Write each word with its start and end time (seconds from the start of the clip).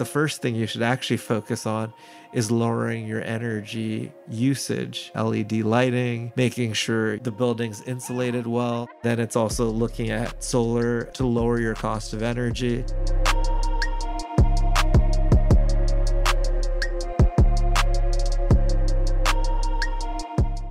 the 0.00 0.04
first 0.06 0.40
thing 0.40 0.54
you 0.54 0.66
should 0.66 0.80
actually 0.80 1.18
focus 1.18 1.66
on 1.66 1.92
is 2.32 2.50
lowering 2.50 3.06
your 3.06 3.22
energy 3.22 4.10
usage, 4.30 5.12
LED 5.14 5.52
lighting, 5.52 6.32
making 6.36 6.72
sure 6.72 7.18
the 7.18 7.30
building's 7.30 7.82
insulated 7.82 8.46
well. 8.46 8.88
Then 9.02 9.20
it's 9.20 9.36
also 9.36 9.66
looking 9.66 10.08
at 10.08 10.42
solar 10.42 11.02
to 11.02 11.26
lower 11.26 11.60
your 11.60 11.74
cost 11.74 12.14
of 12.14 12.22
energy. 12.22 12.82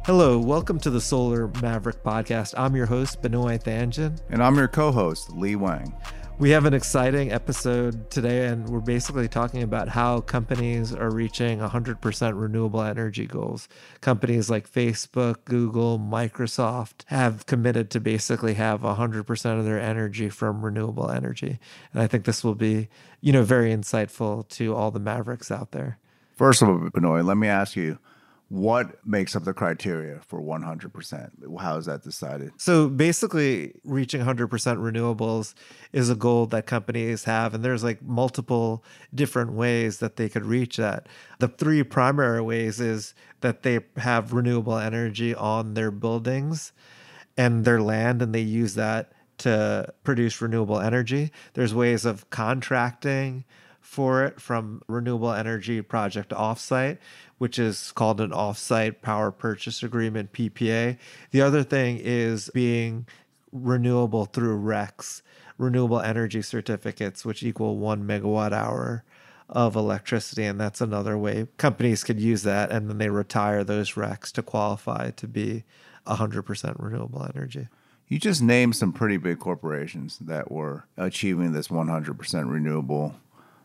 Hello, 0.08 0.40
welcome 0.40 0.80
to 0.80 0.90
the 0.90 1.00
Solar 1.00 1.50
Maverick 1.62 2.02
podcast. 2.02 2.56
I'm 2.58 2.76
your 2.76 2.88
host, 2.88 3.22
Benoit 3.22 3.64
Thanjan. 3.64 4.20
And 4.32 4.42
I'm 4.42 4.56
your 4.56 4.68
co 4.68 4.92
host, 4.92 5.30
Lee 5.34 5.56
Wang. 5.56 5.96
We 6.40 6.52
have 6.52 6.64
an 6.64 6.74
exciting 6.74 7.34
episode 7.34 8.10
today, 8.10 8.46
and 8.46 8.70
we're 8.70 8.80
basically 8.80 9.28
talking 9.28 9.62
about 9.62 9.90
how 9.90 10.22
companies 10.22 10.94
are 10.94 11.12
reaching 11.12 11.60
100% 11.60 12.42
renewable 12.42 12.82
energy 12.82 13.28
goals. 13.28 13.68
Companies 14.00 14.50
like 14.50 14.72
Facebook, 14.72 15.44
Google, 15.44 16.00
Microsoft 16.00 17.04
have 17.08 17.46
committed 17.46 17.90
to 17.90 18.00
basically 18.00 18.54
have 18.54 18.84
100% 18.84 19.60
of 19.60 19.66
their 19.66 19.82
energy 19.82 20.30
from 20.30 20.64
renewable 20.64 21.12
energy. 21.12 21.60
And 21.92 22.02
I 22.02 22.08
think 22.08 22.24
this 22.24 22.42
will 22.42 22.56
be, 22.56 22.88
you 23.20 23.34
know, 23.34 23.44
very 23.44 23.74
insightful 23.74 24.48
to 24.52 24.74
all 24.74 24.92
the 24.92 25.00
Mavericks 25.02 25.52
out 25.52 25.72
there. 25.72 26.00
First 26.38 26.62
of 26.62 26.70
all, 26.70 26.90
Benoit, 26.94 27.26
let 27.26 27.36
me 27.36 27.50
ask 27.50 27.76
you 27.76 28.00
what 28.50 29.06
makes 29.06 29.36
up 29.36 29.44
the 29.44 29.54
criteria 29.54 30.20
for 30.28 30.42
100%? 30.42 31.60
How 31.60 31.78
is 31.78 31.86
that 31.86 32.04
decided? 32.04 32.52
So 32.58 32.90
basically, 32.90 33.74
reaching 33.84 34.22
100% 34.22 34.48
renewables 34.48 35.54
is 35.94 36.10
a 36.10 36.16
goal 36.16 36.48
that 36.48 36.66
companies 36.66 37.26
have, 37.26 37.54
and 37.54 37.64
there's 37.64 37.84
like 37.84 38.02
multiple 38.02 38.84
different 39.14 39.54
ways 39.54 40.00
that 40.00 40.16
they 40.16 40.30
could 40.30 40.46
reach 40.46 40.78
that. 40.78 41.08
The 41.38 41.48
three 41.48 41.84
primary 41.84 42.42
ways 42.42 42.80
is 42.80 43.14
that 43.42 43.62
they 43.62 43.82
have 43.98 44.34
renewable 44.34 44.78
energy 44.78 45.36
on 45.36 45.76
their 45.76 45.92
buildings 45.92 46.74
and 47.38 47.66
their 47.66 47.82
land, 47.82 48.22
and 48.24 48.34
they 48.34 48.42
use 48.42 48.74
that 48.74 49.14
to 49.40 49.94
produce 50.04 50.42
renewable 50.42 50.80
energy. 50.80 51.32
There's 51.54 51.74
ways 51.74 52.04
of 52.04 52.30
contracting 52.32 53.46
for 53.82 54.24
it 54.24 54.40
from 54.40 54.82
renewable 54.88 55.32
energy 55.32 55.82
project 55.82 56.32
offsite, 56.32 56.98
which 57.38 57.58
is 57.58 57.92
called 57.92 58.22
an 58.22 58.32
offsite 58.32 59.02
power 59.02 59.32
purchase 59.32 59.84
agreement 59.84 60.32
PPA. 60.34 60.98
The 61.32 61.42
other 61.42 61.64
thing 61.64 62.00
is 62.02 62.50
being 62.54 63.08
renewable 63.52 64.26
through 64.26 64.62
RECs, 64.62 65.22
renewable 65.58 66.00
energy 66.00 66.42
certificates, 66.42 67.26
which 67.26 67.44
equal 67.44 67.78
one 67.78 68.04
megawatt 68.04 68.52
hour 68.52 69.04
of 69.50 69.76
electricity. 69.76 70.46
And 70.46 70.60
that's 70.60 70.82
another 70.82 71.18
way 71.18 71.48
companies 71.58 72.04
could 72.04 72.20
use 72.20 72.44
that. 72.44 72.72
And 72.72 72.90
then 72.90 72.98
they 72.98 73.10
retire 73.10 73.64
those 73.64 73.94
RECs 73.94 74.32
to 74.34 74.44
qualify 74.44 75.12
to 75.12 75.28
be 75.28 75.64
100% 76.06 76.76
renewable 76.78 77.28
energy. 77.36 77.68
You 78.08 78.18
just 78.18 78.42
named 78.42 78.76
some 78.76 78.92
pretty 78.92 79.18
big 79.18 79.40
corporations 79.40 80.18
that 80.20 80.52
were 80.52 80.86
achieving 80.98 81.52
this 81.52 81.68
100% 81.68 82.52
renewable 82.52 83.16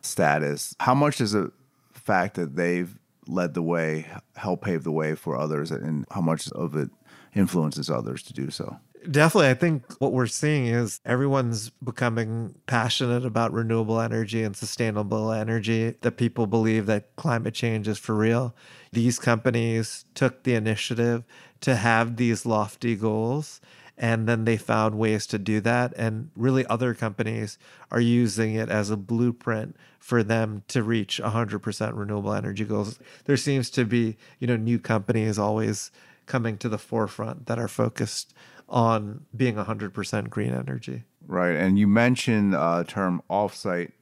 status. 0.04 0.74
How 0.80 0.94
much 0.94 1.18
does 1.18 1.32
the 1.32 1.52
fact 1.92 2.34
that 2.34 2.56
they've 2.56 2.96
led 3.26 3.54
the 3.54 3.62
way, 3.62 4.06
help 4.36 4.62
pave 4.62 4.84
the 4.84 4.92
way 4.92 5.14
for 5.14 5.36
others, 5.36 5.70
and 5.70 6.04
how 6.10 6.20
much 6.20 6.50
of 6.52 6.76
it 6.76 6.90
influences 7.34 7.90
others 7.90 8.22
to 8.22 8.32
do 8.32 8.50
so. 8.50 8.78
Definitely. 9.10 9.50
I 9.50 9.54
think 9.54 10.00
what 10.00 10.12
we're 10.12 10.26
seeing 10.26 10.66
is 10.66 11.00
everyone's 11.04 11.68
becoming 11.68 12.54
passionate 12.66 13.26
about 13.26 13.52
renewable 13.52 14.00
energy 14.00 14.42
and 14.42 14.56
sustainable 14.56 15.30
energy, 15.30 15.94
that 16.00 16.12
people 16.12 16.46
believe 16.46 16.86
that 16.86 17.14
climate 17.16 17.52
change 17.52 17.86
is 17.86 17.98
for 17.98 18.14
real. 18.14 18.54
These 18.92 19.18
companies 19.18 20.06
took 20.14 20.44
the 20.44 20.54
initiative 20.54 21.24
to 21.60 21.76
have 21.76 22.16
these 22.16 22.46
lofty 22.46 22.96
goals 22.96 23.60
and 23.96 24.28
then 24.28 24.44
they 24.44 24.56
found 24.56 24.98
ways 24.98 25.26
to 25.28 25.38
do 25.38 25.60
that. 25.60 25.92
And 25.96 26.30
really, 26.36 26.66
other 26.66 26.94
companies 26.94 27.58
are 27.90 28.00
using 28.00 28.54
it 28.54 28.68
as 28.68 28.90
a 28.90 28.96
blueprint 28.96 29.76
for 29.98 30.22
them 30.22 30.62
to 30.68 30.82
reach 30.82 31.20
100% 31.22 31.96
renewable 31.96 32.32
energy 32.32 32.64
goals. 32.64 32.98
There 33.24 33.36
seems 33.36 33.70
to 33.70 33.84
be, 33.84 34.16
you 34.38 34.46
know, 34.46 34.56
new 34.56 34.78
companies 34.78 35.38
always 35.38 35.90
coming 36.26 36.58
to 36.58 36.68
the 36.68 36.78
forefront 36.78 37.46
that 37.46 37.58
are 37.58 37.68
focused 37.68 38.34
on 38.68 39.26
being 39.36 39.54
100% 39.54 40.30
green 40.30 40.52
energy. 40.52 41.04
Right. 41.26 41.56
And 41.56 41.78
you 41.78 41.86
mentioned 41.86 42.54
uh, 42.54 42.84
term 42.84 43.22
offsite 43.30 43.92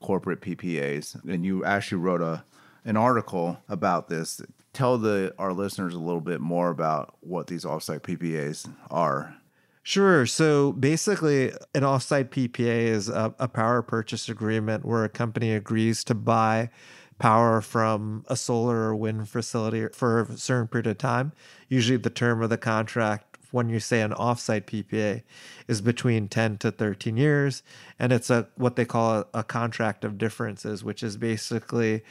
corporate 0.00 0.40
PPAs, 0.40 1.22
and 1.28 1.44
you 1.44 1.64
actually 1.64 1.98
wrote 1.98 2.22
a 2.22 2.44
an 2.84 2.96
article 2.96 3.58
about 3.68 4.08
this 4.08 4.40
tell 4.76 4.98
the 4.98 5.34
our 5.38 5.52
listeners 5.52 5.94
a 5.94 5.98
little 5.98 6.20
bit 6.20 6.40
more 6.40 6.68
about 6.70 7.16
what 7.20 7.46
these 7.46 7.64
offsite 7.64 8.00
PPAs 8.00 8.70
are? 8.90 9.34
Sure. 9.82 10.26
So 10.26 10.72
basically, 10.72 11.50
an 11.74 11.82
offsite 11.82 12.28
PPA 12.28 12.86
is 12.88 13.08
a, 13.08 13.34
a, 13.38 13.46
power 13.46 13.82
purchase 13.82 14.28
agreement 14.28 14.84
where 14.84 15.04
a 15.04 15.08
company 15.08 15.52
agrees 15.52 16.02
to 16.04 16.14
buy 16.14 16.70
power 17.18 17.60
from 17.60 18.24
a 18.26 18.36
solar 18.36 18.88
or 18.88 18.96
wind 18.96 19.28
facility 19.28 19.86
for 19.92 20.22
a 20.22 20.36
certain 20.36 20.66
period 20.66 20.88
of 20.88 20.98
time. 20.98 21.32
Usually, 21.68 21.96
the 21.96 22.10
term 22.10 22.42
of 22.42 22.50
the 22.50 22.58
contract, 22.58 23.38
when 23.52 23.68
you 23.68 23.78
say 23.78 24.02
an 24.02 24.10
offsite 24.10 24.64
PPA, 24.64 25.22
is 25.68 25.80
between 25.80 26.26
10 26.26 26.58
to 26.58 26.72
13 26.72 27.16
years. 27.16 27.62
And 27.98 28.12
it's 28.12 28.28
a 28.28 28.48
what 28.56 28.74
they 28.74 28.84
call 28.84 29.20
a, 29.20 29.26
a 29.32 29.44
contract 29.44 30.04
of 30.04 30.18
differences, 30.18 30.82
which 30.82 31.04
is 31.04 31.16
basically 31.16 32.02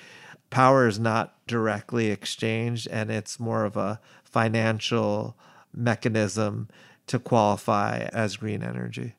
power 0.55 0.87
is 0.87 0.97
not 0.97 1.35
directly 1.47 2.09
exchanged 2.11 2.87
and 2.89 3.11
it's 3.11 3.41
more 3.41 3.65
of 3.65 3.75
a 3.75 3.99
financial 4.23 5.35
mechanism 5.73 6.69
to 7.05 7.19
qualify 7.19 8.07
as 8.13 8.37
green 8.37 8.63
energy. 8.63 9.15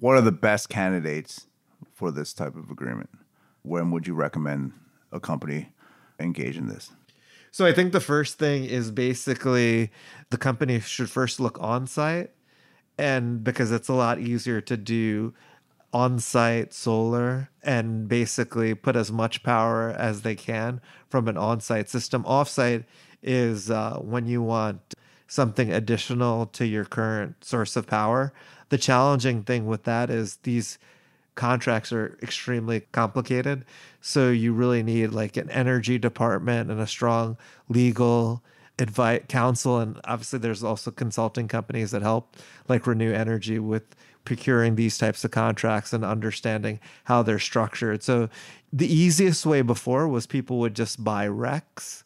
What 0.00 0.16
are 0.16 0.20
the 0.20 0.32
best 0.32 0.68
candidates 0.68 1.46
for 1.92 2.10
this 2.10 2.32
type 2.32 2.56
of 2.56 2.72
agreement? 2.72 3.08
When 3.62 3.92
would 3.92 4.08
you 4.08 4.14
recommend 4.14 4.72
a 5.12 5.20
company 5.20 5.68
engage 6.18 6.56
in 6.56 6.66
this? 6.66 6.90
So 7.52 7.64
I 7.64 7.72
think 7.72 7.92
the 7.92 8.00
first 8.00 8.40
thing 8.40 8.64
is 8.64 8.90
basically 8.90 9.92
the 10.30 10.38
company 10.38 10.80
should 10.80 11.08
first 11.08 11.38
look 11.38 11.56
on 11.60 11.86
site 11.86 12.30
and 12.98 13.44
because 13.44 13.70
it's 13.70 13.88
a 13.88 13.94
lot 13.94 14.18
easier 14.18 14.60
to 14.62 14.76
do 14.76 15.34
on 15.94 16.18
site 16.18 16.74
solar 16.74 17.48
and 17.62 18.08
basically 18.08 18.74
put 18.74 18.96
as 18.96 19.12
much 19.12 19.44
power 19.44 19.90
as 19.96 20.22
they 20.22 20.34
can 20.34 20.80
from 21.08 21.28
an 21.28 21.36
on 21.36 21.60
site 21.60 21.88
system. 21.88 22.24
Off 22.26 22.48
site 22.48 22.84
is 23.22 23.70
uh, 23.70 23.96
when 24.00 24.26
you 24.26 24.42
want 24.42 24.94
something 25.28 25.72
additional 25.72 26.46
to 26.46 26.66
your 26.66 26.84
current 26.84 27.42
source 27.44 27.76
of 27.76 27.86
power. 27.86 28.32
The 28.68 28.76
challenging 28.76 29.44
thing 29.44 29.66
with 29.66 29.84
that 29.84 30.10
is 30.10 30.36
these 30.42 30.78
contracts 31.36 31.92
are 31.92 32.18
extremely 32.22 32.80
complicated. 32.92 33.64
So 34.00 34.30
you 34.30 34.52
really 34.52 34.82
need 34.82 35.08
like 35.08 35.36
an 35.36 35.48
energy 35.50 35.98
department 35.98 36.70
and 36.70 36.80
a 36.80 36.86
strong 36.86 37.36
legal 37.68 38.42
advice 38.78 39.22
counsel 39.28 39.78
and 39.78 40.00
obviously 40.04 40.38
there's 40.38 40.64
also 40.64 40.90
consulting 40.90 41.46
companies 41.46 41.92
that 41.92 42.02
help 42.02 42.36
like 42.68 42.86
renew 42.86 43.12
energy 43.12 43.58
with 43.58 43.94
procuring 44.24 44.74
these 44.74 44.98
types 44.98 45.24
of 45.24 45.30
contracts 45.30 45.92
and 45.92 46.04
understanding 46.04 46.80
how 47.04 47.22
they're 47.22 47.38
structured. 47.38 48.02
So 48.02 48.28
the 48.72 48.92
easiest 48.92 49.46
way 49.46 49.62
before 49.62 50.08
was 50.08 50.26
people 50.26 50.58
would 50.58 50.74
just 50.74 51.04
buy 51.04 51.28
RECs. 51.28 52.04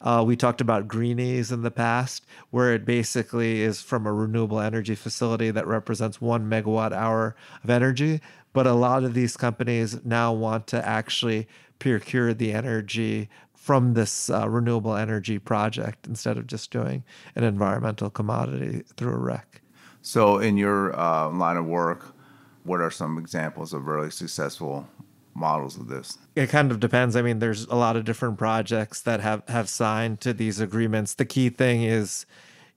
Uh, 0.00 0.24
we 0.26 0.34
talked 0.34 0.60
about 0.60 0.88
greenies 0.88 1.52
in 1.52 1.62
the 1.62 1.70
past, 1.70 2.26
where 2.50 2.74
it 2.74 2.84
basically 2.84 3.62
is 3.62 3.80
from 3.80 4.04
a 4.04 4.12
renewable 4.12 4.58
energy 4.58 4.96
facility 4.96 5.50
that 5.52 5.66
represents 5.66 6.20
one 6.20 6.50
megawatt 6.50 6.92
hour 6.92 7.36
of 7.62 7.70
energy. 7.70 8.20
But 8.52 8.66
a 8.66 8.72
lot 8.72 9.04
of 9.04 9.14
these 9.14 9.36
companies 9.36 10.04
now 10.04 10.32
want 10.32 10.66
to 10.68 10.86
actually 10.86 11.46
procure 11.78 12.34
the 12.34 12.52
energy 12.52 13.28
from 13.62 13.94
this 13.94 14.28
uh, 14.28 14.48
renewable 14.48 14.96
energy 14.96 15.38
project 15.38 16.08
instead 16.08 16.36
of 16.36 16.48
just 16.48 16.72
doing 16.72 17.04
an 17.36 17.44
environmental 17.44 18.10
commodity 18.10 18.82
through 18.96 19.12
a 19.12 19.16
REC. 19.16 19.62
So, 20.00 20.38
in 20.38 20.56
your 20.56 20.98
uh, 20.98 21.30
line 21.30 21.56
of 21.56 21.64
work, 21.64 22.12
what 22.64 22.80
are 22.80 22.90
some 22.90 23.18
examples 23.18 23.72
of 23.72 23.86
really 23.86 24.10
successful 24.10 24.88
models 25.34 25.76
of 25.76 25.86
this? 25.86 26.18
It 26.34 26.48
kind 26.48 26.72
of 26.72 26.80
depends. 26.80 27.14
I 27.14 27.22
mean, 27.22 27.38
there's 27.38 27.64
a 27.66 27.76
lot 27.76 27.96
of 27.96 28.04
different 28.04 28.36
projects 28.36 29.00
that 29.02 29.20
have 29.20 29.44
have 29.46 29.68
signed 29.68 30.20
to 30.22 30.32
these 30.32 30.58
agreements. 30.58 31.14
The 31.14 31.24
key 31.24 31.48
thing 31.48 31.84
is 31.84 32.26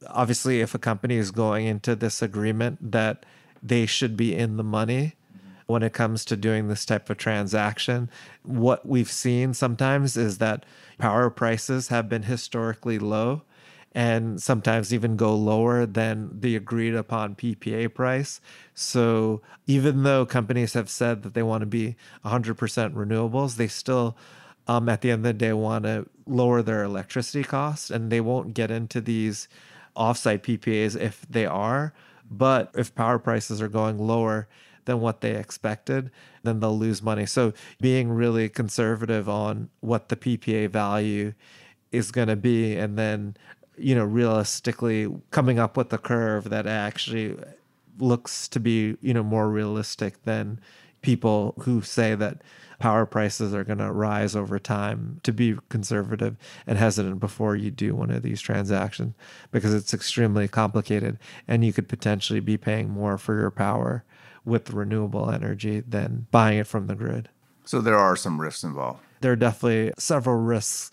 obviously 0.08 0.62
if 0.62 0.76
a 0.76 0.80
company 0.80 1.16
is 1.16 1.32
going 1.32 1.66
into 1.66 1.96
this 1.96 2.22
agreement 2.22 2.92
that 2.92 3.26
they 3.64 3.88
should 3.88 4.16
be 4.16 4.36
in 4.36 4.58
the 4.58 4.64
money 4.64 5.16
when 5.68 5.84
it 5.84 5.94
comes 5.94 6.24
to 6.26 6.38
doing 6.38 6.68
this 6.68 6.86
type 6.86 7.10
of 7.10 7.18
transaction. 7.18 8.10
What 8.44 8.86
we've 8.86 9.12
seen 9.12 9.54
sometimes 9.54 10.16
is 10.16 10.38
that 10.38 10.66
power 10.98 11.30
prices 11.30 11.88
have 11.88 12.08
been 12.08 12.24
historically 12.24 13.00
low 13.00 13.42
and 13.96 14.44
sometimes 14.44 14.94
even 14.94 15.16
go 15.16 15.34
lower 15.34 15.86
than 15.86 16.30
the 16.42 16.58
agreed 16.58 16.94
upon 16.94 17.34
PPA 17.34 17.94
price. 17.94 18.42
So 18.74 19.42
even 19.68 20.04
though 20.04 20.26
companies 20.26 20.74
have 20.74 20.90
said 20.90 21.24
that 21.24 21.34
they 21.34 21.44
want 21.44 21.62
to 21.62 21.66
be 21.66 21.96
100% 22.26 22.56
renewables, 22.94 23.56
they 23.56 23.70
still 23.70 24.18
um, 24.68 24.90
at 24.90 25.02
the 25.02 25.12
end 25.12 25.20
of 25.20 25.24
the 25.24 25.34
day 25.34 25.54
want 25.54 25.86
to 25.86 26.08
lower 26.26 26.62
their 26.62 26.84
electricity 26.84 27.44
costs 27.44 27.90
and 27.90 28.12
they 28.12 28.20
won't 28.20 28.54
get 28.54 28.70
into 28.70 29.00
these 29.00 29.48
offsite 29.96 30.42
PPAs 30.42 31.00
if 31.00 31.26
they 31.30 31.46
are. 31.46 31.94
But 32.30 32.72
if 32.76 32.94
power 32.96 33.18
prices 33.18 33.62
are 33.62 33.70
going 33.70 33.98
lower 33.98 34.50
than 34.86 35.02
what 35.02 35.22
they 35.22 35.36
expected, 35.36 36.12
then 36.44 36.60
they'll 36.60 36.78
lose 36.78 37.02
money. 37.02 37.26
So 37.26 37.54
being 37.82 38.10
really 38.10 38.50
conservative 38.50 39.28
on 39.28 39.70
what 39.82 40.10
the 40.10 40.16
PPA 40.16 40.70
value 40.70 41.34
is 41.92 42.12
going 42.12 42.28
to 42.28 42.36
be 42.36 42.76
and 42.76 42.98
then 42.98 43.36
you 43.78 43.96
know 43.96 44.04
realistically 44.04 45.08
coming 45.32 45.60
up 45.60 45.78
with 45.78 45.92
a 45.94 45.98
curve 45.98 46.50
that 46.50 46.68
actually 46.68 47.36
looks 48.00 48.48
to 48.48 48.60
be 48.60 48.98
you 49.02 49.14
know 49.14 49.24
more 49.24 49.50
realistic 49.50 50.24
than 50.24 50.60
people 51.02 51.54
who 51.62 51.82
say 51.82 52.16
that 52.16 52.42
power 52.80 53.06
prices 53.06 53.54
are 53.54 53.64
going 53.64 53.78
to 53.78 53.92
rise 53.92 54.36
over 54.36 54.60
time 54.60 55.20
to 55.24 55.32
be 55.32 55.56
conservative 55.70 56.36
and 56.68 56.78
hesitant 56.78 57.20
before 57.20 57.56
you 57.56 57.72
do 57.72 57.96
one 57.96 58.12
of 58.12 58.22
these 58.22 58.42
transactions 58.42 59.14
because 59.52 59.74
it's 59.74 59.94
extremely 59.94 60.48
complicated 60.48 61.18
and 61.48 61.64
you 61.64 61.72
could 61.72 61.88
potentially 61.88 62.40
be 62.40 62.58
paying 62.58 62.90
more 62.90 63.18
for 63.18 63.40
your 63.40 63.52
power 63.52 64.04
with 64.46 64.72
renewable 64.72 65.30
energy 65.30 65.82
than 65.82 66.28
buying 66.32 66.60
it 66.60 66.68
from 66.68 66.88
the 66.88 66.96
grid. 66.96 67.30
So 67.66 67.82
there 67.82 67.98
are 67.98 68.16
some 68.16 68.40
risks 68.40 68.64
involved. 68.64 69.02
There 69.22 69.32
are 69.32 69.36
definitely 69.36 69.92
several 69.98 70.38
risks 70.38 70.92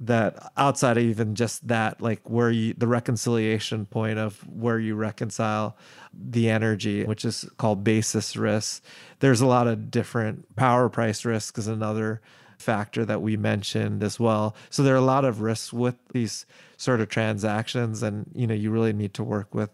that 0.00 0.52
outside 0.56 0.96
of 0.96 1.04
even 1.04 1.34
just 1.34 1.66
that 1.68 2.00
like 2.00 2.20
where 2.28 2.50
you 2.50 2.74
the 2.74 2.86
reconciliation 2.86 3.86
point 3.86 4.18
of 4.18 4.36
where 4.48 4.78
you 4.78 4.94
reconcile 4.94 5.76
the 6.12 6.50
energy 6.50 7.04
which 7.04 7.24
is 7.24 7.48
called 7.58 7.84
basis 7.84 8.36
risk 8.36 8.82
there's 9.20 9.40
a 9.40 9.46
lot 9.46 9.68
of 9.68 9.90
different 9.90 10.56
power 10.56 10.88
price 10.88 11.24
risk 11.24 11.56
is 11.58 11.68
another 11.68 12.20
factor 12.58 13.04
that 13.04 13.22
we 13.22 13.36
mentioned 13.36 14.02
as 14.02 14.18
well 14.18 14.56
so 14.68 14.82
there 14.82 14.94
are 14.94 14.98
a 14.98 15.00
lot 15.00 15.24
of 15.24 15.40
risks 15.40 15.72
with 15.72 15.96
these 16.12 16.44
sort 16.76 17.00
of 17.00 17.08
transactions 17.08 18.02
and 18.02 18.28
you 18.34 18.46
know 18.46 18.54
you 18.54 18.70
really 18.70 18.92
need 18.92 19.14
to 19.14 19.22
work 19.22 19.54
with 19.54 19.70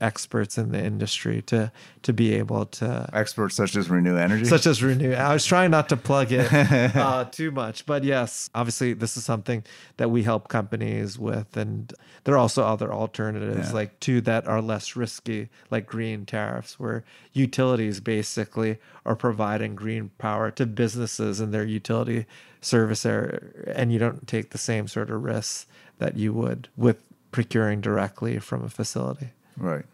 experts 0.00 0.58
in 0.58 0.72
the 0.72 0.84
industry 0.84 1.42
to 1.42 1.70
to 2.02 2.12
be 2.12 2.34
able 2.34 2.66
to 2.66 3.08
experts 3.12 3.54
such 3.54 3.76
as 3.76 3.88
renew 3.88 4.16
energy? 4.16 4.44
Such 4.44 4.66
as 4.66 4.82
renew. 4.82 5.12
I 5.12 5.32
was 5.32 5.46
trying 5.46 5.70
not 5.70 5.88
to 5.90 5.96
plug 5.96 6.32
it 6.32 6.52
uh, 6.96 7.24
too 7.26 7.50
much 7.50 7.86
but 7.86 8.04
yes 8.04 8.50
obviously 8.54 8.92
this 8.92 9.16
is 9.16 9.24
something 9.24 9.64
that 9.96 10.10
we 10.10 10.22
help 10.22 10.48
companies 10.48 11.18
with 11.18 11.56
and 11.56 11.92
there 12.24 12.34
are 12.34 12.38
also 12.38 12.64
other 12.64 12.92
alternatives 12.92 13.68
yeah. 13.68 13.74
like 13.74 14.00
two 14.00 14.20
that 14.22 14.46
are 14.46 14.60
less 14.60 14.96
risky 14.96 15.48
like 15.70 15.86
green 15.86 16.26
tariffs 16.26 16.78
where 16.78 17.04
utilities 17.32 18.00
basically 18.00 18.78
are 19.04 19.16
providing 19.16 19.74
green 19.74 20.10
power 20.18 20.50
to 20.50 20.66
businesses 20.66 21.40
in 21.40 21.50
their 21.50 21.64
utility 21.64 22.26
service 22.60 23.04
area 23.04 23.40
and 23.74 23.92
you 23.92 23.98
don't 23.98 24.26
take 24.26 24.50
the 24.50 24.58
same 24.58 24.86
sort 24.88 25.10
of 25.10 25.22
risks 25.22 25.66
that 25.98 26.16
you 26.16 26.32
would 26.32 26.68
with 26.76 27.02
procuring 27.30 27.80
directly 27.80 28.38
from 28.38 28.64
a 28.64 28.68
facility 28.68 29.28
Right. 29.56 29.84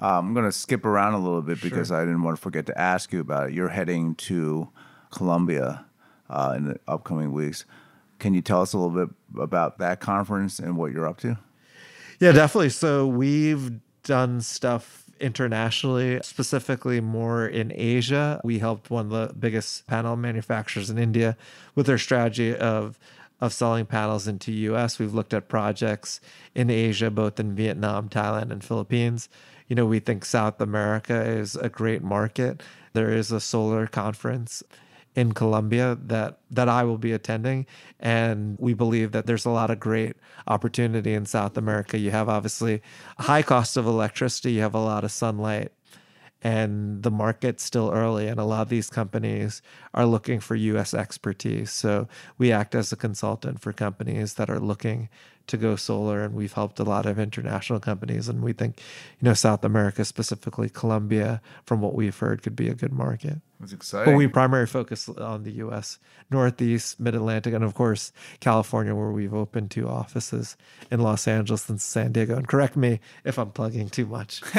Uh, 0.00 0.18
I'm 0.18 0.34
going 0.34 0.46
to 0.46 0.52
skip 0.52 0.84
around 0.84 1.14
a 1.14 1.18
little 1.18 1.42
bit 1.42 1.58
sure. 1.58 1.70
because 1.70 1.92
I 1.92 2.00
didn't 2.00 2.22
want 2.22 2.36
to 2.36 2.42
forget 2.42 2.66
to 2.66 2.78
ask 2.78 3.12
you 3.12 3.20
about 3.20 3.48
it. 3.48 3.54
You're 3.54 3.68
heading 3.68 4.14
to 4.16 4.68
Colombia 5.10 5.84
uh, 6.28 6.54
in 6.56 6.64
the 6.64 6.80
upcoming 6.88 7.32
weeks. 7.32 7.64
Can 8.18 8.34
you 8.34 8.42
tell 8.42 8.62
us 8.62 8.72
a 8.72 8.78
little 8.78 9.06
bit 9.06 9.14
about 9.40 9.78
that 9.78 10.00
conference 10.00 10.58
and 10.58 10.76
what 10.76 10.92
you're 10.92 11.06
up 11.06 11.18
to? 11.18 11.38
Yeah, 12.20 12.32
definitely. 12.32 12.70
So 12.70 13.06
we've 13.06 13.72
done 14.02 14.40
stuff 14.40 15.04
internationally, 15.20 16.20
specifically 16.22 17.00
more 17.00 17.46
in 17.46 17.72
Asia. 17.74 18.40
We 18.44 18.58
helped 18.58 18.90
one 18.90 19.06
of 19.06 19.10
the 19.10 19.34
biggest 19.34 19.86
panel 19.86 20.16
manufacturers 20.16 20.90
in 20.90 20.98
India 20.98 21.36
with 21.74 21.86
their 21.86 21.98
strategy 21.98 22.54
of 22.54 22.98
of 23.40 23.52
selling 23.52 23.86
panels 23.86 24.26
into 24.26 24.52
US. 24.52 24.98
We've 24.98 25.14
looked 25.14 25.34
at 25.34 25.48
projects 25.48 26.20
in 26.54 26.70
Asia, 26.70 27.10
both 27.10 27.38
in 27.40 27.54
Vietnam, 27.54 28.08
Thailand, 28.08 28.50
and 28.50 28.64
Philippines. 28.64 29.28
You 29.68 29.76
know, 29.76 29.86
we 29.86 29.98
think 29.98 30.24
South 30.24 30.60
America 30.60 31.22
is 31.24 31.56
a 31.56 31.68
great 31.68 32.02
market. 32.02 32.62
There 32.92 33.12
is 33.12 33.32
a 33.32 33.40
solar 33.40 33.86
conference 33.86 34.62
in 35.14 35.32
Colombia 35.32 35.96
that 36.06 36.38
that 36.50 36.68
I 36.68 36.82
will 36.82 36.98
be 36.98 37.12
attending 37.12 37.66
and 38.00 38.56
we 38.58 38.74
believe 38.74 39.12
that 39.12 39.26
there's 39.26 39.44
a 39.44 39.50
lot 39.50 39.70
of 39.70 39.78
great 39.78 40.16
opportunity 40.48 41.14
in 41.14 41.24
South 41.24 41.56
America. 41.56 41.98
You 41.98 42.10
have 42.10 42.28
obviously 42.28 42.82
a 43.18 43.22
high 43.22 43.42
cost 43.42 43.76
of 43.76 43.86
electricity, 43.86 44.52
you 44.52 44.60
have 44.62 44.74
a 44.74 44.80
lot 44.80 45.04
of 45.04 45.12
sunlight 45.12 45.72
and 46.44 47.02
the 47.02 47.10
market's 47.10 47.64
still 47.64 47.90
early 47.90 48.28
and 48.28 48.38
a 48.38 48.44
lot 48.44 48.60
of 48.60 48.68
these 48.68 48.90
companies 48.90 49.62
are 49.94 50.04
looking 50.04 50.40
for 50.40 50.54
US 50.54 50.92
expertise. 50.92 51.72
So 51.72 52.06
we 52.36 52.52
act 52.52 52.74
as 52.74 52.92
a 52.92 52.96
consultant 52.96 53.60
for 53.60 53.72
companies 53.72 54.34
that 54.34 54.50
are 54.50 54.60
looking 54.60 55.08
to 55.46 55.56
go 55.56 55.74
solar 55.74 56.22
and 56.22 56.34
we've 56.34 56.52
helped 56.52 56.78
a 56.78 56.84
lot 56.84 57.06
of 57.06 57.18
international 57.18 57.80
companies 57.80 58.28
and 58.28 58.42
we 58.42 58.52
think 58.52 58.80
you 59.20 59.26
know 59.26 59.34
south 59.34 59.62
america 59.62 60.02
specifically 60.02 60.70
colombia 60.70 61.40
from 61.66 61.82
what 61.82 61.94
we've 61.94 62.16
heard 62.16 62.42
could 62.42 62.56
be 62.56 62.68
a 62.68 62.74
good 62.74 62.92
market 62.92 63.40
that's 63.60 63.72
exciting 63.72 64.12
but 64.12 64.16
we 64.18 64.26
primarily 64.26 64.66
focus 64.66 65.08
on 65.08 65.44
the 65.44 65.52
us 65.52 65.98
northeast 66.30 66.98
mid-atlantic 66.98 67.54
and 67.54 67.64
of 67.64 67.74
course 67.74 68.12
california 68.40 68.94
where 68.94 69.10
we've 69.10 69.34
opened 69.34 69.70
two 69.70 69.88
offices 69.88 70.56
in 70.90 71.00
los 71.00 71.26
angeles 71.28 71.68
and 71.68 71.80
san 71.80 72.12
diego. 72.12 72.36
And 72.36 72.46
correct 72.48 72.76
me 72.76 73.00
if 73.24 73.38
i'm 73.38 73.50
plugging 73.50 73.88
too 73.88 74.06
much. 74.06 74.42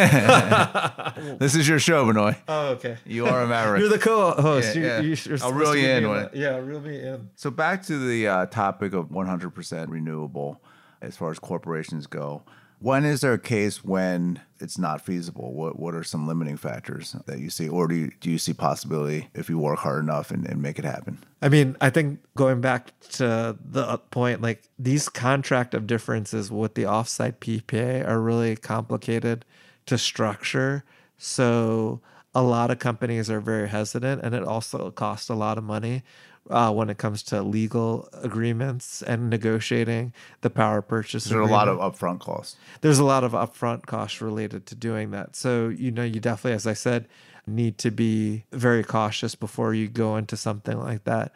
This 1.39 1.56
is 1.56 1.68
your 1.68 1.80
show 1.80 2.06
benoit. 2.06 2.36
Oh 2.47 2.68
okay. 2.69 2.97
You 3.06 3.25
are 3.25 3.42
a 3.44 3.47
maverick. 3.47 3.80
You're 3.81 3.89
the 3.89 4.00
co-host. 4.00 4.75
Yeah, 4.75 5.00
yeah. 5.00 5.15
You, 5.15 5.18
i'll 5.41 5.53
reel 5.53 5.75
you 5.75 5.88
in 5.88 6.30
yeah 6.33 6.57
reel 6.57 6.81
me 6.81 7.00
in. 7.00 7.30
So 7.36 7.51
back 7.51 7.83
to 7.83 7.98
the 7.98 8.27
uh, 8.27 8.45
topic 8.48 8.94
of 8.94 9.09
100% 9.09 9.89
renewable 9.89 10.62
as 11.01 11.15
far 11.18 11.31
as 11.31 11.39
corporations 11.39 12.07
go. 12.07 12.44
When 12.80 13.06
is 13.06 13.22
there 13.22 13.33
a 13.33 13.39
case 13.39 13.83
when 13.83 14.42
it's 14.60 14.77
not 14.77 15.01
feasible? 15.01 15.54
What 15.54 15.80
what 15.80 15.94
are 15.95 16.04
some 16.04 16.27
limiting 16.27 16.57
factors 16.57 17.16
that 17.25 17.39
you 17.39 17.50
see, 17.50 17.69
or 17.69 17.88
do 17.88 17.95
you, 17.95 18.12
do 18.19 18.30
you 18.30 18.38
see 18.38 18.54
possibility 18.54 19.30
if 19.33 19.50
you 19.50 19.57
work 19.57 19.80
hard 19.80 20.04
enough 20.04 20.31
and, 20.31 20.45
and 20.45 20.62
make 20.62 20.77
it 20.80 20.86
happen? 20.86 21.19
I 21.42 21.50
mean, 21.50 21.75
I 21.81 21.89
think 21.89 22.19
going 22.36 22.62
back 22.62 22.92
to 23.13 23.57
the 23.63 23.98
point, 24.12 24.42
like 24.42 24.63
these 24.77 25.10
contract 25.10 25.74
of 25.74 25.88
differences 25.88 26.51
with 26.51 26.75
the 26.75 26.83
offsite 26.83 27.38
PPA 27.38 28.07
are 28.07 28.19
really 28.19 28.56
complicated 28.56 29.45
to 29.86 29.98
structure. 29.98 30.83
So 31.18 32.01
a 32.33 32.44
lot 32.44 32.72
of 32.72 32.80
companies 32.80 33.30
are 33.30 33.39
very 33.39 33.69
hesitant, 33.69 34.22
and 34.22 34.36
it 34.36 34.44
also 34.44 34.92
costs 34.92 35.30
a 35.30 35.36
lot 35.36 35.57
of 35.57 35.63
money 35.63 36.04
uh, 36.49 36.71
when 36.71 36.89
it 36.89 36.97
comes 36.97 37.23
to 37.23 37.41
legal 37.41 38.07
agreements 38.13 39.01
and 39.01 39.29
negotiating 39.29 40.13
the 40.41 40.49
power 40.49 40.81
purchase. 40.81 41.25
There's 41.25 41.49
a 41.49 41.51
lot 41.51 41.67
of 41.67 41.77
upfront 41.79 42.19
costs. 42.19 42.55
There's 42.81 42.99
a 42.99 43.05
lot 43.05 43.23
of 43.23 43.31
upfront 43.31 43.85
costs 43.85 44.21
related 44.21 44.65
to 44.67 44.75
doing 44.75 45.11
that. 45.11 45.35
So, 45.35 45.69
you 45.69 45.91
know, 45.91 46.03
you 46.03 46.19
definitely, 46.19 46.53
as 46.53 46.67
I 46.67 46.73
said, 46.73 47.07
need 47.47 47.77
to 47.79 47.91
be 47.91 48.45
very 48.51 48.83
cautious 48.83 49.35
before 49.35 49.73
you 49.73 49.87
go 49.87 50.17
into 50.17 50.37
something 50.37 50.79
like 50.79 51.03
that. 51.05 51.33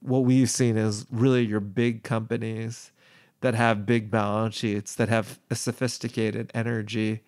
What 0.00 0.20
we've 0.20 0.50
seen 0.50 0.76
is 0.76 1.06
really 1.10 1.44
your 1.44 1.60
big 1.60 2.02
companies 2.02 2.92
that 3.40 3.54
have 3.54 3.86
big 3.86 4.10
balance 4.10 4.56
sheets, 4.56 4.94
that 4.96 5.08
have 5.08 5.38
a 5.50 5.54
sophisticated 5.54 6.50
energy 6.54 7.22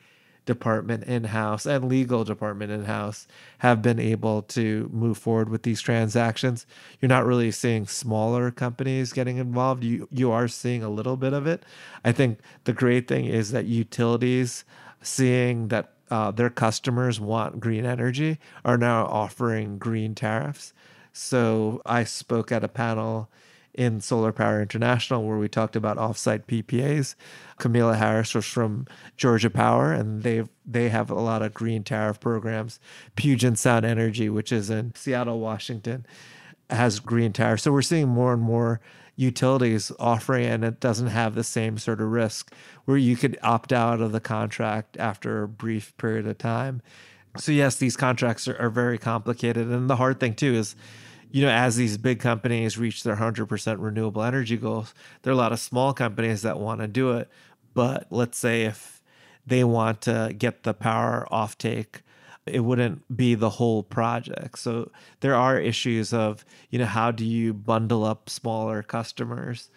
department 0.50 1.04
in 1.04 1.22
house 1.22 1.64
and 1.64 1.88
legal 1.88 2.24
department 2.24 2.72
in 2.72 2.86
house 2.86 3.28
have 3.58 3.80
been 3.80 4.00
able 4.00 4.42
to 4.42 4.90
move 4.92 5.16
forward 5.16 5.48
with 5.48 5.62
these 5.62 5.80
transactions. 5.80 6.66
You're 7.00 7.08
not 7.08 7.24
really 7.24 7.52
seeing 7.52 7.86
smaller 7.86 8.50
companies 8.50 9.12
getting 9.12 9.36
involved. 9.36 9.84
You 9.84 10.08
you 10.10 10.32
are 10.32 10.48
seeing 10.48 10.82
a 10.82 10.88
little 10.88 11.16
bit 11.16 11.32
of 11.32 11.46
it. 11.46 11.62
I 12.04 12.10
think 12.10 12.40
the 12.64 12.72
great 12.72 13.06
thing 13.06 13.26
is 13.26 13.52
that 13.52 13.66
utilities 13.66 14.64
seeing 15.02 15.68
that 15.68 15.92
uh, 16.10 16.32
their 16.32 16.50
customers 16.50 17.20
want 17.20 17.60
green 17.60 17.86
energy 17.86 18.40
are 18.64 18.76
now 18.76 19.06
offering 19.06 19.78
green 19.78 20.16
tariffs. 20.16 20.72
So 21.12 21.80
I 21.86 22.02
spoke 22.02 22.50
at 22.50 22.64
a 22.64 22.68
panel 22.68 23.30
in 23.80 23.98
Solar 23.98 24.30
Power 24.30 24.60
International 24.60 25.24
where 25.24 25.38
we 25.38 25.48
talked 25.48 25.74
about 25.74 25.96
offsite 25.96 26.44
PPAs. 26.44 27.14
Camila 27.58 27.96
Harris 27.96 28.34
was 28.34 28.44
from 28.44 28.86
Georgia 29.16 29.48
Power, 29.48 29.90
and 29.90 30.22
they 30.22 30.44
they 30.66 30.90
have 30.90 31.10
a 31.10 31.14
lot 31.14 31.40
of 31.40 31.54
green 31.54 31.82
tariff 31.82 32.20
programs. 32.20 32.78
Puget 33.16 33.56
Sound 33.56 33.86
Energy, 33.86 34.28
which 34.28 34.52
is 34.52 34.68
in 34.68 34.94
Seattle, 34.94 35.40
Washington, 35.40 36.04
has 36.68 37.00
green 37.00 37.32
tariffs. 37.32 37.62
So 37.62 37.72
we're 37.72 37.80
seeing 37.80 38.08
more 38.08 38.34
and 38.34 38.42
more 38.42 38.82
utilities 39.16 39.90
offering, 39.98 40.44
and 40.44 40.62
it 40.62 40.78
doesn't 40.78 41.06
have 41.06 41.34
the 41.34 41.42
same 41.42 41.78
sort 41.78 42.02
of 42.02 42.08
risk 42.08 42.52
where 42.84 42.98
you 42.98 43.16
could 43.16 43.38
opt 43.42 43.72
out 43.72 44.02
of 44.02 44.12
the 44.12 44.20
contract 44.20 44.98
after 44.98 45.42
a 45.42 45.48
brief 45.48 45.96
period 45.96 46.26
of 46.26 46.36
time. 46.36 46.82
So 47.38 47.50
yes, 47.50 47.76
these 47.76 47.96
contracts 47.96 48.46
are, 48.46 48.58
are 48.58 48.68
very 48.68 48.98
complicated, 48.98 49.68
and 49.68 49.88
the 49.88 49.96
hard 49.96 50.20
thing 50.20 50.34
too 50.34 50.52
is 50.52 50.76
you 51.30 51.42
know, 51.42 51.50
as 51.50 51.76
these 51.76 51.96
big 51.98 52.20
companies 52.20 52.78
reach 52.78 53.02
their 53.02 53.16
100% 53.16 53.76
renewable 53.78 54.22
energy 54.22 54.56
goals, 54.56 54.94
there 55.22 55.30
are 55.32 55.34
a 55.34 55.38
lot 55.38 55.52
of 55.52 55.60
small 55.60 55.92
companies 55.92 56.42
that 56.42 56.58
want 56.58 56.80
to 56.80 56.88
do 56.88 57.12
it, 57.12 57.28
But 57.74 58.06
let's 58.10 58.38
say 58.38 58.62
if 58.64 59.00
they 59.46 59.64
want 59.64 60.02
to 60.02 60.34
get 60.36 60.64
the 60.64 60.74
power 60.74 61.26
offtake, 61.30 62.02
it 62.46 62.60
wouldn't 62.60 63.16
be 63.16 63.34
the 63.34 63.50
whole 63.50 63.82
project. 63.82 64.58
So 64.58 64.90
there 65.20 65.34
are 65.34 65.58
issues 65.60 66.12
of, 66.12 66.44
you 66.70 66.78
know, 66.78 66.86
how 66.86 67.10
do 67.10 67.24
you 67.24 67.54
bundle 67.54 68.04
up 68.04 68.28
smaller 68.30 68.82
customers 68.82 69.70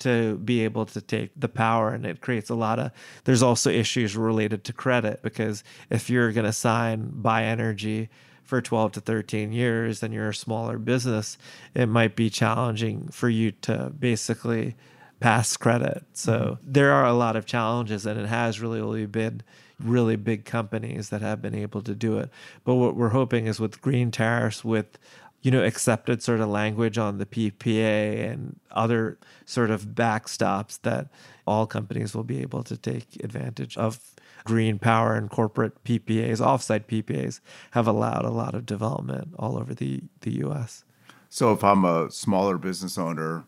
to 0.00 0.38
be 0.38 0.64
able 0.64 0.86
to 0.86 1.00
take 1.00 1.30
the 1.36 1.48
power 1.48 1.90
and 1.90 2.06
it 2.06 2.20
creates 2.22 2.48
a 2.48 2.54
lot 2.54 2.78
of 2.78 2.90
there's 3.24 3.42
also 3.42 3.70
issues 3.70 4.16
related 4.16 4.64
to 4.64 4.72
credit 4.72 5.22
because 5.22 5.62
if 5.90 6.08
you're 6.08 6.32
going 6.32 6.46
to 6.46 6.52
sign 6.52 7.10
buy 7.12 7.44
energy 7.44 8.08
for 8.50 8.60
12 8.60 8.92
to 8.92 9.00
13 9.00 9.52
years 9.52 10.02
and 10.02 10.12
you're 10.12 10.28
a 10.28 10.34
smaller 10.34 10.76
business, 10.76 11.38
it 11.72 11.86
might 11.86 12.16
be 12.16 12.28
challenging 12.28 13.08
for 13.08 13.28
you 13.28 13.52
to 13.52 13.92
basically 13.98 14.74
pass 15.20 15.56
credit. 15.56 16.04
So 16.12 16.32
mm-hmm. 16.32 16.72
there 16.72 16.92
are 16.92 17.06
a 17.06 17.12
lot 17.12 17.36
of 17.36 17.46
challenges, 17.46 18.04
and 18.04 18.18
it 18.18 18.26
has 18.26 18.60
really 18.60 18.80
only 18.80 19.06
been 19.06 19.42
really 19.78 20.16
big 20.16 20.44
companies 20.44 21.10
that 21.10 21.22
have 21.22 21.40
been 21.40 21.54
able 21.54 21.80
to 21.82 21.94
do 21.94 22.18
it. 22.18 22.28
But 22.64 22.74
what 22.74 22.96
we're 22.96 23.10
hoping 23.10 23.46
is 23.46 23.60
with 23.60 23.80
green 23.80 24.10
tariffs, 24.10 24.64
with 24.64 24.98
you 25.42 25.50
know 25.50 25.64
accepted 25.64 26.22
sort 26.22 26.40
of 26.40 26.48
language 26.48 26.98
on 26.98 27.18
the 27.18 27.26
PPA 27.26 28.30
and 28.30 28.58
other 28.72 29.16
sort 29.46 29.70
of 29.70 29.86
backstops 29.94 30.80
that 30.82 31.08
all 31.46 31.66
companies 31.66 32.14
will 32.14 32.24
be 32.24 32.40
able 32.40 32.62
to 32.64 32.76
take 32.76 33.22
advantage 33.24 33.76
of 33.76 34.00
green 34.44 34.78
power 34.78 35.14
and 35.14 35.30
corporate 35.30 35.82
PPAs, 35.84 36.38
offsite 36.38 36.86
PPAs 36.86 37.40
have 37.72 37.86
allowed 37.86 38.24
a 38.24 38.30
lot 38.30 38.54
of 38.54 38.66
development 38.66 39.34
all 39.38 39.58
over 39.58 39.74
the 39.74 40.02
the 40.20 40.32
US. 40.44 40.84
So 41.28 41.52
if 41.52 41.62
I'm 41.62 41.84
a 41.84 42.10
smaller 42.10 42.58
business 42.58 42.98
owner 42.98 43.44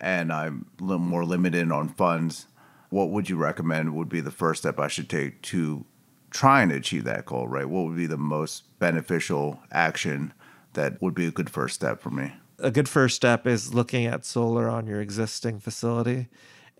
and 0.00 0.32
I'm 0.32 0.66
a 0.80 0.84
little 0.84 0.98
more 1.00 1.24
limited 1.24 1.70
on 1.72 1.88
funds, 1.88 2.46
what 2.90 3.10
would 3.10 3.28
you 3.28 3.36
recommend 3.36 3.94
would 3.94 4.08
be 4.08 4.20
the 4.20 4.30
first 4.30 4.62
step 4.62 4.78
I 4.78 4.88
should 4.88 5.10
take 5.10 5.42
to 5.42 5.84
try 6.30 6.62
and 6.62 6.70
achieve 6.70 7.04
that 7.04 7.26
goal, 7.26 7.48
right? 7.48 7.68
What 7.68 7.86
would 7.86 7.96
be 7.96 8.06
the 8.06 8.16
most 8.16 8.78
beneficial 8.78 9.60
action 9.72 10.32
that 10.74 11.00
would 11.00 11.14
be 11.14 11.26
a 11.26 11.30
good 11.30 11.50
first 11.50 11.74
step 11.74 12.00
for 12.00 12.10
me? 12.10 12.32
A 12.58 12.70
good 12.70 12.88
first 12.88 13.16
step 13.16 13.46
is 13.46 13.74
looking 13.74 14.06
at 14.06 14.24
solar 14.24 14.68
on 14.68 14.86
your 14.86 15.00
existing 15.00 15.58
facility 15.58 16.28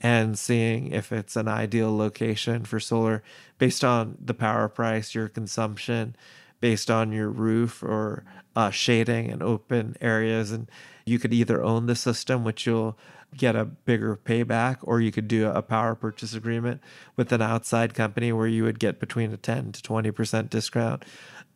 and 0.05 0.39
seeing 0.39 0.93
if 0.93 1.11
it's 1.11 1.35
an 1.35 1.49
ideal 1.49 1.97
location 1.97 2.63
for 2.67 2.79
solar 2.79 3.23
based 3.57 3.83
on 3.83 4.19
the 4.23 4.35
power 4.35 4.69
price, 4.69 5.15
your 5.15 5.31
consumption, 5.31 6.15
based 6.61 6.91
on 6.91 7.11
your 7.11 7.31
roof 7.31 7.83
or 7.83 8.23
uh, 8.55 8.69
shading 8.69 9.31
and 9.31 9.43
open 9.43 9.97
areas. 10.03 10.51
And 10.51 10.71
you 11.07 11.19
could 11.19 11.33
either 11.33 11.65
own 11.65 11.87
the 11.87 11.97
system, 11.97 12.45
which 12.45 12.67
you'll 12.67 12.99
get 13.35 13.57
a 13.57 13.65
bigger 13.65 14.15
payback, 14.15 14.77
or 14.83 15.01
you 15.01 15.11
could 15.11 15.27
do 15.27 15.49
a 15.49 15.63
power 15.63 15.95
purchase 15.95 16.35
agreement 16.35 16.83
with 17.17 17.33
an 17.33 17.41
outside 17.41 17.95
company 17.95 18.31
where 18.31 18.47
you 18.47 18.63
would 18.63 18.79
get 18.79 19.01
between 19.01 19.33
a 19.33 19.39
10 19.39 19.73
to 19.73 19.81
20% 19.83 20.51
discount 20.51 21.03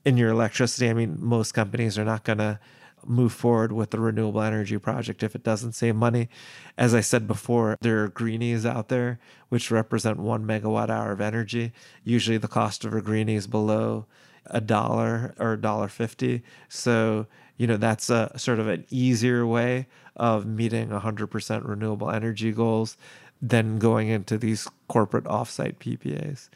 in 0.07 0.17
your 0.17 0.31
electricity. 0.31 0.88
I 0.88 0.95
mean, 0.95 1.19
most 1.21 1.52
companies 1.52 1.99
are 1.99 2.05
not 2.05 2.25
going 2.25 2.38
to 2.38 2.59
move 3.07 3.33
forward 3.33 3.73
with 3.73 3.90
the 3.90 4.00
renewable 4.00 4.43
energy 4.43 4.78
project 4.78 5.23
if 5.23 5.35
it 5.35 5.43
doesn't 5.43 5.73
save 5.73 5.97
money. 5.97 6.28
As 6.76 6.95
I 6.95 7.00
said 7.00 7.26
before, 7.26 7.76
there 7.81 8.05
are 8.05 8.09
greenies 8.09 8.67
out 8.67 8.88
there 8.88 9.19
which 9.49 9.71
represent 9.71 10.19
one 10.19 10.45
megawatt 10.45 10.90
hour 10.90 11.12
of 11.12 11.21
energy. 11.21 11.73
Usually 12.05 12.38
the 12.38 12.49
cost 12.49 12.85
of 12.85 12.95
a 12.95 13.00
greenie 13.00 13.37
is 13.37 13.47
below 13.47 14.07
a 14.47 14.61
dollar 14.61 15.35
or 15.38 15.55
a 15.55 15.61
dollar 15.61 15.88
fifty. 15.88 16.43
So, 16.69 17.26
you 17.57 17.67
know, 17.67 17.76
that's 17.76 18.11
a 18.11 18.33
sort 18.37 18.59
of 18.59 18.69
an 18.69 18.85
easier 18.90 19.47
way 19.47 19.87
of 20.17 20.47
meeting 20.47 20.88
100% 20.88 21.69
renewable 21.69 22.11
energy 22.11 22.52
goals 22.52 22.97
than 23.40 23.78
going 23.78 24.09
into 24.09 24.37
these 24.37 24.69
corporate 24.88 25.25
offsite 25.25 25.76
PPAs 25.76 26.49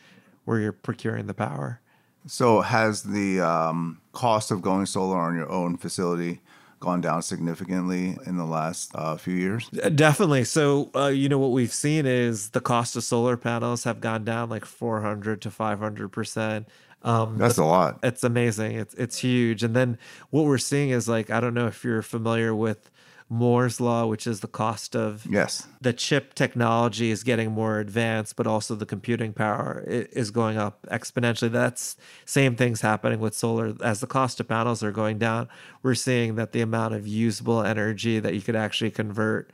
where 0.44 0.58
you're 0.58 0.72
procuring 0.72 1.26
the 1.26 1.34
power. 1.34 1.80
So, 2.26 2.60
has 2.60 3.02
the 3.02 3.40
um, 3.40 4.00
cost 4.12 4.50
of 4.50 4.62
going 4.62 4.86
solar 4.86 5.18
on 5.18 5.34
your 5.34 5.50
own 5.50 5.76
facility 5.76 6.40
gone 6.82 7.00
down 7.00 7.22
significantly 7.22 8.18
in 8.26 8.36
the 8.36 8.44
last 8.44 8.90
uh, 8.94 9.16
few 9.16 9.34
years? 9.34 9.70
Uh, 9.82 9.88
definitely. 9.88 10.44
So, 10.44 10.90
uh, 10.94 11.06
you 11.06 11.28
know, 11.28 11.38
what 11.38 11.52
we've 11.52 11.72
seen 11.72 12.06
is 12.06 12.50
the 12.50 12.60
cost 12.60 12.96
of 12.96 13.04
solar 13.04 13.36
panels 13.36 13.84
have 13.84 14.00
gone 14.00 14.24
down 14.24 14.50
like 14.50 14.64
400 14.64 15.40
to 15.42 15.50
500%. 15.50 16.66
Um, 17.04 17.38
That's 17.38 17.58
a 17.58 17.64
lot. 17.64 17.98
It's 18.02 18.22
amazing. 18.22 18.72
It's 18.72 18.94
it's 18.94 19.18
huge. 19.18 19.64
And 19.64 19.74
then 19.74 19.98
what 20.30 20.44
we're 20.44 20.58
seeing 20.58 20.90
is 20.90 21.08
like 21.08 21.30
I 21.30 21.40
don't 21.40 21.54
know 21.54 21.66
if 21.66 21.82
you're 21.82 22.02
familiar 22.02 22.54
with 22.54 22.91
Moore's 23.32 23.80
law, 23.80 24.04
which 24.04 24.26
is 24.26 24.40
the 24.40 24.46
cost 24.46 24.94
of 24.94 25.24
yes 25.26 25.66
the 25.80 25.94
chip 25.94 26.34
technology 26.34 27.10
is 27.10 27.22
getting 27.22 27.50
more 27.50 27.78
advanced, 27.78 28.36
but 28.36 28.46
also 28.46 28.74
the 28.74 28.84
computing 28.84 29.32
power 29.32 29.82
is 29.86 30.30
going 30.30 30.58
up 30.58 30.84
exponentially. 30.90 31.50
That's 31.50 31.96
same 32.26 32.56
things 32.56 32.82
happening 32.82 33.20
with 33.20 33.34
solar 33.34 33.74
as 33.82 34.00
the 34.00 34.06
cost 34.06 34.38
of 34.38 34.48
panels 34.48 34.82
are 34.82 34.92
going 34.92 35.16
down. 35.16 35.48
We're 35.82 35.94
seeing 35.94 36.34
that 36.34 36.52
the 36.52 36.60
amount 36.60 36.92
of 36.92 37.06
usable 37.06 37.62
energy 37.62 38.20
that 38.20 38.34
you 38.34 38.42
could 38.42 38.54
actually 38.54 38.90
convert 38.90 39.50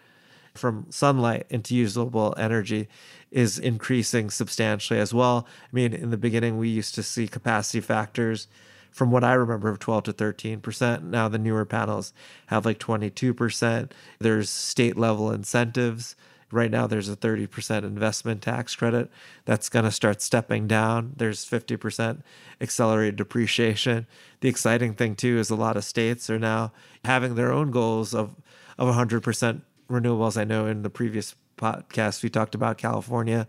from 0.54 0.86
sunlight 0.90 1.46
into 1.48 1.76
usable 1.76 2.34
energy 2.36 2.88
is 3.30 3.60
increasing 3.60 4.28
substantially 4.28 4.98
as 4.98 5.14
well. 5.14 5.46
I 5.62 5.68
mean, 5.70 5.94
in 5.94 6.10
the 6.10 6.16
beginning, 6.16 6.58
we 6.58 6.68
used 6.68 6.96
to 6.96 7.04
see 7.04 7.28
capacity 7.28 7.80
factors 7.80 8.48
from 8.90 9.10
what 9.10 9.24
I 9.24 9.34
remember 9.34 9.68
of 9.68 9.78
12 9.78 10.04
to 10.04 10.12
13%. 10.12 11.02
Now 11.02 11.28
the 11.28 11.38
newer 11.38 11.64
panels 11.64 12.12
have 12.46 12.64
like 12.64 12.78
22%. 12.78 13.90
There's 14.18 14.50
state 14.50 14.96
level 14.96 15.30
incentives. 15.30 16.16
Right 16.50 16.70
now, 16.70 16.86
there's 16.86 17.10
a 17.10 17.16
30% 17.16 17.84
investment 17.84 18.40
tax 18.40 18.74
credit 18.74 19.10
that's 19.44 19.68
going 19.68 19.84
to 19.84 19.90
start 19.90 20.22
stepping 20.22 20.66
down. 20.66 21.12
There's 21.14 21.44
50% 21.44 22.22
accelerated 22.58 23.16
depreciation. 23.16 24.06
The 24.40 24.48
exciting 24.48 24.94
thing, 24.94 25.14
too, 25.14 25.38
is 25.38 25.50
a 25.50 25.54
lot 25.56 25.76
of 25.76 25.84
states 25.84 26.30
are 26.30 26.38
now 26.38 26.72
having 27.04 27.34
their 27.34 27.52
own 27.52 27.70
goals 27.70 28.14
of, 28.14 28.34
of 28.78 28.94
100% 28.94 29.60
renewables. 29.90 30.40
I 30.40 30.44
know 30.44 30.64
in 30.64 30.82
the 30.82 30.88
previous 30.88 31.34
podcast, 31.58 32.22
we 32.22 32.30
talked 32.30 32.54
about 32.54 32.78
California 32.78 33.46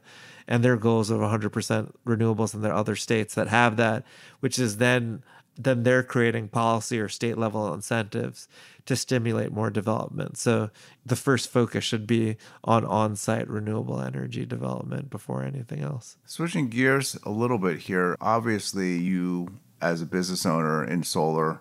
and 0.50 0.64
their 0.64 0.76
goals 0.76 1.10
of 1.10 1.22
100% 1.22 1.94
renewables 2.06 2.54
in 2.54 2.62
their 2.62 2.74
other 2.74 2.98
states 2.98 3.36
that 3.36 3.48
have 3.48 3.78
that, 3.78 4.04
which 4.42 4.60
is 4.60 4.78
then 4.78 5.24
then 5.62 5.84
they're 5.84 6.04
creating 6.04 6.48
policy 6.48 6.98
or 7.02 7.10
state 7.10 7.38
level 7.38 7.74
incentives 7.74 8.48
to 8.86 8.96
stimulate 8.96 9.52
more 9.52 9.70
development. 9.70 10.38
So 10.38 10.70
the 11.06 11.18
first 11.18 11.50
focus 11.50 11.84
should 11.84 12.08
be 12.08 12.38
on 12.64 12.86
on-site 12.86 13.50
renewable 13.50 14.00
energy 14.00 14.46
development 14.46 15.10
before 15.10 15.44
anything 15.44 15.82
else. 15.82 16.16
Switching 16.26 16.70
gears 16.70 17.18
a 17.24 17.30
little 17.30 17.58
bit 17.58 17.80
here, 17.80 18.16
obviously 18.22 19.00
you 19.00 19.50
as 19.82 20.02
a 20.02 20.06
business 20.06 20.46
owner 20.46 20.82
in 20.82 21.04
solar 21.04 21.60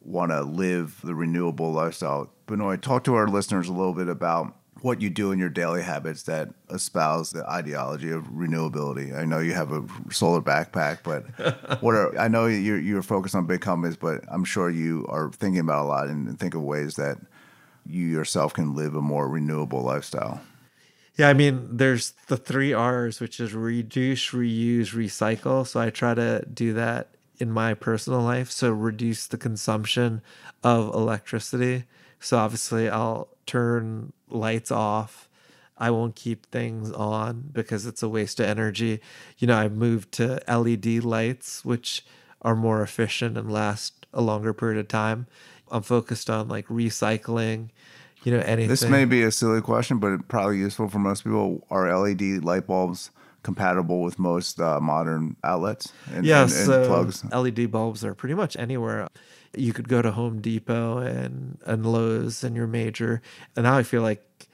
want 0.00 0.30
to 0.30 0.42
live 0.42 1.00
the 1.02 1.16
renewable 1.16 1.72
lifestyle. 1.72 2.30
Benoit, 2.46 2.82
talk 2.82 3.02
to 3.02 3.14
our 3.14 3.26
listeners 3.26 3.68
a 3.68 3.72
little 3.72 3.94
bit 3.94 4.08
about 4.08 4.54
what 4.82 5.00
you 5.00 5.08
do 5.08 5.32
in 5.32 5.38
your 5.38 5.48
daily 5.48 5.82
habits 5.82 6.24
that 6.24 6.50
espouse 6.70 7.30
the 7.30 7.48
ideology 7.48 8.10
of 8.10 8.24
renewability. 8.24 9.16
I 9.16 9.24
know 9.24 9.38
you 9.38 9.54
have 9.54 9.72
a 9.72 9.84
solar 10.10 10.40
backpack, 10.40 10.98
but 11.02 11.80
what 11.82 11.94
are 11.94 12.18
I 12.18 12.28
know 12.28 12.46
you're 12.46 12.78
you're 12.78 13.02
focused 13.02 13.34
on 13.34 13.46
big 13.46 13.60
companies, 13.60 13.96
but 13.96 14.24
I'm 14.30 14.44
sure 14.44 14.70
you 14.70 15.06
are 15.08 15.30
thinking 15.32 15.60
about 15.60 15.84
a 15.84 15.88
lot 15.88 16.08
and 16.08 16.38
think 16.38 16.54
of 16.54 16.62
ways 16.62 16.96
that 16.96 17.18
you 17.86 18.06
yourself 18.06 18.54
can 18.54 18.74
live 18.74 18.94
a 18.94 19.00
more 19.00 19.28
renewable 19.28 19.82
lifestyle. 19.82 20.40
Yeah, 21.16 21.28
I 21.28 21.32
mean, 21.32 21.76
there's 21.76 22.12
the 22.26 22.36
three 22.36 22.72
R's, 22.72 23.20
which 23.20 23.38
is 23.38 23.54
reduce, 23.54 24.30
reuse, 24.30 24.94
recycle. 24.94 25.66
So 25.66 25.78
I 25.78 25.90
try 25.90 26.14
to 26.14 26.44
do 26.52 26.72
that 26.72 27.08
in 27.38 27.52
my 27.52 27.74
personal 27.74 28.20
life. 28.20 28.50
So 28.50 28.72
reduce 28.72 29.26
the 29.26 29.38
consumption 29.38 30.22
of 30.64 30.92
electricity. 30.92 31.84
So 32.18 32.38
obviously, 32.38 32.88
I'll 32.88 33.28
turn 33.46 34.12
lights 34.28 34.70
off. 34.70 35.28
I 35.76 35.90
won't 35.90 36.14
keep 36.14 36.46
things 36.46 36.92
on 36.92 37.50
because 37.52 37.84
it's 37.84 38.02
a 38.02 38.08
waste 38.08 38.38
of 38.38 38.46
energy. 38.46 39.00
You 39.38 39.48
know, 39.48 39.56
I've 39.56 39.74
moved 39.76 40.12
to 40.12 40.40
LED 40.48 41.04
lights, 41.04 41.64
which 41.64 42.04
are 42.42 42.54
more 42.54 42.82
efficient 42.82 43.36
and 43.36 43.50
last 43.50 44.06
a 44.12 44.20
longer 44.20 44.52
period 44.52 44.78
of 44.78 44.88
time. 44.88 45.26
I'm 45.70 45.82
focused 45.82 46.30
on 46.30 46.48
like 46.48 46.68
recycling, 46.68 47.70
you 48.22 48.32
know, 48.32 48.40
anything. 48.40 48.68
This 48.68 48.84
may 48.84 49.04
be 49.04 49.22
a 49.22 49.32
silly 49.32 49.60
question, 49.60 49.98
but 49.98 50.28
probably 50.28 50.58
useful 50.58 50.88
for 50.88 50.98
most 50.98 51.24
people. 51.24 51.66
Are 51.70 51.96
LED 51.96 52.44
light 52.44 52.66
bulbs 52.66 53.10
compatible 53.44 54.02
with 54.02 54.18
most 54.18 54.60
uh, 54.60 54.80
modern 54.80 55.36
outlets 55.44 55.92
and, 56.12 56.26
yes, 56.26 56.66
and, 56.66 56.74
and 56.74 56.86
plugs? 56.86 57.24
LED 57.32 57.70
bulbs 57.70 58.04
are 58.04 58.14
pretty 58.14 58.34
much 58.34 58.56
anywhere 58.56 59.06
you 59.56 59.72
could 59.72 59.88
go 59.88 60.02
to 60.02 60.10
Home 60.10 60.40
Depot 60.40 60.98
and 60.98 61.58
and 61.64 61.86
Lowe's 61.86 62.44
and 62.44 62.56
your 62.56 62.66
major. 62.66 63.22
And 63.56 63.64
now 63.64 63.76
I 63.76 63.82
feel 63.82 64.02
like 64.02 64.48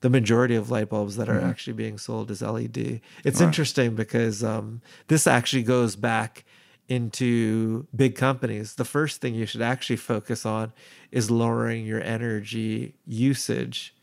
the 0.00 0.10
majority 0.10 0.54
of 0.54 0.70
light 0.70 0.90
bulbs 0.90 1.16
that 1.16 1.28
are 1.28 1.38
mm-hmm. 1.38 1.48
actually 1.48 1.72
being 1.72 1.98
sold 1.98 2.30
is 2.30 2.42
LED. 2.42 3.00
It's 3.24 3.40
right. 3.40 3.46
interesting 3.46 3.94
because 3.94 4.44
um, 4.44 4.82
this 5.08 5.26
actually 5.26 5.62
goes 5.62 5.96
back 5.96 6.44
into 6.88 7.86
big 7.96 8.14
companies. 8.14 8.74
The 8.74 8.84
first 8.84 9.20
thing 9.20 9.34
you 9.34 9.46
should 9.46 9.62
actually 9.62 9.96
focus 9.96 10.44
on 10.44 10.72
is 11.10 11.30
lowering 11.30 11.86
your 11.86 12.02
energy 12.02 12.94
usage 13.06 13.94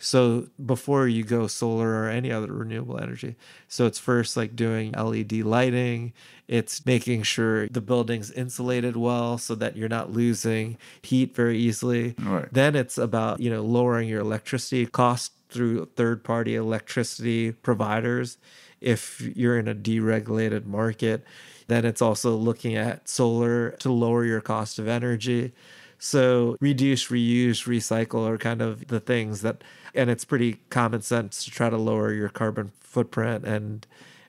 So 0.00 0.48
before 0.64 1.06
you 1.06 1.22
go 1.22 1.46
solar 1.46 1.90
or 1.90 2.08
any 2.08 2.32
other 2.32 2.52
renewable 2.52 2.98
energy, 2.98 3.36
so 3.68 3.86
it's 3.86 3.98
first 3.98 4.36
like 4.36 4.56
doing 4.56 4.92
LED 4.92 5.32
lighting, 5.32 6.12
it's 6.48 6.84
making 6.86 7.22
sure 7.22 7.68
the 7.68 7.80
building's 7.80 8.30
insulated 8.30 8.96
well 8.96 9.38
so 9.38 9.54
that 9.56 9.76
you're 9.76 9.88
not 9.88 10.10
losing 10.10 10.78
heat 11.02 11.34
very 11.34 11.58
easily. 11.58 12.14
Right. 12.18 12.48
Then 12.50 12.74
it's 12.74 12.98
about, 12.98 13.40
you 13.40 13.50
know, 13.50 13.62
lowering 13.62 14.08
your 14.08 14.20
electricity 14.20 14.86
cost 14.86 15.32
through 15.50 15.84
third 15.96 16.24
party 16.24 16.54
electricity 16.54 17.52
providers 17.52 18.38
if 18.80 19.20
you're 19.36 19.58
in 19.58 19.68
a 19.68 19.74
deregulated 19.74 20.64
market. 20.64 21.24
Then 21.66 21.84
it's 21.84 22.02
also 22.02 22.34
looking 22.34 22.74
at 22.74 23.08
solar 23.08 23.72
to 23.80 23.92
lower 23.92 24.24
your 24.24 24.40
cost 24.40 24.78
of 24.78 24.88
energy. 24.88 25.52
So 26.00 26.56
reduce, 26.60 27.08
reuse, 27.08 27.66
recycle 27.66 28.26
are 28.26 28.38
kind 28.38 28.62
of 28.62 28.88
the 28.88 29.00
things 29.00 29.42
that, 29.42 29.62
and 29.94 30.08
it's 30.08 30.24
pretty 30.24 30.60
common 30.70 31.02
sense 31.02 31.44
to 31.44 31.50
try 31.50 31.68
to 31.68 31.76
lower 31.76 32.12
your 32.12 32.30
carbon 32.30 32.72
footprint. 32.80 33.44
And 33.44 33.86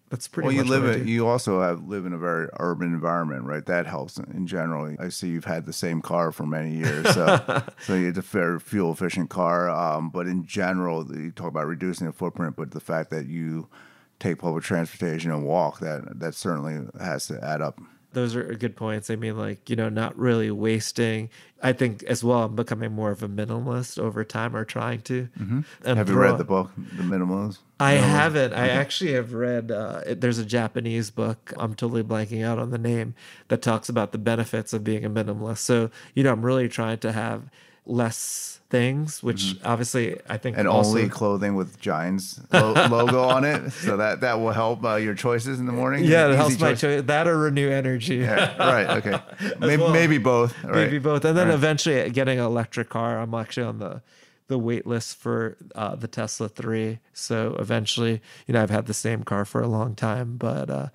that's 0.09 0.27
pretty 0.27 0.47
well, 0.47 0.55
you 0.55 0.63
live 0.65 0.83
it. 0.83 1.07
You 1.07 1.25
also 1.27 1.61
have, 1.61 1.87
live 1.87 2.05
in 2.05 2.11
a 2.11 2.17
very 2.17 2.49
urban 2.59 2.93
environment, 2.93 3.45
right? 3.45 3.65
That 3.65 3.85
helps 3.85 4.17
in 4.17 4.45
general. 4.45 4.93
I 4.99 5.07
see 5.07 5.29
you've 5.29 5.45
had 5.45 5.65
the 5.65 5.71
same 5.71 6.01
car 6.01 6.33
for 6.33 6.45
many 6.45 6.75
years, 6.75 7.13
so 7.13 7.39
so 7.79 7.93
it's 7.93 8.17
a 8.17 8.21
very 8.21 8.59
fuel 8.59 8.91
efficient 8.91 9.29
car. 9.29 9.69
Um, 9.69 10.09
but 10.09 10.27
in 10.27 10.45
general, 10.45 11.09
you 11.15 11.31
talk 11.31 11.47
about 11.47 11.67
reducing 11.67 12.07
the 12.07 12.13
footprint, 12.13 12.57
but 12.57 12.71
the 12.71 12.81
fact 12.81 13.09
that 13.11 13.27
you 13.27 13.69
take 14.19 14.39
public 14.39 14.65
transportation 14.65 15.31
and 15.31 15.45
walk 15.45 15.79
that 15.79 16.19
that 16.19 16.35
certainly 16.35 16.85
has 16.99 17.27
to 17.27 17.41
add 17.41 17.61
up. 17.61 17.79
Those 18.13 18.35
are 18.35 18.43
good 18.55 18.75
points. 18.75 19.09
I 19.09 19.15
mean, 19.15 19.37
like, 19.37 19.69
you 19.69 19.75
know, 19.75 19.89
not 19.89 20.17
really 20.17 20.51
wasting. 20.51 21.29
I 21.63 21.73
think 21.73 22.03
as 22.03 22.23
well, 22.23 22.43
I'm 22.43 22.55
becoming 22.55 22.91
more 22.91 23.11
of 23.11 23.21
a 23.23 23.29
minimalist 23.29 23.99
over 23.99 24.23
time 24.23 24.55
or 24.55 24.65
trying 24.65 25.01
to. 25.03 25.29
And 25.85 25.97
have 25.97 26.09
you 26.09 26.15
read 26.17 26.37
the 26.37 26.43
book, 26.43 26.71
The 26.75 27.03
Minimalist? 27.03 27.59
I 27.79 27.93
haven't. 27.93 28.53
I 28.53 28.67
actually 28.69 29.13
have 29.13 29.33
read. 29.33 29.71
Uh, 29.71 30.01
it- 30.05 30.21
there's 30.21 30.37
a 30.39 30.45
Japanese 30.45 31.09
book. 31.11 31.53
I'm 31.57 31.73
totally 31.75 32.03
blanking 32.03 32.43
out 32.45 32.59
on 32.59 32.69
the 32.71 32.77
name 32.77 33.13
that 33.47 33.61
talks 33.61 33.89
about 33.89 34.11
the 34.11 34.17
benefits 34.17 34.73
of 34.73 34.83
being 34.83 35.05
a 35.05 35.09
minimalist. 35.09 35.59
So 35.59 35.89
you 36.15 36.23
know, 36.23 36.31
I'm 36.31 36.45
really 36.45 36.67
trying 36.69 36.97
to 36.99 37.11
have 37.11 37.49
less 37.85 38.59
things, 38.69 39.21
which 39.21 39.55
obviously 39.65 40.17
I 40.29 40.37
think 40.37 40.57
and 40.57 40.67
also, 40.67 40.91
only 40.97 41.09
clothing 41.09 41.55
with 41.55 41.79
Giants 41.79 42.39
lo- 42.53 42.73
logo 42.89 43.21
on 43.23 43.43
it, 43.43 43.71
so 43.85 43.97
that 43.97 44.21
that 44.21 44.39
will 44.39 44.51
help 44.51 44.83
uh, 44.85 44.95
your 44.95 45.13
choices 45.15 45.59
in 45.59 45.65
the 45.65 45.71
morning. 45.73 46.03
Yeah, 46.05 46.29
it 46.29 46.35
helps 46.35 46.59
my 46.59 46.69
choice. 46.71 46.81
choice. 46.81 47.01
That 47.03 47.27
or 47.27 47.37
renew 47.37 47.69
energy. 47.69 48.17
Yeah, 48.17 48.55
right. 48.57 48.97
Okay. 49.05 49.19
Maybe, 49.59 49.81
well. 49.81 49.91
maybe 49.91 50.17
both. 50.17 50.55
All 50.63 50.71
maybe 50.71 50.97
right. 50.97 51.03
both 51.03 51.25
and 51.25 51.37
then 51.37 51.47
Right. 51.47 51.53
eventually 51.55 52.09
getting 52.11 52.39
an 52.39 52.45
electric 52.45 52.89
car 52.89 53.19
i'm 53.19 53.33
actually 53.33 53.65
on 53.65 53.79
the 53.79 54.01
the 54.47 54.57
wait 54.59 54.85
list 54.85 55.17
for 55.17 55.57
uh, 55.75 55.95
the 55.95 56.07
tesla 56.07 56.47
3 56.49 56.99
so 57.13 57.55
eventually 57.59 58.21
you 58.47 58.53
know 58.53 58.61
i've 58.61 58.69
had 58.69 58.85
the 58.85 58.93
same 58.93 59.23
car 59.23 59.45
for 59.45 59.61
a 59.61 59.67
long 59.67 59.95
time 59.95 60.35
but 60.37 60.69
uh, 60.69 60.87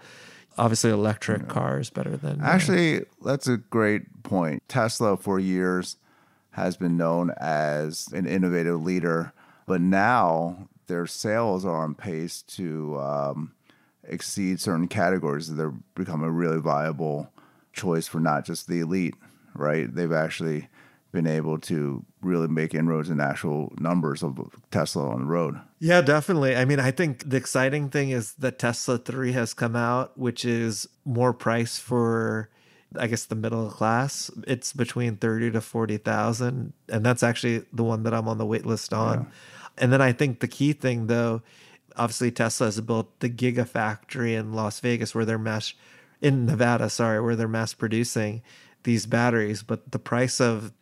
obviously 0.59 0.91
electric 0.91 1.49
car 1.49 1.79
is 1.81 1.91
better 1.91 2.17
than 2.17 2.41
uh, 2.41 2.45
Actually, 2.45 3.05
that's 3.25 3.47
a 3.49 3.57
great 3.57 4.23
point. 4.23 4.63
Tesla 4.69 5.17
for 5.17 5.39
years 5.39 5.97
has 6.57 6.75
been 6.75 6.97
known 6.97 7.31
as 7.37 8.09
an 8.15 8.27
innovative 8.27 8.83
leader, 8.83 9.35
but 9.67 9.79
now 9.79 10.69
their 10.87 11.07
sales 11.07 11.67
are 11.67 11.85
on 11.85 11.95
pace 11.95 12.41
to 12.41 12.99
um, 12.99 13.53
exceed 14.03 14.59
certain 14.59 14.89
categories. 14.89 15.55
They're 15.55 15.75
become 15.95 16.25
a 16.25 16.31
really 16.31 16.59
viable 16.59 17.31
choice 17.75 18.09
for 18.09 18.21
not 18.21 18.47
just 18.47 18.69
the 18.69 18.81
elite, 18.81 19.15
right? 19.55 19.95
They've 19.95 20.11
actually 20.11 20.69
been 21.13 21.27
able 21.27 21.59
to 21.59 22.03
really 22.23 22.49
make 22.49 22.75
inroads 22.75 23.11
in 23.11 23.21
actual 23.21 23.75
numbers 23.79 24.23
of 24.23 24.39
Tesla 24.71 25.11
on 25.11 25.21
the 25.21 25.27
road. 25.27 25.61
Yeah, 25.79 26.01
definitely. 26.01 26.57
I 26.57 26.65
mean, 26.65 26.81
I 26.81 26.91
think 26.91 27.29
the 27.29 27.37
exciting 27.37 27.91
thing 27.91 28.09
is 28.09 28.33
that 28.35 28.59
Tesla 28.59 28.97
3 28.97 29.33
has 29.33 29.53
come 29.53 29.77
out, 29.77 30.17
which 30.17 30.47
is 30.47 30.89
more 31.05 31.35
price 31.35 31.79
for 31.79 32.49
I 32.95 33.07
guess 33.07 33.25
the 33.25 33.35
middle 33.35 33.69
class. 33.71 34.31
It's 34.47 34.73
between 34.73 35.17
30 35.17 35.53
to 35.53 35.61
40,000 35.61 36.73
and 36.89 37.07
that's 37.07 37.23
actually 37.23 37.65
the 37.73 37.85
one 37.85 38.03
that 38.05 38.15
I'm 38.15 38.29
on 38.29 38.39
the 38.39 38.47
wait 38.47 38.67
list 38.67 38.93
on. 38.93 39.31
And 39.79 39.93
then 39.93 40.01
I 40.01 40.13
think 40.13 40.41
the 40.41 40.49
key 40.49 40.73
thing 40.73 41.07
though, 41.07 41.43
obviously 41.97 42.31
Tesla 42.31 42.69
has 42.69 42.81
built 42.81 43.21
the 43.21 43.29
Gigafactory 43.29 44.39
in 44.39 44.53
Las 44.53 44.81
Vegas 44.81 45.15
where 45.15 45.25
they're 45.25 45.39
mass 45.39 45.75
in 46.21 46.47
Nevada, 46.47 46.89
sorry, 46.89 47.21
where 47.21 47.37
they're 47.37 47.49
mass 47.49 47.75
producing 47.75 48.43
these 48.85 49.05
batteries, 49.05 49.63
but 49.63 49.91
the 49.91 49.99
price 49.99 50.41
of 50.41 50.73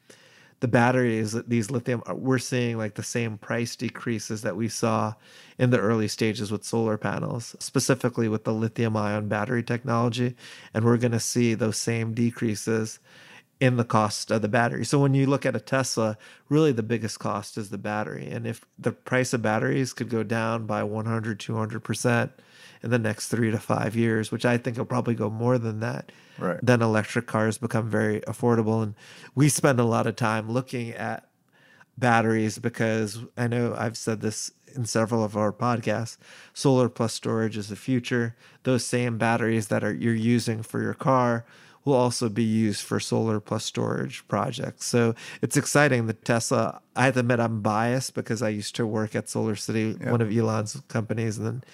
the 0.64 0.68
batteries, 0.68 1.32
these 1.46 1.70
lithium, 1.70 2.02
uh, 2.08 2.14
we're 2.14 2.38
seeing 2.38 2.78
like 2.78 2.94
the 2.94 3.02
same 3.02 3.36
price 3.36 3.76
decreases 3.76 4.40
that 4.40 4.56
we 4.56 4.66
saw 4.66 5.12
in 5.58 5.68
the 5.68 5.78
early 5.78 6.08
stages 6.08 6.50
with 6.50 6.64
solar 6.64 6.96
panels, 6.96 7.54
specifically 7.58 8.28
with 8.30 8.44
the 8.44 8.54
lithium 8.54 8.96
ion 8.96 9.28
battery 9.28 9.62
technology. 9.62 10.34
And 10.72 10.82
we're 10.82 10.96
going 10.96 11.12
to 11.12 11.20
see 11.20 11.52
those 11.52 11.76
same 11.76 12.14
decreases 12.14 12.98
in 13.60 13.76
the 13.76 13.84
cost 13.84 14.30
of 14.30 14.40
the 14.40 14.48
battery. 14.48 14.86
So 14.86 14.98
when 14.98 15.12
you 15.12 15.26
look 15.26 15.44
at 15.44 15.54
a 15.54 15.60
Tesla, 15.60 16.16
really 16.48 16.72
the 16.72 16.82
biggest 16.82 17.18
cost 17.18 17.58
is 17.58 17.68
the 17.68 17.76
battery. 17.76 18.26
And 18.30 18.46
if 18.46 18.64
the 18.78 18.92
price 18.92 19.34
of 19.34 19.42
batteries 19.42 19.92
could 19.92 20.08
go 20.08 20.22
down 20.22 20.64
by 20.64 20.82
100, 20.82 21.40
200% 21.40 22.30
in 22.84 22.90
the 22.90 22.98
next 22.98 23.28
three 23.28 23.50
to 23.50 23.58
five 23.58 23.96
years, 23.96 24.30
which 24.30 24.44
I 24.44 24.58
think 24.58 24.76
will 24.76 24.84
probably 24.84 25.14
go 25.14 25.30
more 25.30 25.58
than 25.58 25.80
that, 25.80 26.12
Right. 26.38 26.58
then 26.62 26.82
electric 26.82 27.26
cars 27.26 27.58
become 27.58 27.88
very 27.88 28.20
affordable. 28.22 28.82
And 28.82 28.94
we 29.34 29.48
spend 29.48 29.80
a 29.80 29.84
lot 29.84 30.06
of 30.06 30.16
time 30.16 30.50
looking 30.50 30.90
at 30.90 31.26
batteries 31.96 32.58
because 32.58 33.20
I 33.36 33.46
know 33.46 33.74
I've 33.76 33.96
said 33.96 34.20
this 34.20 34.50
in 34.74 34.84
several 34.84 35.24
of 35.24 35.36
our 35.36 35.52
podcasts. 35.52 36.16
Solar 36.52 36.88
plus 36.88 37.14
storage 37.14 37.56
is 37.56 37.68
the 37.68 37.76
future. 37.76 38.36
Those 38.64 38.84
same 38.84 39.16
batteries 39.18 39.68
that 39.68 39.82
are 39.84 39.94
you're 39.94 40.14
using 40.14 40.62
for 40.62 40.82
your 40.82 40.94
car 40.94 41.44
will 41.84 41.94
also 41.94 42.28
be 42.28 42.42
used 42.42 42.82
for 42.82 42.98
solar 42.98 43.38
plus 43.40 43.64
storage 43.64 44.26
projects. 44.26 44.86
So 44.86 45.14
it's 45.42 45.56
exciting 45.56 46.06
that 46.06 46.24
Tesla, 46.24 46.80
I 46.96 47.04
have 47.04 47.14
to 47.14 47.20
admit 47.20 47.40
I'm 47.40 47.60
biased 47.60 48.14
because 48.14 48.42
I 48.42 48.48
used 48.48 48.74
to 48.76 48.86
work 48.86 49.14
at 49.14 49.28
Solar 49.28 49.54
City, 49.54 49.92
one 49.92 50.22
of 50.22 50.34
Elon's 50.34 50.80
companies, 50.88 51.36
and 51.38 51.46
then 51.46 51.64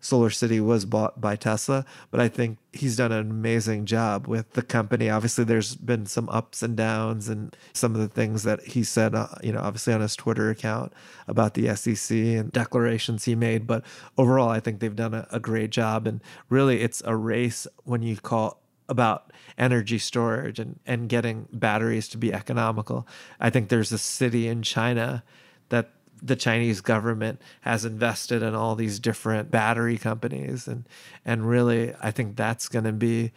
Solar 0.00 0.30
City 0.30 0.60
was 0.60 0.84
bought 0.84 1.20
by 1.20 1.36
Tesla, 1.36 1.84
but 2.10 2.20
I 2.20 2.28
think 2.28 2.58
he's 2.72 2.96
done 2.96 3.12
an 3.12 3.30
amazing 3.30 3.84
job 3.84 4.26
with 4.26 4.52
the 4.54 4.62
company. 4.62 5.10
Obviously, 5.10 5.44
there's 5.44 5.76
been 5.76 6.06
some 6.06 6.28
ups 6.30 6.62
and 6.62 6.76
downs, 6.76 7.28
and 7.28 7.54
some 7.72 7.94
of 7.94 8.00
the 8.00 8.08
things 8.08 8.42
that 8.44 8.62
he 8.62 8.82
said, 8.82 9.14
uh, 9.14 9.28
you 9.42 9.52
know, 9.52 9.60
obviously 9.60 9.92
on 9.92 10.00
his 10.00 10.16
Twitter 10.16 10.50
account 10.50 10.92
about 11.28 11.54
the 11.54 11.74
SEC 11.76 12.16
and 12.16 12.50
declarations 12.50 13.26
he 13.26 13.34
made. 13.34 13.66
But 13.66 13.84
overall, 14.16 14.48
I 14.48 14.60
think 14.60 14.80
they've 14.80 14.96
done 14.96 15.14
a, 15.14 15.26
a 15.30 15.38
great 15.38 15.70
job. 15.70 16.06
And 16.06 16.22
really, 16.48 16.80
it's 16.80 17.02
a 17.04 17.14
race 17.14 17.66
when 17.84 18.02
you 18.02 18.16
call 18.16 18.60
about 18.88 19.32
energy 19.56 19.98
storage 19.98 20.58
and, 20.58 20.80
and 20.84 21.08
getting 21.08 21.46
batteries 21.52 22.08
to 22.08 22.18
be 22.18 22.32
economical. 22.32 23.06
I 23.38 23.50
think 23.50 23.68
there's 23.68 23.92
a 23.92 23.98
city 23.98 24.48
in 24.48 24.62
China 24.62 25.22
that 25.68 25.90
the 26.22 26.36
Chinese 26.36 26.80
government 26.80 27.40
has 27.62 27.84
invested 27.84 28.42
in 28.42 28.54
all 28.54 28.74
these 28.74 28.98
different 28.98 29.50
battery 29.50 29.98
companies 29.98 30.68
and 30.68 30.84
and 31.24 31.48
really 31.48 31.94
I 32.00 32.10
think 32.10 32.36
that's 32.36 32.68
going 32.68 32.84
to 32.84 32.92
be 32.92 33.32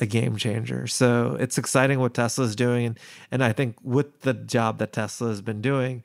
a 0.00 0.06
game 0.06 0.36
changer. 0.36 0.86
So 0.86 1.36
it's 1.40 1.58
exciting 1.58 1.98
what 1.98 2.14
Tesla's 2.14 2.54
doing 2.56 2.86
and 2.86 2.98
and 3.30 3.42
I 3.42 3.52
think 3.52 3.76
with 3.82 4.20
the 4.20 4.34
job 4.34 4.78
that 4.78 4.92
Tesla 4.92 5.28
has 5.28 5.42
been 5.42 5.60
doing 5.60 6.02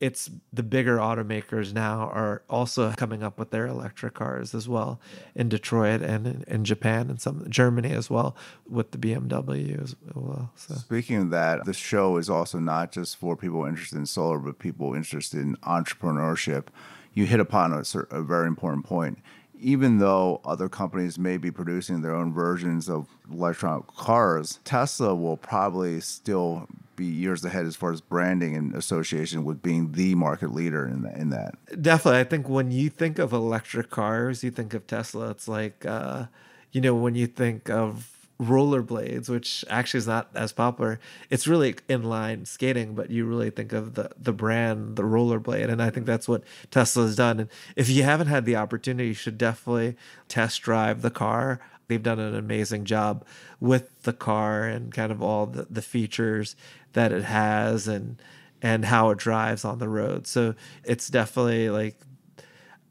it's 0.00 0.30
the 0.52 0.62
bigger 0.62 0.98
automakers 0.98 1.72
now 1.72 2.10
are 2.12 2.42
also 2.50 2.92
coming 2.96 3.22
up 3.22 3.38
with 3.38 3.50
their 3.50 3.66
electric 3.66 4.14
cars 4.14 4.54
as 4.54 4.68
well 4.68 5.00
in 5.34 5.48
Detroit 5.48 6.02
and 6.02 6.26
in, 6.26 6.44
in 6.46 6.64
Japan 6.64 7.08
and 7.08 7.20
some 7.20 7.48
Germany 7.48 7.92
as 7.92 8.10
well 8.10 8.36
with 8.68 8.90
the 8.90 8.98
BMW 8.98 9.82
as 9.82 9.96
well. 10.14 10.52
So 10.56 10.74
Speaking 10.74 11.16
of 11.16 11.30
that, 11.30 11.64
the 11.64 11.72
show 11.72 12.16
is 12.18 12.28
also 12.28 12.58
not 12.58 12.92
just 12.92 13.16
for 13.16 13.36
people 13.36 13.64
interested 13.64 13.98
in 13.98 14.06
solar, 14.06 14.38
but 14.38 14.58
people 14.58 14.94
interested 14.94 15.40
in 15.40 15.56
entrepreneurship. 15.58 16.66
You 17.14 17.24
hit 17.24 17.40
upon 17.40 17.72
a, 17.72 17.82
a 18.10 18.22
very 18.22 18.46
important 18.46 18.84
point. 18.84 19.18
Even 19.58 19.98
though 19.98 20.42
other 20.44 20.68
companies 20.68 21.18
may 21.18 21.38
be 21.38 21.50
producing 21.50 22.02
their 22.02 22.14
own 22.14 22.30
versions 22.30 22.90
of 22.90 23.06
electronic 23.32 23.86
cars, 23.86 24.60
Tesla 24.64 25.14
will 25.14 25.38
probably 25.38 25.98
still 26.02 26.68
be 26.96 27.04
years 27.04 27.44
ahead 27.44 27.66
as 27.66 27.76
far 27.76 27.92
as 27.92 28.00
branding 28.00 28.56
and 28.56 28.74
association 28.74 29.44
with 29.44 29.62
being 29.62 29.92
the 29.92 30.14
market 30.14 30.52
leader 30.52 30.86
in, 30.86 31.04
in 31.14 31.30
that. 31.30 31.54
Definitely. 31.80 32.20
I 32.20 32.24
think 32.24 32.48
when 32.48 32.70
you 32.70 32.88
think 32.90 33.18
of 33.18 33.32
electric 33.32 33.90
cars, 33.90 34.42
you 34.42 34.50
think 34.50 34.74
of 34.74 34.86
Tesla. 34.86 35.30
It's 35.30 35.46
like, 35.46 35.84
uh, 35.86 36.26
you 36.72 36.80
know, 36.80 36.94
when 36.94 37.14
you 37.14 37.26
think 37.26 37.70
of 37.70 38.10
rollerblades, 38.40 39.28
which 39.28 39.64
actually 39.70 39.98
is 39.98 40.06
not 40.06 40.28
as 40.34 40.52
popular, 40.52 41.00
it's 41.30 41.46
really 41.46 41.74
inline 41.88 42.46
skating, 42.46 42.94
but 42.94 43.10
you 43.10 43.24
really 43.24 43.50
think 43.50 43.72
of 43.72 43.94
the, 43.94 44.10
the 44.18 44.32
brand, 44.32 44.96
the 44.96 45.02
rollerblade. 45.02 45.70
And 45.70 45.82
I 45.82 45.90
think 45.90 46.06
that's 46.06 46.28
what 46.28 46.42
Tesla 46.70 47.04
has 47.04 47.16
done. 47.16 47.40
And 47.40 47.48
if 47.76 47.88
you 47.88 48.02
haven't 48.02 48.26
had 48.26 48.44
the 48.44 48.56
opportunity, 48.56 49.08
you 49.08 49.14
should 49.14 49.38
definitely 49.38 49.96
test 50.28 50.62
drive 50.62 51.02
the 51.02 51.10
car. 51.10 51.60
They've 51.88 52.02
done 52.02 52.18
an 52.18 52.34
amazing 52.34 52.84
job 52.84 53.24
with 53.60 54.02
the 54.02 54.12
car 54.12 54.64
and 54.64 54.92
kind 54.92 55.12
of 55.12 55.22
all 55.22 55.46
the, 55.46 55.66
the 55.70 55.82
features 55.82 56.56
that 56.96 57.12
it 57.12 57.24
has 57.24 57.86
and 57.86 58.20
and 58.62 58.86
how 58.86 59.10
it 59.10 59.18
drives 59.18 59.64
on 59.66 59.78
the 59.78 59.88
road. 59.88 60.26
So 60.26 60.54
it's 60.82 61.08
definitely 61.08 61.68
like 61.68 62.00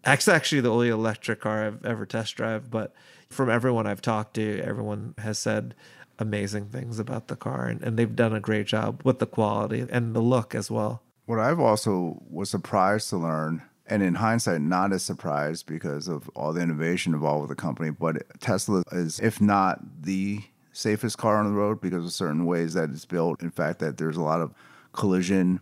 it's 0.06 0.28
actually 0.28 0.62
the 0.62 0.72
only 0.72 0.90
electric 0.90 1.42
car 1.42 1.66
I've 1.66 1.84
ever 1.84 2.06
test 2.06 2.36
drive, 2.36 2.70
but 2.70 2.94
from 3.30 3.50
everyone 3.50 3.88
I've 3.88 4.04
talked 4.04 4.36
to, 4.36 4.62
everyone 4.62 5.16
has 5.18 5.40
said 5.40 5.74
amazing 6.20 6.68
things 6.68 7.00
about 7.00 7.28
the 7.28 7.36
car 7.36 7.66
and, 7.66 7.82
and 7.82 7.98
they've 7.98 8.16
done 8.16 8.34
a 8.34 8.40
great 8.40 8.68
job 8.68 9.02
with 9.04 9.18
the 9.18 9.26
quality 9.26 9.86
and 9.90 10.16
the 10.16 10.22
look 10.22 10.54
as 10.54 10.70
well. 10.70 11.02
What 11.26 11.40
I've 11.40 11.60
also 11.60 12.22
was 12.30 12.52
surprised 12.52 13.10
to 13.10 13.18
learn, 13.18 13.64
and 13.88 14.04
in 14.04 14.14
hindsight, 14.14 14.62
not 14.62 14.94
as 14.94 15.02
surprised 15.02 15.66
because 15.66 16.08
of 16.08 16.30
all 16.36 16.54
the 16.54 16.62
innovation 16.62 17.16
involved 17.16 17.42
with 17.42 17.50
the 17.50 17.62
company, 17.62 17.90
but 17.90 18.40
Tesla 18.40 18.84
is, 18.92 19.20
if 19.20 19.42
not 19.42 19.80
the 20.04 20.44
safest 20.76 21.18
car 21.18 21.38
on 21.38 21.46
the 21.46 21.54
road 21.54 21.80
because 21.82 22.06
of 22.06 22.12
certain 22.12 22.46
ways 22.46 22.74
that 22.74 22.90
it's 22.90 23.06
built. 23.06 23.42
In 23.42 23.50
fact, 23.50 23.80
that 23.80 23.98
there's 23.98 24.18
a 24.18 24.22
lot 24.22 24.42
of 24.42 24.54
collision 24.92 25.62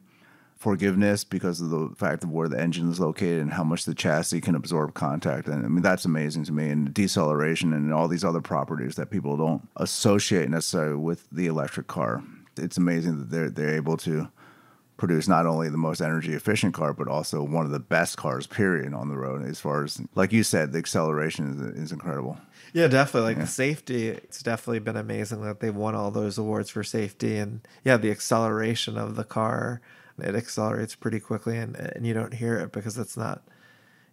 forgiveness 0.56 1.26
because 1.26 1.60
of 1.60 1.70
the 1.70 1.90
fact 1.96 2.24
of 2.24 2.32
where 2.32 2.48
the 2.48 2.60
engine 2.60 2.90
is 2.90 3.00
located 3.00 3.42
and 3.42 3.52
how 3.52 3.64
much 3.64 3.84
the 3.84 3.94
chassis 3.94 4.40
can 4.40 4.56
absorb 4.56 4.94
contact. 4.94 5.48
And 5.48 5.66
I 5.66 5.68
mean, 5.68 5.82
that's 5.82 6.06
amazing 6.06 6.46
to 6.46 6.54
me. 6.54 6.70
And 6.70 6.94
deceleration 6.94 7.74
and 7.74 7.94
all 7.94 8.08
these 8.08 8.24
other 8.24 8.40
properties 8.40 8.96
that 8.96 9.12
people 9.12 9.36
don't 9.36 9.68
associate 9.76 10.50
necessarily 10.50 10.96
with 10.96 11.28
the 11.32 11.48
electric 11.48 11.88
car. 11.88 12.24
It's 12.56 12.78
amazing 12.78 13.20
that 13.20 13.30
they're, 13.30 13.50
they're 13.50 13.76
able 13.76 13.98
to 13.98 14.30
produce 14.98 15.28
not 15.28 15.46
only 15.46 15.70
the 15.70 15.78
most 15.78 16.02
energy 16.02 16.34
efficient 16.34 16.74
car, 16.74 16.94
but 16.94 17.08
also 17.08 17.44
one 17.44 17.66
of 17.66 17.72
the 17.72 17.80
best 17.80 18.18
cars, 18.18 18.48
period, 18.48 18.94
on 18.94 19.10
the 19.10 19.18
road. 19.18 19.44
As 19.44 19.60
far 19.60 19.84
as, 19.84 20.02
like 20.16 20.32
you 20.32 20.44
said, 20.44 20.72
the 20.72 20.80
acceleration 20.80 21.74
is, 21.76 21.86
is 21.86 21.92
incredible. 21.92 22.38
Yeah, 22.74 22.88
definitely. 22.88 23.30
Like 23.30 23.38
yeah. 23.38 23.44
the 23.44 23.50
safety, 23.50 24.08
it's 24.08 24.42
definitely 24.42 24.80
been 24.80 24.98
amazing 24.98 25.42
that 25.42 25.60
they've 25.60 25.76
won 25.76 25.96
all 25.96 26.12
those 26.12 26.38
awards 26.38 26.70
for 26.70 26.84
safety. 26.84 27.38
And 27.38 27.62
yeah, 27.84 27.98
the 27.98 28.12
acceleration 28.12 28.98
of 28.98 29.16
the 29.16 29.24
car, 29.24 29.82
it 30.20 30.36
accelerates 30.36 30.96
pretty 30.96 31.20
quickly 31.20 31.58
and, 31.58 31.76
and 31.76 32.06
you 32.06 32.14
don't 32.14 32.34
hear 32.34 32.58
it 32.58 32.72
because 32.72 32.98
it's 32.98 33.18
not 33.18 33.42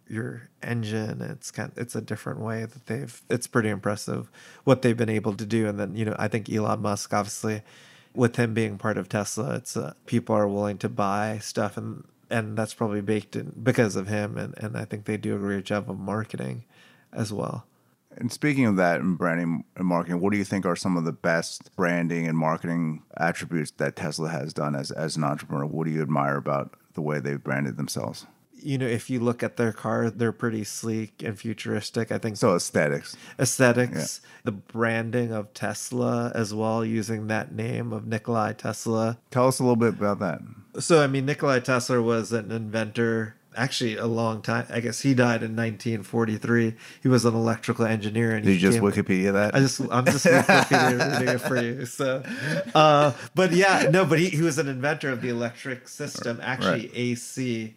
your 0.07 0.49
engine 0.61 1.21
it's 1.21 1.51
kind 1.51 1.71
of, 1.71 1.77
it's 1.77 1.95
a 1.95 2.01
different 2.01 2.39
way 2.39 2.65
that 2.65 2.85
they've 2.87 3.21
it's 3.29 3.47
pretty 3.47 3.69
impressive 3.69 4.29
what 4.65 4.81
they've 4.81 4.97
been 4.97 5.09
able 5.09 5.33
to 5.33 5.45
do 5.45 5.67
and 5.67 5.79
then 5.79 5.95
you 5.95 6.03
know 6.03 6.15
i 6.19 6.27
think 6.27 6.51
elon 6.51 6.81
musk 6.81 7.13
obviously 7.13 7.61
with 8.13 8.35
him 8.35 8.53
being 8.53 8.77
part 8.77 8.97
of 8.97 9.09
Tesla, 9.09 9.55
it's 9.55 9.77
uh, 9.77 9.93
people 10.05 10.35
are 10.35 10.47
willing 10.47 10.77
to 10.79 10.89
buy 10.89 11.39
stuff, 11.39 11.77
and 11.77 12.03
and 12.29 12.57
that's 12.57 12.73
probably 12.73 13.01
baked 13.01 13.35
in 13.35 13.53
because 13.61 13.95
of 13.95 14.07
him, 14.07 14.37
and 14.37 14.53
and 14.57 14.77
I 14.77 14.85
think 14.85 15.05
they 15.05 15.17
do 15.17 15.35
a 15.35 15.39
great 15.39 15.65
job 15.65 15.89
of 15.89 15.99
marketing 15.99 16.65
as 17.13 17.31
well. 17.31 17.65
And 18.17 18.31
speaking 18.31 18.65
of 18.65 18.75
that 18.75 18.99
and 18.99 19.17
branding 19.17 19.63
and 19.75 19.87
marketing, 19.87 20.19
what 20.19 20.31
do 20.31 20.37
you 20.37 20.43
think 20.43 20.65
are 20.65 20.75
some 20.75 20.97
of 20.97 21.05
the 21.05 21.13
best 21.13 21.73
branding 21.77 22.27
and 22.27 22.37
marketing 22.37 23.03
attributes 23.15 23.71
that 23.71 23.95
Tesla 23.95 24.29
has 24.29 24.53
done 24.53 24.75
as 24.75 24.91
as 24.91 25.15
an 25.15 25.23
entrepreneur? 25.23 25.65
What 25.65 25.85
do 25.85 25.91
you 25.91 26.01
admire 26.01 26.37
about 26.37 26.73
the 26.93 27.01
way 27.01 27.19
they've 27.19 27.41
branded 27.41 27.77
themselves? 27.77 28.25
You 28.61 28.77
know, 28.77 28.87
if 28.87 29.09
you 29.09 29.19
look 29.19 29.43
at 29.43 29.57
their 29.57 29.73
car, 29.73 30.09
they're 30.09 30.31
pretty 30.31 30.63
sleek 30.63 31.23
and 31.23 31.37
futuristic. 31.37 32.11
I 32.11 32.17
think 32.17 32.37
so. 32.37 32.55
Aesthetics, 32.55 33.17
aesthetics, 33.39 34.21
yeah. 34.23 34.29
the 34.45 34.51
branding 34.51 35.31
of 35.33 35.53
Tesla 35.53 36.31
as 36.35 36.53
well, 36.53 36.85
using 36.85 37.27
that 37.27 37.53
name 37.53 37.91
of 37.91 38.05
Nikola 38.05 38.53
Tesla. 38.53 39.17
Tell 39.31 39.47
us 39.47 39.59
a 39.59 39.63
little 39.63 39.75
bit 39.75 39.93
about 39.93 40.19
that. 40.19 40.41
So, 40.79 41.03
I 41.03 41.07
mean, 41.07 41.25
Nikola 41.25 41.61
Tesla 41.61 42.01
was 42.01 42.31
an 42.31 42.51
inventor. 42.51 43.35
Actually, 43.53 43.97
a 43.97 44.05
long 44.05 44.41
time. 44.41 44.65
I 44.69 44.79
guess 44.79 45.01
he 45.01 45.13
died 45.13 45.43
in 45.43 45.57
1943. 45.57 46.73
He 47.03 47.07
was 47.09 47.25
an 47.25 47.35
electrical 47.35 47.83
engineer. 47.83 48.33
And 48.33 48.45
Did 48.45 48.53
you 48.53 48.59
just 48.59 48.79
Wikipedia 48.79 49.33
that? 49.33 49.53
I 49.53 49.59
just, 49.59 49.81
I'm 49.91 50.05
just 50.05 50.25
Wikipedia 50.25 51.35
it 51.35 51.37
for 51.39 51.61
you. 51.61 51.85
So, 51.85 52.23
uh, 52.73 53.11
but 53.35 53.51
yeah, 53.51 53.89
no, 53.91 54.05
but 54.05 54.19
he, 54.19 54.29
he 54.29 54.41
was 54.41 54.57
an 54.57 54.69
inventor 54.69 55.09
of 55.09 55.21
the 55.21 55.27
electric 55.27 55.89
system, 55.89 56.39
actually 56.41 56.87
right. 56.87 56.91
AC 56.93 57.75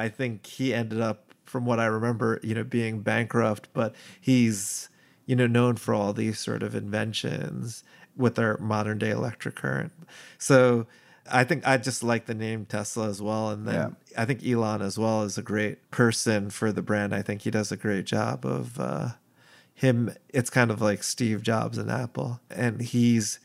I 0.00 0.08
think 0.08 0.46
he 0.46 0.74
ended 0.74 1.00
up, 1.00 1.34
from 1.44 1.66
what 1.66 1.80
I 1.80 1.86
remember, 1.86 2.40
you 2.42 2.54
know, 2.54 2.64
being 2.64 3.00
bankrupt, 3.02 3.68
but 3.72 3.94
he's, 4.20 4.88
you 5.26 5.36
know, 5.36 5.46
known 5.46 5.76
for 5.76 5.94
all 5.94 6.12
these 6.12 6.38
sort 6.38 6.62
of 6.62 6.74
inventions 6.74 7.84
with 8.16 8.38
our 8.38 8.56
modern 8.58 8.98
day 8.98 9.10
electric 9.10 9.56
current. 9.56 9.92
So 10.38 10.86
I 11.30 11.44
think 11.44 11.66
I 11.66 11.76
just 11.76 12.02
like 12.02 12.26
the 12.26 12.34
name 12.34 12.66
Tesla 12.66 13.08
as 13.08 13.20
well. 13.20 13.50
And 13.50 13.66
then 13.66 13.74
yeah. 13.74 14.22
I 14.22 14.24
think 14.24 14.46
Elon 14.46 14.82
as 14.82 14.98
well 14.98 15.22
is 15.22 15.38
a 15.38 15.42
great 15.42 15.90
person 15.90 16.50
for 16.50 16.72
the 16.72 16.82
brand. 16.82 17.14
I 17.14 17.22
think 17.22 17.42
he 17.42 17.50
does 17.50 17.72
a 17.72 17.76
great 17.76 18.04
job 18.04 18.44
of 18.44 18.78
uh, 18.78 19.08
him. 19.74 20.14
It's 20.28 20.50
kind 20.50 20.70
of 20.70 20.80
like 20.80 21.02
Steve 21.02 21.42
Jobs 21.42 21.78
and 21.78 21.90
Apple. 21.90 22.40
And 22.50 22.80
he's 22.80 23.40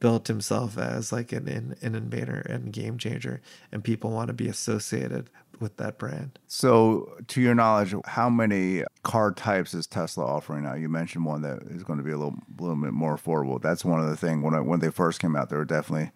built 0.00 0.28
himself 0.28 0.78
as 0.78 1.12
like 1.12 1.32
an, 1.32 1.48
an, 1.48 1.76
an 1.80 1.94
innovator 1.94 2.40
and 2.48 2.72
game 2.72 2.98
changer. 2.98 3.40
And 3.72 3.82
people 3.82 4.10
want 4.10 4.28
to 4.28 4.34
be 4.34 4.48
associated 4.48 5.30
with 5.60 5.76
that 5.76 5.98
brand. 5.98 6.38
So, 6.46 7.16
to 7.28 7.40
your 7.40 7.54
knowledge, 7.54 7.94
how 8.04 8.28
many 8.28 8.84
car 9.02 9.32
types 9.32 9.74
is 9.74 9.86
Tesla 9.86 10.24
offering 10.24 10.64
now? 10.64 10.74
You 10.74 10.88
mentioned 10.88 11.24
one 11.24 11.42
that 11.42 11.62
is 11.70 11.82
going 11.82 11.98
to 11.98 12.04
be 12.04 12.12
a 12.12 12.16
little, 12.16 12.36
little 12.58 12.76
bit 12.76 12.92
more 12.92 13.16
affordable. 13.16 13.60
That's 13.60 13.84
one 13.84 14.00
of 14.00 14.08
the 14.08 14.16
things 14.16 14.42
when 14.42 14.54
I, 14.54 14.60
when 14.60 14.80
they 14.80 14.90
first 14.90 15.20
came 15.20 15.36
out, 15.36 15.50
they 15.50 15.56
were 15.56 15.64
definitely 15.64 16.10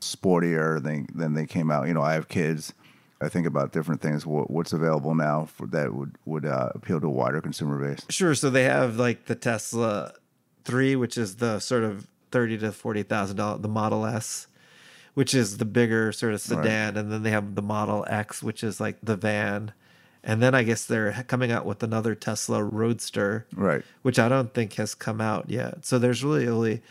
sportier 0.00 0.82
than 0.82 1.06
than 1.14 1.34
they 1.34 1.46
came 1.46 1.70
out. 1.70 1.88
You 1.88 1.94
know, 1.94 2.02
I 2.02 2.14
have 2.14 2.28
kids. 2.28 2.74
I 3.20 3.28
think 3.28 3.46
about 3.46 3.72
different 3.72 4.02
things. 4.02 4.26
What, 4.26 4.50
what's 4.50 4.72
available 4.72 5.14
now 5.14 5.46
for 5.46 5.66
that 5.68 5.94
would 5.94 6.16
would 6.24 6.44
uh, 6.44 6.70
appeal 6.74 7.00
to 7.00 7.06
a 7.06 7.10
wider 7.10 7.40
consumer 7.40 7.78
base? 7.78 8.04
Sure. 8.10 8.34
So 8.34 8.50
they 8.50 8.64
have 8.64 8.96
like 8.96 9.26
the 9.26 9.34
Tesla 9.34 10.12
three, 10.64 10.96
which 10.96 11.16
is 11.16 11.36
the 11.36 11.58
sort 11.58 11.84
of 11.84 12.08
thirty 12.30 12.58
to 12.58 12.72
forty 12.72 13.02
thousand 13.02 13.36
dollar, 13.36 13.58
the 13.58 13.68
Model 13.68 14.04
S 14.04 14.46
which 15.14 15.34
is 15.34 15.58
the 15.58 15.64
bigger 15.64 16.12
sort 16.12 16.34
of 16.34 16.40
sedan, 16.40 16.94
right. 16.94 17.00
and 17.00 17.10
then 17.10 17.22
they 17.22 17.30
have 17.30 17.54
the 17.54 17.62
Model 17.62 18.04
X, 18.08 18.42
which 18.42 18.62
is 18.62 18.80
like 18.80 18.98
the 19.02 19.16
van. 19.16 19.72
And 20.22 20.42
then 20.42 20.54
I 20.54 20.62
guess 20.62 20.86
they're 20.86 21.24
coming 21.28 21.52
out 21.52 21.66
with 21.66 21.82
another 21.82 22.14
Tesla 22.14 22.62
Roadster, 22.62 23.46
right? 23.54 23.84
Which 24.02 24.18
I 24.18 24.28
don't 24.28 24.52
think 24.54 24.74
has 24.74 24.94
come 24.94 25.20
out 25.20 25.50
yet. 25.50 25.84
So 25.84 25.98
there's 25.98 26.24
really 26.24 26.48
only 26.48 26.82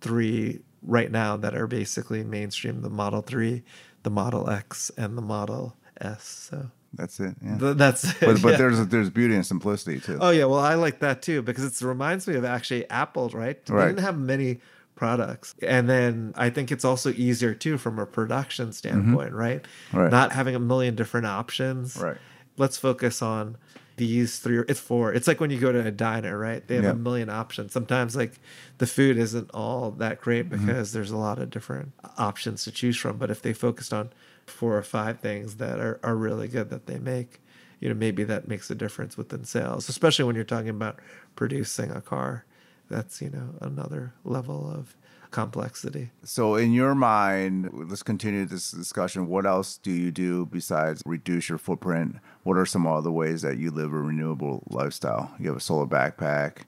three 0.00 0.60
right 0.82 1.10
now 1.10 1.36
that 1.38 1.54
are 1.54 1.66
basically 1.66 2.22
mainstream: 2.22 2.82
the 2.82 2.90
Model 2.90 3.22
Three, 3.22 3.62
the 4.02 4.10
Model 4.10 4.50
X, 4.50 4.90
and 4.96 5.16
the 5.16 5.22
Model 5.22 5.74
S. 6.00 6.48
So 6.50 6.70
that's 6.94 7.18
it. 7.18 7.34
Yeah. 7.42 7.58
Th- 7.58 7.76
that's 7.76 8.04
it. 8.04 8.20
But, 8.20 8.42
but 8.42 8.50
yeah. 8.52 8.56
there's 8.58 8.86
there's 8.88 9.10
beauty 9.10 9.34
and 9.34 9.46
simplicity 9.46 9.98
too. 9.98 10.18
Oh 10.20 10.30
yeah, 10.30 10.44
well 10.44 10.60
I 10.60 10.74
like 10.74 11.00
that 11.00 11.22
too 11.22 11.42
because 11.42 11.64
it 11.64 11.84
reminds 11.84 12.28
me 12.28 12.34
of 12.34 12.44
actually 12.44 12.88
Apple, 12.90 13.30
right? 13.30 13.64
They 13.64 13.74
right. 13.74 13.86
didn't 13.88 14.00
have 14.00 14.18
many 14.18 14.60
products. 14.94 15.54
And 15.62 15.88
then 15.88 16.32
I 16.36 16.50
think 16.50 16.70
it's 16.70 16.84
also 16.84 17.10
easier 17.12 17.54
too 17.54 17.78
from 17.78 17.98
a 17.98 18.06
production 18.06 18.66
mm-hmm. 18.66 18.72
standpoint, 18.72 19.30
mm-hmm. 19.30 19.38
right? 19.38 19.66
right? 19.92 20.10
Not 20.10 20.32
having 20.32 20.54
a 20.54 20.60
million 20.60 20.94
different 20.94 21.26
options. 21.26 21.96
Right. 21.96 22.16
Let's 22.56 22.76
focus 22.76 23.22
on 23.22 23.56
these 23.96 24.38
three 24.38 24.56
or 24.56 24.64
it's 24.68 24.80
four 24.80 25.12
it's 25.12 25.28
like 25.28 25.38
when 25.38 25.50
you 25.50 25.60
go 25.60 25.70
to 25.70 25.86
a 25.86 25.90
diner 25.90 26.38
right 26.38 26.66
they 26.66 26.76
have 26.76 26.84
yep. 26.84 26.94
a 26.94 26.98
million 26.98 27.28
options 27.28 27.72
sometimes 27.72 28.16
like 28.16 28.40
the 28.78 28.86
food 28.86 29.18
isn't 29.18 29.50
all 29.52 29.90
that 29.90 30.20
great 30.20 30.48
mm-hmm. 30.48 30.64
because 30.64 30.88
mm-hmm. 30.88 30.98
there's 30.98 31.10
a 31.10 31.16
lot 31.16 31.38
of 31.38 31.50
different 31.50 31.92
options 32.16 32.64
to 32.64 32.70
choose 32.70 32.96
from 32.96 33.18
but 33.18 33.30
if 33.30 33.42
they 33.42 33.52
focused 33.52 33.92
on 33.92 34.10
four 34.46 34.76
or 34.76 34.82
five 34.82 35.20
things 35.20 35.56
that 35.56 35.78
are, 35.78 36.00
are 36.02 36.16
really 36.16 36.48
good 36.48 36.70
that 36.70 36.86
they 36.86 36.98
make 36.98 37.42
you 37.80 37.88
know 37.88 37.94
maybe 37.94 38.24
that 38.24 38.48
makes 38.48 38.70
a 38.70 38.74
difference 38.74 39.16
within 39.16 39.44
sales 39.44 39.88
especially 39.88 40.24
when 40.24 40.34
you're 40.34 40.44
talking 40.44 40.70
about 40.70 40.98
producing 41.36 41.90
a 41.90 42.00
car 42.00 42.44
that's 42.92 43.20
you 43.20 43.30
know 43.30 43.54
another 43.60 44.12
level 44.24 44.70
of 44.70 44.94
complexity. 45.30 46.10
So, 46.22 46.54
in 46.54 46.72
your 46.72 46.94
mind, 46.94 47.70
let's 47.72 48.02
continue 48.02 48.44
this 48.44 48.70
discussion. 48.70 49.26
What 49.26 49.46
else 49.46 49.78
do 49.78 49.90
you 49.90 50.12
do 50.12 50.46
besides 50.46 51.02
reduce 51.04 51.48
your 51.48 51.58
footprint? 51.58 52.16
What 52.44 52.56
are 52.56 52.66
some 52.66 52.86
other 52.86 53.10
ways 53.10 53.42
that 53.42 53.58
you 53.58 53.70
live 53.70 53.92
a 53.92 53.96
renewable 53.96 54.62
lifestyle? 54.68 55.34
You 55.40 55.48
have 55.48 55.56
a 55.56 55.60
solar 55.60 55.86
backpack. 55.86 56.58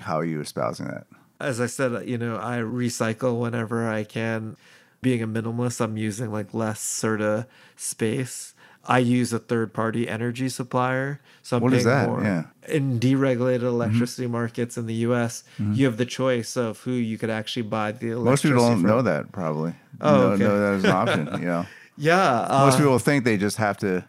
How 0.00 0.18
are 0.18 0.24
you 0.24 0.40
espousing 0.40 0.86
that? 0.86 1.06
As 1.38 1.60
I 1.60 1.66
said, 1.66 2.08
you 2.08 2.18
know, 2.18 2.36
I 2.36 2.58
recycle 2.58 3.38
whenever 3.38 3.88
I 3.88 4.02
can. 4.02 4.56
Being 5.02 5.22
a 5.22 5.28
minimalist, 5.28 5.82
I'm 5.82 5.98
using 5.98 6.32
like 6.32 6.54
less 6.54 6.80
sort 6.80 7.20
of 7.20 7.44
space 7.76 8.53
I 8.86 8.98
use 8.98 9.32
a 9.32 9.38
third 9.38 9.72
party 9.72 10.08
energy 10.08 10.48
supplier. 10.48 11.20
So 11.42 11.56
I'm 11.56 11.62
what 11.62 11.72
paying 11.72 11.86
more. 11.86 12.22
Yeah. 12.22 12.44
In 12.68 12.98
deregulated 12.98 13.58
mm-hmm. 13.58 13.66
electricity 13.66 14.24
mm-hmm. 14.24 14.32
markets 14.32 14.76
in 14.76 14.86
the 14.86 14.94
US, 15.06 15.44
mm-hmm. 15.58 15.74
you 15.74 15.86
have 15.86 15.96
the 15.96 16.06
choice 16.06 16.56
of 16.56 16.80
who 16.80 16.92
you 16.92 17.18
could 17.18 17.30
actually 17.30 17.62
buy 17.62 17.92
the 17.92 18.10
electricity 18.10 18.24
Most 18.24 18.42
people 18.42 18.68
don't 18.68 18.80
from. 18.80 18.90
know 18.90 19.02
that 19.02 19.32
probably. 19.32 19.74
Oh, 20.00 20.14
know, 20.14 20.26
okay. 20.32 20.44
know 20.44 20.60
that 20.60 20.74
as 20.74 20.84
an 20.84 20.90
option, 20.90 21.26
you 21.40 21.46
know. 21.46 21.66
Yeah. 21.96 22.46
Most 22.50 22.74
uh, 22.74 22.78
people 22.78 22.98
think 22.98 23.24
they 23.24 23.36
just 23.36 23.56
have 23.56 23.76
to 23.78 24.04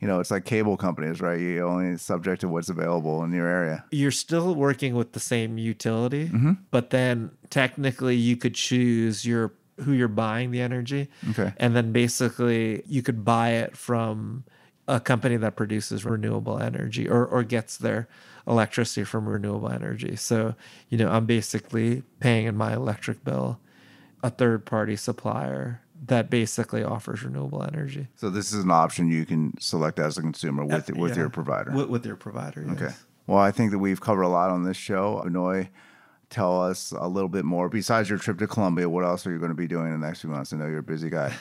you 0.00 0.06
know, 0.06 0.20
it's 0.20 0.30
like 0.30 0.44
cable 0.44 0.76
companies, 0.76 1.20
right? 1.20 1.40
You're 1.40 1.66
only 1.66 1.96
subject 1.98 2.42
to 2.42 2.48
what's 2.48 2.68
available 2.68 3.24
in 3.24 3.32
your 3.32 3.48
area. 3.48 3.84
You're 3.90 4.12
still 4.12 4.54
working 4.54 4.94
with 4.94 5.12
the 5.12 5.20
same 5.20 5.58
utility, 5.58 6.28
mm-hmm. 6.28 6.52
but 6.70 6.90
then 6.90 7.32
technically 7.50 8.14
you 8.14 8.36
could 8.36 8.54
choose 8.54 9.26
your 9.26 9.52
who 9.84 9.92
you're 9.92 10.08
buying 10.08 10.50
the 10.50 10.60
energy. 10.60 11.08
Okay. 11.30 11.52
And 11.56 11.74
then 11.76 11.92
basically 11.92 12.82
you 12.86 13.02
could 13.02 13.24
buy 13.24 13.50
it 13.50 13.76
from 13.76 14.44
a 14.86 14.98
company 15.00 15.36
that 15.36 15.54
produces 15.56 16.04
renewable 16.04 16.58
energy 16.58 17.08
or, 17.08 17.26
or 17.26 17.42
gets 17.42 17.76
their 17.76 18.08
electricity 18.46 19.04
from 19.04 19.28
renewable 19.28 19.68
energy. 19.70 20.16
So, 20.16 20.54
you 20.88 20.96
know, 20.96 21.08
I'm 21.10 21.26
basically 21.26 22.02
paying 22.20 22.46
in 22.46 22.56
my 22.56 22.72
electric 22.74 23.22
bill 23.24 23.58
a 24.22 24.30
third 24.30 24.64
party 24.64 24.96
supplier 24.96 25.80
that 26.06 26.30
basically 26.30 26.82
offers 26.82 27.22
renewable 27.24 27.62
energy 27.62 28.06
So 28.16 28.30
this 28.30 28.52
is 28.52 28.62
an 28.64 28.70
option 28.70 29.08
you 29.08 29.26
can 29.26 29.52
select 29.60 29.98
as 29.98 30.16
a 30.16 30.22
consumer 30.22 30.64
with 30.64 30.90
Uh, 30.90 30.94
with 30.94 31.12
yeah. 31.12 31.18
your 31.18 31.28
provider. 31.28 31.72
with, 31.72 31.88
with 31.88 32.06
your 32.06 32.16
provider. 32.16 32.64
Yes. 32.66 32.76
Okay. 32.82 32.94
Well, 33.26 33.38
I 33.38 33.50
think 33.50 33.72
that 33.72 33.78
we've 33.78 34.00
covered 34.00 34.22
a 34.22 34.28
lot 34.28 34.50
on 34.50 34.64
this 34.64 34.76
show. 34.76 35.20
Benoit, 35.22 35.66
tell 36.30 36.60
us 36.62 36.92
a 36.92 37.08
little 37.08 37.28
bit 37.28 37.44
more. 37.44 37.68
Besides 37.68 38.08
your 38.08 38.18
trip 38.18 38.38
to 38.38 38.46
Colombia, 38.46 38.88
what 38.88 39.04
else 39.04 39.26
are 39.26 39.32
you 39.32 39.38
going 39.38 39.50
to 39.50 39.54
be 39.54 39.66
doing 39.66 39.92
in 39.92 40.00
the 40.00 40.06
next 40.06 40.20
few 40.20 40.30
months? 40.30 40.52
I 40.52 40.56
know 40.56 40.66
you're 40.66 40.78
a 40.78 40.82
busy 40.82 41.10
guy. 41.10 41.32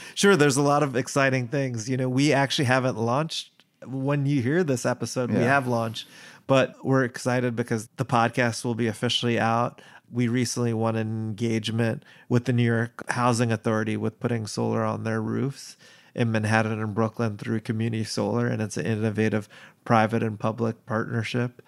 sure, 0.14 0.36
there's 0.36 0.56
a 0.56 0.62
lot 0.62 0.82
of 0.82 0.96
exciting 0.96 1.48
things. 1.48 1.88
You 1.88 1.96
know, 1.96 2.08
we 2.08 2.32
actually 2.32 2.66
haven't 2.66 2.96
launched. 2.96 3.50
When 3.86 4.26
you 4.26 4.42
hear 4.42 4.64
this 4.64 4.84
episode, 4.84 5.30
we 5.30 5.38
have 5.38 5.68
launched, 5.68 6.08
but 6.46 6.74
we're 6.84 7.04
excited 7.04 7.54
because 7.54 7.88
the 7.96 8.04
podcast 8.04 8.64
will 8.64 8.74
be 8.74 8.88
officially 8.88 9.38
out. 9.38 9.80
We 10.10 10.26
recently 10.26 10.72
won 10.72 10.96
an 10.96 11.06
engagement 11.06 12.04
with 12.28 12.46
the 12.46 12.52
New 12.52 12.64
York 12.64 13.08
Housing 13.10 13.52
Authority 13.52 13.96
with 13.96 14.18
putting 14.18 14.46
solar 14.46 14.82
on 14.82 15.04
their 15.04 15.20
roofs 15.20 15.76
in 16.14 16.32
Manhattan 16.32 16.80
and 16.80 16.94
Brooklyn 16.94 17.36
through 17.36 17.60
Community 17.60 18.02
Solar, 18.02 18.48
and 18.48 18.60
it's 18.60 18.76
an 18.76 18.86
innovative 18.86 19.48
private 19.84 20.22
and 20.22 20.38
public 20.38 20.84
partnership. 20.84 21.62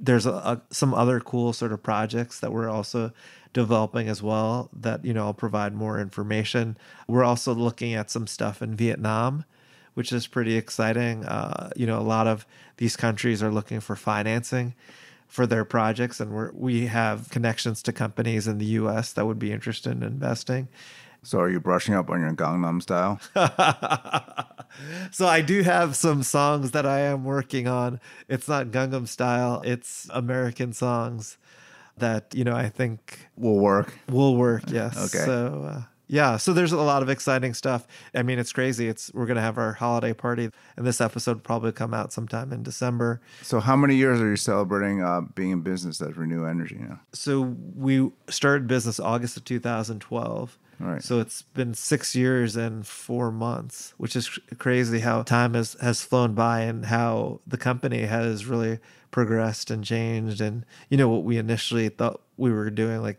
There's 0.00 0.26
a, 0.26 0.32
a, 0.32 0.62
some 0.70 0.94
other 0.94 1.20
cool 1.20 1.52
sort 1.52 1.72
of 1.72 1.82
projects 1.82 2.40
that 2.40 2.52
we're 2.52 2.68
also 2.68 3.12
developing 3.52 4.08
as 4.08 4.22
well 4.22 4.68
that 4.72 5.04
you 5.04 5.12
know 5.12 5.26
I'll 5.26 5.34
provide 5.34 5.74
more 5.74 6.00
information. 6.00 6.76
We're 7.06 7.24
also 7.24 7.54
looking 7.54 7.94
at 7.94 8.10
some 8.10 8.26
stuff 8.26 8.62
in 8.62 8.74
Vietnam, 8.74 9.44
which 9.94 10.12
is 10.12 10.26
pretty 10.26 10.56
exciting. 10.56 11.24
Uh, 11.24 11.70
you 11.76 11.86
know, 11.86 11.98
a 11.98 12.02
lot 12.02 12.26
of 12.26 12.46
these 12.76 12.96
countries 12.96 13.42
are 13.42 13.50
looking 13.50 13.80
for 13.80 13.96
financing 13.96 14.74
for 15.26 15.46
their 15.46 15.64
projects, 15.64 16.20
and 16.20 16.32
we're, 16.32 16.50
we 16.52 16.86
have 16.86 17.28
connections 17.30 17.82
to 17.82 17.92
companies 17.92 18.48
in 18.48 18.58
the 18.58 18.64
U.S. 18.80 19.12
that 19.12 19.26
would 19.26 19.38
be 19.38 19.52
interested 19.52 19.92
in 19.92 20.02
investing. 20.02 20.68
So, 21.28 21.40
are 21.40 21.50
you 21.50 21.60
brushing 21.60 21.94
up 21.94 22.08
on 22.08 22.20
your 22.20 22.32
Gangnam 22.32 22.80
style? 22.80 23.20
So 25.10 25.26
I 25.26 25.40
do 25.40 25.62
have 25.62 25.96
some 25.96 26.22
songs 26.22 26.70
that 26.70 26.86
I 26.86 27.00
am 27.00 27.24
working 27.24 27.66
on. 27.66 28.00
It's 28.28 28.48
not 28.48 28.66
Gangnam 28.68 29.08
style; 29.08 29.60
it's 29.64 30.08
American 30.12 30.72
songs 30.72 31.36
that 31.96 32.34
you 32.34 32.44
know 32.44 32.54
I 32.54 32.68
think 32.68 33.28
Will 33.36 33.58
work. 33.58 33.98
will 34.08 34.36
work. 34.36 34.64
Yes. 34.70 34.96
Okay. 34.96 35.24
So 35.24 35.64
uh, 35.68 35.82
yeah, 36.06 36.36
so 36.38 36.52
there's 36.52 36.72
a 36.72 36.76
lot 36.76 37.02
of 37.02 37.08
exciting 37.10 37.54
stuff. 37.54 37.86
I 38.14 38.22
mean, 38.22 38.38
it's 38.38 38.52
crazy. 38.52 38.88
It's 38.88 39.12
we're 39.14 39.26
gonna 39.26 39.42
have 39.42 39.58
our 39.58 39.72
holiday 39.74 40.12
party, 40.14 40.50
and 40.76 40.86
this 40.86 41.00
episode 41.00 41.36
will 41.36 41.42
probably 41.42 41.72
come 41.72 41.92
out 41.92 42.12
sometime 42.12 42.52
in 42.52 42.62
December. 42.62 43.20
So, 43.42 43.60
how 43.60 43.76
many 43.76 43.96
years 43.96 44.20
are 44.20 44.30
you 44.30 44.36
celebrating 44.36 45.02
uh, 45.02 45.22
being 45.34 45.50
in 45.50 45.60
business 45.62 46.00
at 46.00 46.16
Renew 46.16 46.44
Energy 46.46 46.76
now? 46.78 47.00
So 47.12 47.56
we 47.74 48.10
started 48.28 48.66
business 48.66 48.98
August 49.00 49.36
of 49.36 49.44
2012. 49.44 50.58
All 50.80 50.86
right. 50.86 51.02
So 51.02 51.18
it's 51.20 51.42
been 51.42 51.74
six 51.74 52.14
years 52.14 52.56
and 52.56 52.86
four 52.86 53.32
months, 53.32 53.94
which 53.96 54.14
is 54.14 54.38
crazy 54.58 55.00
how 55.00 55.22
time 55.22 55.54
has, 55.54 55.76
has 55.80 56.02
flown 56.02 56.34
by 56.34 56.60
and 56.60 56.86
how 56.86 57.40
the 57.46 57.56
company 57.56 58.02
has 58.02 58.46
really 58.46 58.78
progressed 59.10 59.70
and 59.70 59.84
changed. 59.84 60.40
And, 60.40 60.64
you 60.88 60.96
know, 60.96 61.08
what 61.08 61.24
we 61.24 61.36
initially 61.36 61.88
thought 61.88 62.20
we 62.36 62.52
were 62.52 62.70
doing, 62.70 63.02
like 63.02 63.18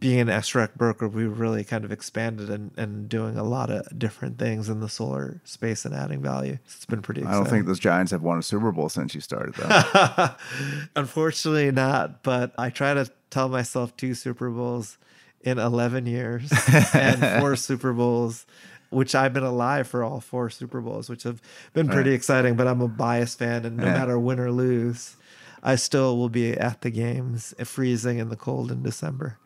being 0.00 0.20
an 0.20 0.28
SREC 0.28 0.74
broker, 0.74 1.08
we 1.08 1.24
really 1.24 1.64
kind 1.64 1.84
of 1.84 1.92
expanded 1.92 2.50
and, 2.50 2.72
and 2.76 3.08
doing 3.08 3.36
a 3.36 3.44
lot 3.44 3.70
of 3.70 3.96
different 3.98 4.38
things 4.38 4.68
in 4.68 4.80
the 4.80 4.88
solar 4.88 5.40
space 5.44 5.84
and 5.84 5.94
adding 5.94 6.22
value. 6.22 6.58
It's 6.64 6.84
been 6.84 7.02
pretty 7.02 7.24
I 7.24 7.32
don't 7.32 7.48
think 7.48 7.66
those 7.66 7.80
Giants 7.80 8.12
have 8.12 8.22
won 8.22 8.38
a 8.38 8.42
Super 8.42 8.72
Bowl 8.72 8.88
since 8.88 9.14
you 9.14 9.20
started, 9.20 9.54
though. 9.54 10.28
Unfortunately, 10.96 11.70
not. 11.70 12.22
But 12.22 12.54
I 12.58 12.70
try 12.70 12.94
to 12.94 13.10
tell 13.30 13.48
myself 13.48 13.96
two 13.96 14.14
Super 14.14 14.50
Bowls 14.50 14.98
in 15.42 15.58
11 15.58 16.06
years 16.06 16.50
and 16.94 17.40
four 17.40 17.56
Super 17.56 17.92
Bowls, 17.92 18.46
which 18.90 19.14
I've 19.14 19.32
been 19.32 19.42
alive 19.44 19.86
for 19.86 20.02
all 20.02 20.20
four 20.20 20.50
Super 20.50 20.80
Bowls, 20.80 21.08
which 21.08 21.22
have 21.22 21.40
been 21.72 21.88
pretty 21.88 22.12
exciting. 22.12 22.56
But 22.56 22.66
I'm 22.66 22.80
a 22.80 22.88
biased 22.88 23.38
fan, 23.38 23.64
and 23.64 23.76
no 23.76 23.86
Yeah. 23.86 23.92
matter 23.94 24.18
win 24.18 24.40
or 24.40 24.50
lose, 24.50 25.16
I 25.62 25.76
still 25.76 26.16
will 26.16 26.28
be 26.28 26.52
at 26.56 26.82
the 26.82 26.90
games, 26.90 27.54
freezing 27.64 28.18
in 28.18 28.28
the 28.28 28.36
cold 28.36 28.70
in 28.72 28.82
December. 28.82 29.38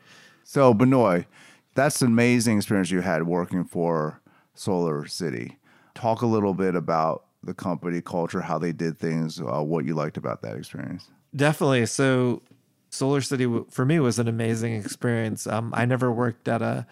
so, 0.44 0.74
Benoit, 0.74 1.24
that's 1.74 2.02
an 2.02 2.08
amazing 2.08 2.58
experience 2.58 2.90
you 2.90 3.00
had 3.00 3.22
working 3.26 3.64
for 3.64 4.20
Solar 4.54 5.06
City. 5.06 5.58
Talk 5.94 6.20
a 6.22 6.26
little 6.26 6.52
bit 6.54 6.74
about 6.74 7.24
the 7.42 7.54
company 7.54 8.00
culture, 8.02 8.40
how 8.42 8.58
they 8.58 8.72
did 8.72 8.98
things, 8.98 9.40
uh, 9.40 9.62
what 9.62 9.84
you 9.84 9.94
liked 9.94 10.16
about 10.16 10.42
that 10.42 10.56
experience. 10.56 11.08
Definitely. 11.34 11.86
So, 11.86 12.42
Solar 12.92 13.22
City 13.22 13.48
for 13.70 13.86
me 13.86 13.98
was 13.98 14.18
an 14.18 14.28
amazing 14.28 14.74
experience. 14.74 15.46
Um, 15.46 15.72
I 15.74 15.86
never 15.86 16.12
worked 16.12 16.46
at 16.46 16.60
a 16.60 16.86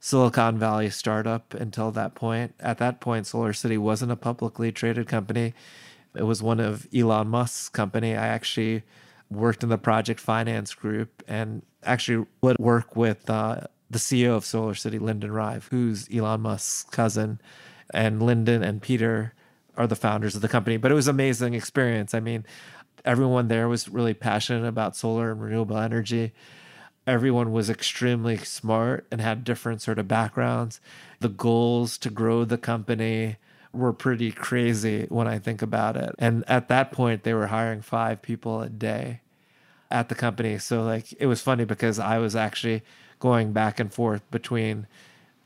Silicon 0.00 0.58
Valley 0.58 0.90
startup 0.90 1.54
until 1.54 1.90
that 1.92 2.14
point. 2.14 2.54
At 2.60 2.76
that 2.78 3.00
point, 3.00 3.26
Solar 3.26 3.54
City 3.54 3.78
wasn't 3.78 4.12
a 4.12 4.16
publicly 4.16 4.70
traded 4.70 5.08
company. 5.08 5.54
It 6.14 6.24
was 6.24 6.42
one 6.42 6.60
of 6.60 6.86
Elon 6.94 7.28
Musk's 7.28 7.70
company. 7.70 8.14
I 8.14 8.26
actually 8.26 8.82
worked 9.30 9.62
in 9.62 9.70
the 9.70 9.78
project 9.78 10.20
finance 10.20 10.74
group 10.74 11.22
and 11.26 11.62
actually 11.82 12.26
would 12.42 12.58
work 12.58 12.94
with 12.94 13.28
uh, 13.30 13.62
the 13.88 13.98
CEO 13.98 14.36
of 14.36 14.44
Solar 14.44 14.74
City, 14.74 14.98
Lyndon 14.98 15.32
Rive, 15.32 15.68
who's 15.70 16.06
Elon 16.14 16.42
Musk's 16.42 16.82
cousin. 16.90 17.40
And 17.94 18.22
Lyndon 18.22 18.62
and 18.62 18.82
Peter 18.82 19.32
are 19.76 19.86
the 19.86 19.96
founders 19.96 20.34
of 20.34 20.42
the 20.42 20.48
company. 20.48 20.76
But 20.76 20.90
it 20.90 20.94
was 20.94 21.08
an 21.08 21.14
amazing 21.14 21.54
experience. 21.54 22.14
I 22.14 22.20
mean, 22.20 22.44
everyone 23.06 23.48
there 23.48 23.68
was 23.68 23.88
really 23.88 24.14
passionate 24.14 24.66
about 24.66 24.96
solar 24.96 25.30
and 25.30 25.40
renewable 25.40 25.78
energy. 25.78 26.32
Everyone 27.06 27.52
was 27.52 27.70
extremely 27.70 28.36
smart 28.38 29.06
and 29.12 29.20
had 29.20 29.44
different 29.44 29.80
sort 29.80 30.00
of 30.00 30.08
backgrounds. 30.08 30.80
The 31.20 31.28
goals 31.28 31.96
to 31.98 32.10
grow 32.10 32.44
the 32.44 32.58
company 32.58 33.36
were 33.72 33.92
pretty 33.92 34.32
crazy 34.32 35.06
when 35.08 35.28
I 35.28 35.38
think 35.38 35.62
about 35.62 35.96
it. 35.96 36.14
And 36.18 36.44
at 36.48 36.68
that 36.68 36.90
point, 36.90 37.22
they 37.22 37.32
were 37.32 37.46
hiring 37.46 37.80
five 37.80 38.22
people 38.22 38.60
a 38.60 38.68
day 38.68 39.20
at 39.90 40.08
the 40.08 40.14
company. 40.14 40.58
So 40.58 40.82
like 40.82 41.12
it 41.20 41.26
was 41.26 41.40
funny 41.40 41.64
because 41.64 41.98
I 41.98 42.18
was 42.18 42.34
actually 42.34 42.82
going 43.20 43.52
back 43.52 43.78
and 43.78 43.92
forth 43.92 44.28
between 44.30 44.86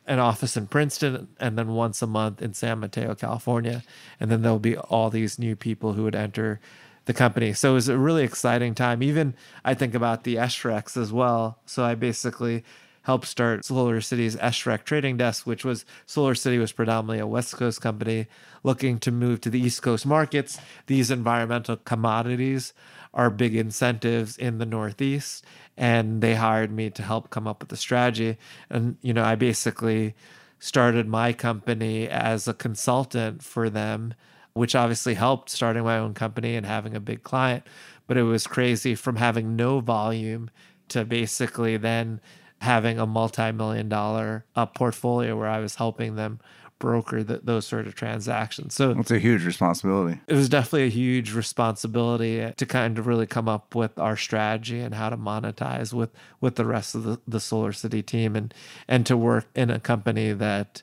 an 0.07 0.19
office 0.19 0.57
in 0.57 0.67
Princeton 0.67 1.29
and 1.39 1.59
then 1.59 1.69
once 1.69 2.01
a 2.01 2.07
month 2.07 2.41
in 2.41 2.55
San 2.55 2.81
Mateo, 2.81 3.15
California. 3.15 3.83
And 4.19 4.31
then 4.31 4.41
there'll 4.43 4.59
be 4.59 4.79
all 4.79 5.11
these 5.11 5.39
new 5.39 5.55
people 5.55 5.93
who 5.93 6.05
would 6.05 6.17
enter 6.17 6.59
the 7.07 7.15
company. 7.15 7.53
So 7.53 7.73
it 7.73 7.75
was 7.75 7.89
a 7.89 7.99
really 7.99 8.25
exciting 8.25 8.75
time. 8.75 9.03
Even 9.03 9.35
I 9.65 9.75
think 9.75 9.95
about 9.95 10.25
the 10.25 10.37
SRECs 10.37 10.97
as 10.97 11.13
well. 11.13 11.59
So 11.67 11.85
I 11.85 11.95
basically 11.95 12.65
helped 13.03 13.27
start 13.27 13.65
Solar 13.65 14.01
City's 14.01 14.37
SREC 14.37 14.85
trading 14.85 15.17
desk, 15.17 15.47
which 15.47 15.65
was 15.65 15.85
Solar 16.07 16.35
City 16.35 16.59
was 16.59 16.73
predominantly 16.73 17.19
a 17.19 17.27
West 17.27 17.57
Coast 17.57 17.81
company 17.81 18.27
looking 18.63 18.99
to 19.01 19.11
move 19.11 19.41
to 19.41 19.51
the 19.51 19.59
East 19.59 19.83
Coast 19.83 20.05
markets. 20.05 20.59
These 20.87 21.11
environmental 21.11 21.77
commodities 21.77 22.75
are 23.15 23.31
big 23.31 23.57
incentives 23.57 24.37
in 24.37 24.59
the 24.59 24.67
Northeast. 24.67 25.45
And 25.77 26.21
they 26.21 26.35
hired 26.35 26.71
me 26.71 26.91
to 26.91 27.03
help 27.03 27.31
come 27.31 27.49
up 27.49 27.61
with 27.61 27.71
the 27.71 27.77
strategy. 27.77 28.37
And, 28.69 28.99
you 29.01 29.15
know, 29.15 29.25
I 29.25 29.35
basically 29.35 30.15
started 30.59 31.09
my 31.09 31.33
company 31.33 32.07
as 32.07 32.47
a 32.47 32.53
consultant 32.53 33.43
for 33.43 33.71
them, 33.71 34.13
which 34.53 34.75
obviously 34.75 35.15
helped 35.15 35.51
starting 35.51 35.85
my 35.85 35.99
own 35.99 36.15
company 36.15 36.57
and 36.57 36.67
having 36.67 36.95
a 36.95 37.01
big 37.01 37.23
client. 37.23 37.65
But 38.07 38.17
it 38.17 38.25
was 38.25 38.47
crazy 38.47 38.95
from 38.95 39.17
having 39.17 39.55
no 39.57 39.81
volume 39.81 40.51
to 40.89 41.05
basically 41.05 41.77
then 41.77 42.21
having 42.61 42.99
a 42.99 43.07
multi-million 43.07 43.89
dollar 43.89 44.45
uh, 44.57 44.67
portfolio 44.67 45.37
where 45.37 45.49
I 45.49 45.61
was 45.61 45.77
helping 45.77 46.17
them 46.17 46.41
broker 46.81 47.23
th- 47.23 47.41
those 47.45 47.67
sort 47.67 47.87
of 47.87 47.95
transactions. 47.95 48.75
So 48.75 48.91
It's 48.99 49.11
a 49.11 49.19
huge 49.19 49.45
responsibility. 49.45 50.19
it 50.27 50.35
was 50.35 50.49
definitely 50.49 50.85
a 50.87 50.91
huge 50.91 51.33
responsibility 51.33 52.53
to 52.57 52.67
kind 52.67 52.99
of 52.99 53.07
really 53.07 53.27
come 53.27 53.49
up 53.49 53.75
with 53.75 53.99
our 53.99 54.17
strategy 54.17 54.81
and 54.81 54.95
how 54.95 55.11
to 55.11 55.17
monetize 55.17 55.93
with 55.93 56.11
with 56.41 56.57
the 56.57 56.65
rest 56.65 56.95
of 56.95 57.05
the, 57.05 57.21
the 57.29 57.41
Solar 57.41 57.73
City 57.73 58.03
team 58.03 58.35
and 58.35 58.53
and 58.89 59.07
to 59.07 59.17
work 59.17 59.47
in 59.55 59.71
a 59.71 59.79
company 59.79 60.33
that 60.33 60.83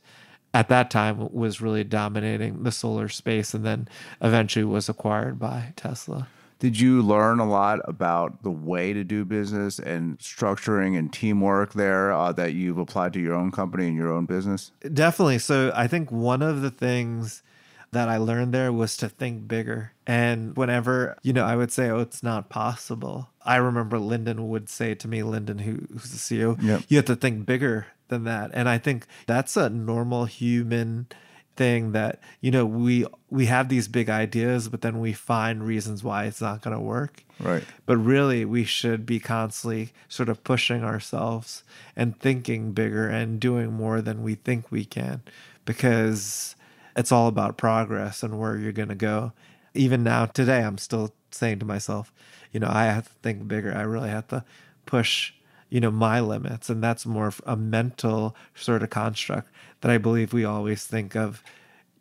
at 0.58 0.70
that 0.70 0.90
time 0.90 1.30
was 1.32 1.62
really 1.62 1.84
dominating 1.84 2.64
the 2.64 2.72
solar 2.72 3.08
space 3.10 3.54
and 3.54 3.64
then 3.64 3.88
eventually 4.22 4.66
was 4.66 4.90
acquired 4.90 5.38
by 5.38 5.72
Tesla. 5.76 6.28
Did 6.58 6.80
you 6.80 7.04
learn 7.04 7.40
a 7.40 7.48
lot 7.48 7.80
about 7.84 8.42
the 8.42 8.50
way 8.50 8.92
to 8.92 9.04
do 9.04 9.24
business 9.24 9.78
and 9.78 10.18
structuring 10.18 10.98
and 10.98 11.14
teamwork 11.14 11.74
there 11.74 12.12
uh, 12.12 12.32
that 12.32 12.56
you've 12.56 12.80
applied 12.80 13.14
to 13.14 13.20
your 13.20 13.36
own 13.36 13.52
company 13.52 13.86
and 13.86 13.96
your 13.96 14.12
own 14.12 14.26
business? 14.26 14.72
Definitely. 14.92 15.38
So 15.38 15.72
I 15.76 15.86
think 15.86 16.12
one 16.12 16.42
of 16.42 16.64
the 16.64 16.72
things 16.72 17.44
that 17.92 18.10
I 18.10 18.18
learned 18.18 18.52
there 18.52 18.74
was 18.74 18.98
to 18.98 19.10
think 19.10 19.48
bigger. 19.48 19.92
And 20.08 20.58
whenever, 20.58 21.18
you 21.22 21.34
know, 21.34 21.46
I 21.46 21.56
would 21.56 21.72
say, 21.72 21.92
oh, 21.92 22.00
it's 22.00 22.24
not 22.24 22.50
possible. 22.50 23.30
I 23.46 23.58
remember 23.58 24.00
Lyndon 24.00 24.50
would 24.50 24.70
say 24.70 24.96
to 24.96 25.08
me, 25.08 25.22
Lyndon, 25.22 25.60
who, 25.60 25.86
who's 25.94 26.10
the 26.12 26.18
CEO, 26.18 26.60
Yep. 26.60 26.82
you 26.88 26.98
have 26.98 27.06
to 27.06 27.16
think 27.16 27.46
bigger 27.46 27.86
than 28.10 28.24
that. 28.26 28.52
And 28.54 28.68
I 28.70 28.78
think 28.78 29.06
that's 29.26 29.58
a 29.58 29.70
normal 29.70 30.26
human 30.26 31.08
thing 31.56 31.92
that 31.92 32.20
you 32.40 32.52
know 32.52 32.64
we 32.68 33.04
we 33.32 33.48
have 33.48 33.68
these 33.68 33.88
big 33.88 34.12
ideas 34.12 34.70
but 34.70 34.82
then 34.82 35.00
we 35.00 35.12
find 35.12 35.66
reasons 35.66 36.04
why 36.04 36.26
it's 36.26 36.40
not 36.40 36.62
going 36.62 36.76
to 36.76 36.80
work 36.80 37.24
Right. 37.40 37.64
but 37.88 37.98
really 37.98 38.46
we 38.46 38.64
should 38.64 39.08
be 39.08 39.20
constantly 39.20 39.92
sort 40.08 40.30
of 40.30 40.44
pushing 40.44 40.84
ourselves 40.84 41.64
and 41.96 42.16
thinking 42.20 42.74
bigger 42.74 43.08
and 43.10 43.40
doing 43.40 43.74
more 43.74 44.02
than 44.02 44.22
we 44.22 44.36
think 44.36 44.72
we 44.72 44.86
can 44.86 45.24
because 45.66 46.56
it's 46.96 47.12
all 47.12 47.28
about 47.28 47.58
progress 47.58 48.22
and 48.22 48.40
where 48.40 48.56
you're 48.58 48.72
going 48.72 48.90
to 48.90 48.96
go 48.96 49.32
even 49.74 50.04
now 50.04 50.28
today 50.28 50.64
i'm 50.64 50.78
still 50.78 51.12
saying 51.32 51.58
to 51.58 51.66
myself 51.66 52.14
you 52.52 52.60
know 52.60 52.70
i 52.70 52.86
have 52.86 53.06
to 53.08 53.14
think 53.24 53.48
bigger 53.48 53.74
i 53.76 53.82
really 53.82 54.10
have 54.10 54.28
to 54.28 54.44
push 54.86 55.34
you 55.70 55.80
know 55.80 55.92
my 55.92 56.20
limits 56.20 56.70
and 56.70 56.84
that's 56.84 57.06
more 57.06 57.28
of 57.28 57.42
a 57.46 57.56
mental 57.56 58.36
sort 58.56 58.84
of 58.84 58.90
construct 58.90 59.50
that 59.82 59.92
i 59.92 59.98
believe 59.98 60.34
we 60.34 60.46
always 60.46 60.86
think 60.86 61.16
of 61.16 61.44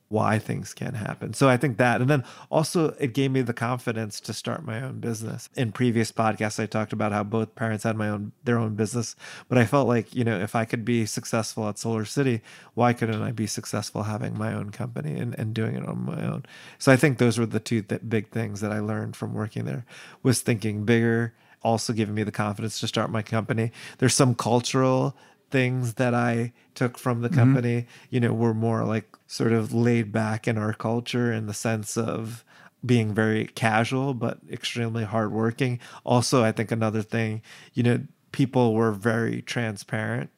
why 0.08 0.38
things 0.38 0.72
can 0.72 0.94
happen. 0.94 1.34
So 1.34 1.48
I 1.48 1.56
think 1.56 1.78
that, 1.78 2.00
and 2.00 2.08
then 2.08 2.24
also 2.48 2.90
it 3.00 3.12
gave 3.12 3.32
me 3.32 3.42
the 3.42 3.52
confidence 3.52 4.20
to 4.20 4.32
start 4.32 4.64
my 4.64 4.80
own 4.80 5.00
business. 5.00 5.48
In 5.56 5.72
previous 5.72 6.12
podcasts, 6.12 6.62
I 6.62 6.66
talked 6.66 6.92
about 6.92 7.10
how 7.10 7.24
both 7.24 7.54
parents 7.56 7.82
had 7.82 7.96
my 7.96 8.08
own 8.08 8.32
their 8.44 8.58
own 8.58 8.76
business, 8.76 9.16
but 9.48 9.58
I 9.58 9.64
felt 9.64 9.88
like 9.88 10.14
you 10.14 10.22
know 10.22 10.38
if 10.38 10.54
I 10.54 10.64
could 10.64 10.84
be 10.84 11.06
successful 11.06 11.68
at 11.68 11.78
Solar 11.78 12.04
City, 12.04 12.40
why 12.74 12.92
couldn't 12.92 13.22
I 13.22 13.32
be 13.32 13.46
successful 13.48 14.04
having 14.04 14.38
my 14.38 14.54
own 14.54 14.70
company 14.70 15.18
and, 15.18 15.36
and 15.38 15.52
doing 15.52 15.74
it 15.74 15.86
on 15.86 16.04
my 16.04 16.24
own? 16.24 16.44
So 16.78 16.92
I 16.92 16.96
think 16.96 17.18
those 17.18 17.38
were 17.38 17.46
the 17.46 17.60
two 17.60 17.82
th- 17.82 18.02
big 18.08 18.28
things 18.28 18.60
that 18.60 18.70
I 18.70 18.78
learned 18.78 19.16
from 19.16 19.34
working 19.34 19.64
there 19.64 19.84
was 20.22 20.40
thinking 20.40 20.84
bigger. 20.84 21.34
Also 21.66 21.92
giving 21.92 22.14
me 22.14 22.22
the 22.22 22.30
confidence 22.30 22.78
to 22.78 22.86
start 22.86 23.10
my 23.10 23.22
company. 23.22 23.72
There's 23.98 24.14
some 24.14 24.36
cultural 24.36 25.16
things 25.50 25.94
that 25.94 26.14
I 26.14 26.52
took 26.74 26.96
from 26.96 27.22
the 27.22 27.28
company, 27.28 27.86
you 28.10 28.20
know, 28.20 28.32
were 28.32 28.54
more 28.54 28.84
like 28.84 29.16
sort 29.26 29.52
of 29.52 29.72
laid 29.72 30.12
back 30.12 30.46
in 30.46 30.58
our 30.58 30.72
culture 30.72 31.32
in 31.32 31.46
the 31.46 31.54
sense 31.54 31.96
of 31.96 32.44
being 32.84 33.12
very 33.14 33.46
casual 33.46 34.14
but 34.14 34.38
extremely 34.50 35.04
hardworking. 35.04 35.80
Also, 36.04 36.44
I 36.44 36.52
think 36.52 36.70
another 36.70 37.02
thing, 37.02 37.42
you 37.74 37.82
know, 37.82 38.00
people 38.30 38.74
were 38.74 38.92
very 38.92 39.42
transparent, 39.42 40.30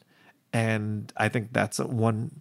and 0.52 1.12
I 1.16 1.28
think 1.28 1.52
that's 1.52 1.78
one 1.78 2.40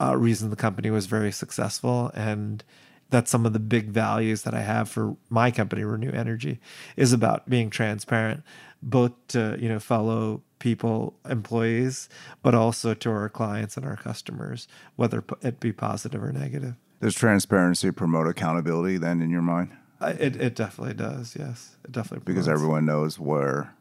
uh, 0.00 0.16
reason 0.16 0.50
the 0.50 0.56
company 0.56 0.90
was 0.90 1.06
very 1.06 1.32
successful 1.32 2.10
and 2.14 2.62
that's 3.10 3.30
some 3.30 3.44
of 3.46 3.52
the 3.52 3.58
big 3.58 3.88
values 3.88 4.42
that 4.42 4.54
I 4.54 4.60
have 4.62 4.88
for 4.88 5.16
my 5.28 5.50
company, 5.50 5.82
Reneu 5.82 6.14
Energy, 6.14 6.60
is 6.96 7.12
about 7.12 7.48
being 7.48 7.68
transparent, 7.70 8.42
both 8.82 9.12
to 9.28 9.56
you 9.60 9.68
know 9.68 9.78
fellow 9.80 10.42
people, 10.58 11.14
employees, 11.28 12.08
but 12.42 12.54
also 12.54 12.94
to 12.94 13.10
our 13.10 13.28
clients 13.28 13.76
and 13.76 13.84
our 13.86 13.96
customers, 13.96 14.68
whether 14.96 15.24
it 15.42 15.58
be 15.60 15.72
positive 15.72 16.22
or 16.22 16.32
negative. 16.32 16.74
Does 17.00 17.14
transparency 17.14 17.90
promote 17.90 18.26
accountability 18.26 18.98
then 18.98 19.22
in 19.22 19.30
your 19.30 19.42
mind? 19.42 19.70
I- 20.00 20.10
It 20.12 20.36
it 20.36 20.54
definitely 20.54 20.94
does. 20.94 21.36
Yes, 21.38 21.76
it 21.84 21.92
definitely 21.92 22.24
Because 22.24 22.44
promotes- 22.46 22.60
everyone 22.62 22.84
knows 22.86 23.18
where 23.18 23.74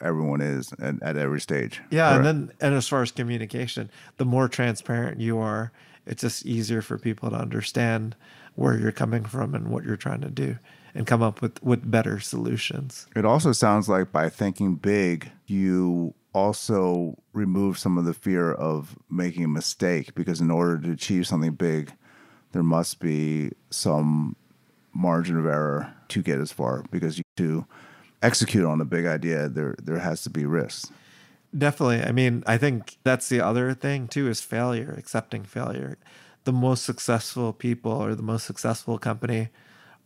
everyone 0.00 0.40
is 0.40 0.72
at, 0.80 1.02
at 1.02 1.16
every 1.16 1.40
stage. 1.40 1.80
Yeah, 1.90 2.16
and 2.16 2.24
then 2.24 2.50
and 2.60 2.74
as 2.74 2.88
far 2.88 3.02
as 3.02 3.10
communication, 3.12 3.90
the 4.16 4.24
more 4.24 4.48
transparent 4.48 5.20
you 5.20 5.38
are, 5.38 5.72
it's 6.06 6.22
just 6.22 6.46
easier 6.46 6.82
for 6.82 6.98
people 6.98 7.30
to 7.30 7.36
understand 7.36 8.16
where 8.54 8.78
you're 8.78 8.92
coming 8.92 9.24
from 9.24 9.54
and 9.54 9.68
what 9.68 9.84
you're 9.84 9.96
trying 9.96 10.20
to 10.20 10.30
do, 10.30 10.58
and 10.94 11.06
come 11.06 11.22
up 11.22 11.40
with 11.42 11.62
with 11.62 11.90
better 11.90 12.20
solutions. 12.20 13.06
It 13.16 13.24
also 13.24 13.52
sounds 13.52 13.88
like 13.88 14.12
by 14.12 14.28
thinking 14.28 14.76
big, 14.76 15.30
you 15.46 16.14
also 16.32 17.18
remove 17.32 17.78
some 17.78 17.98
of 17.98 18.04
the 18.04 18.14
fear 18.14 18.52
of 18.52 18.96
making 19.10 19.44
a 19.44 19.48
mistake 19.48 20.14
because 20.14 20.40
in 20.40 20.50
order 20.50 20.78
to 20.78 20.92
achieve 20.92 21.26
something 21.26 21.52
big, 21.52 21.92
there 22.52 22.62
must 22.62 23.00
be 23.00 23.50
some 23.70 24.36
margin 24.92 25.36
of 25.36 25.46
error 25.46 25.92
to 26.08 26.22
get 26.22 26.40
as 26.40 26.52
far 26.52 26.84
because 26.90 27.18
you 27.18 27.24
to 27.36 27.64
execute 28.22 28.64
on 28.64 28.80
a 28.80 28.84
big 28.84 29.06
idea 29.06 29.48
there 29.48 29.74
there 29.82 29.98
has 29.98 30.22
to 30.22 30.30
be 30.30 30.44
risks. 30.44 30.90
Definitely. 31.56 32.02
I 32.02 32.12
mean, 32.12 32.44
I 32.46 32.58
think 32.58 32.96
that's 33.02 33.28
the 33.28 33.40
other 33.40 33.74
thing 33.74 34.06
too 34.06 34.28
is 34.28 34.40
failure, 34.40 34.94
accepting 34.96 35.42
failure. 35.42 35.98
The 36.44 36.52
most 36.52 36.84
successful 36.84 37.52
people 37.52 37.92
or 37.92 38.14
the 38.14 38.22
most 38.22 38.46
successful 38.46 38.98
company 38.98 39.48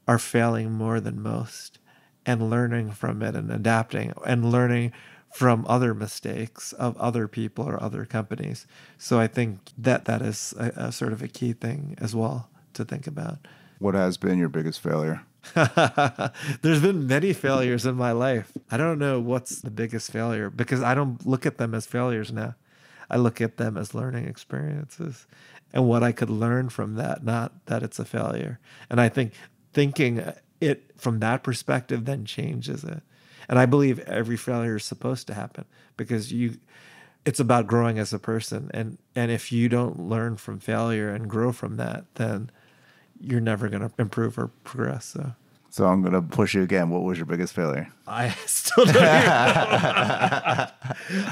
are 0.07 0.19
failing 0.19 0.73
more 0.73 1.01
than 1.01 1.23
most 1.23 1.79
and 2.27 2.51
learning 2.51 2.91
from 2.93 3.23
it 3.23 3.35
and 3.35 3.51
adapting 3.51 4.13
and 4.27 4.51
learning 4.51 4.93
from 5.33 5.67
other 5.69 5.95
mistakes 5.95 6.73
of 6.75 6.97
other 6.97 7.27
people 7.27 7.65
or 7.65 7.83
other 7.83 8.05
companies. 8.05 8.67
So 8.99 9.19
I 9.19 9.27
think 9.27 9.73
that 9.77 10.05
that 10.05 10.23
is 10.23 10.55
a, 10.59 10.73
a 10.77 10.93
sort 10.93 11.13
of 11.13 11.23
a 11.23 11.29
key 11.29 11.53
thing 11.53 11.97
as 12.01 12.15
well 12.15 12.49
to 12.75 12.85
think 12.85 13.07
about. 13.07 13.39
What 13.79 13.95
has 13.95 14.17
been 14.17 14.39
your 14.39 14.49
biggest 14.49 14.81
failure? 14.81 15.23
There's 16.63 16.81
been 16.81 17.07
many 17.07 17.33
failures 17.33 17.85
in 17.85 17.97
my 17.97 18.13
life. 18.13 18.53
I 18.71 18.77
don't 18.77 18.99
know 18.99 19.21
what's 19.21 19.61
the 19.61 19.71
biggest 19.71 20.11
failure 20.11 20.51
because 20.51 20.83
I 20.83 20.95
don't 20.95 21.27
look 21.27 21.45
at 21.47 21.59
them 21.59 21.75
as 21.75 21.85
failures 21.85 22.33
now. 22.33 22.55
I 23.11 23.17
look 23.17 23.41
at 23.41 23.57
them 23.57 23.77
as 23.77 23.95
learning 23.95 24.27
experiences 24.27 25.27
and 25.73 25.89
what 25.89 26.03
I 26.03 26.13
could 26.13 26.31
learn 26.31 26.69
from 26.69 26.95
that, 26.95 27.25
not 27.25 27.67
that 27.67 27.83
it's 27.83 27.99
a 27.99 28.05
failure. 28.05 28.61
And 28.89 29.01
I 29.01 29.09
think 29.09 29.33
thinking 29.73 30.25
it 30.61 30.93
from 30.97 31.19
that 31.21 31.43
perspective 31.43 32.05
then 32.05 32.25
changes 32.25 32.85
it. 32.85 33.03
And 33.49 33.59
I 33.59 33.67
believe 33.67 33.99
every 34.01 34.37
failure 34.37 34.77
is 34.77 34.85
supposed 34.85 35.27
to 35.27 35.35
happen 35.35 35.65
because 35.97 36.33
you 36.33 36.59
it's 37.27 37.41
about 37.41 37.67
growing 37.67 37.99
as 37.99 38.13
a 38.13 38.19
person 38.19 38.71
and 38.75 38.99
and 39.15 39.31
if 39.31 39.51
you 39.51 39.69
don't 39.69 39.99
learn 39.99 40.37
from 40.37 40.59
failure 40.59 41.11
and 41.11 41.29
grow 41.29 41.53
from 41.53 41.77
that 41.77 42.05
then 42.15 42.51
you're 43.21 43.41
never 43.41 43.69
going 43.69 43.87
to 43.87 43.95
improve 43.99 44.39
or 44.39 44.49
progress 44.63 45.07
so 45.07 45.33
So 45.75 45.87
I'm 45.87 46.03
gonna 46.03 46.23
push 46.23 46.55
you 46.55 46.63
again. 46.63 46.89
What 46.89 47.03
was 47.03 47.19
your 47.19 47.27
biggest 47.27 47.53
failure? 47.53 47.89
I 48.07 48.29
still 48.47 48.85
don't 48.85 48.95
even 48.95 49.03
know. 49.03 49.11
uh, 50.63 50.71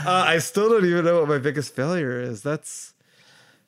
I 0.05 0.39
still 0.39 0.69
don't 0.69 0.85
even 0.85 1.05
know 1.05 1.21
what 1.21 1.29
my 1.29 1.39
biggest 1.39 1.77
failure 1.77 2.21
is. 2.21 2.43
That's 2.43 2.93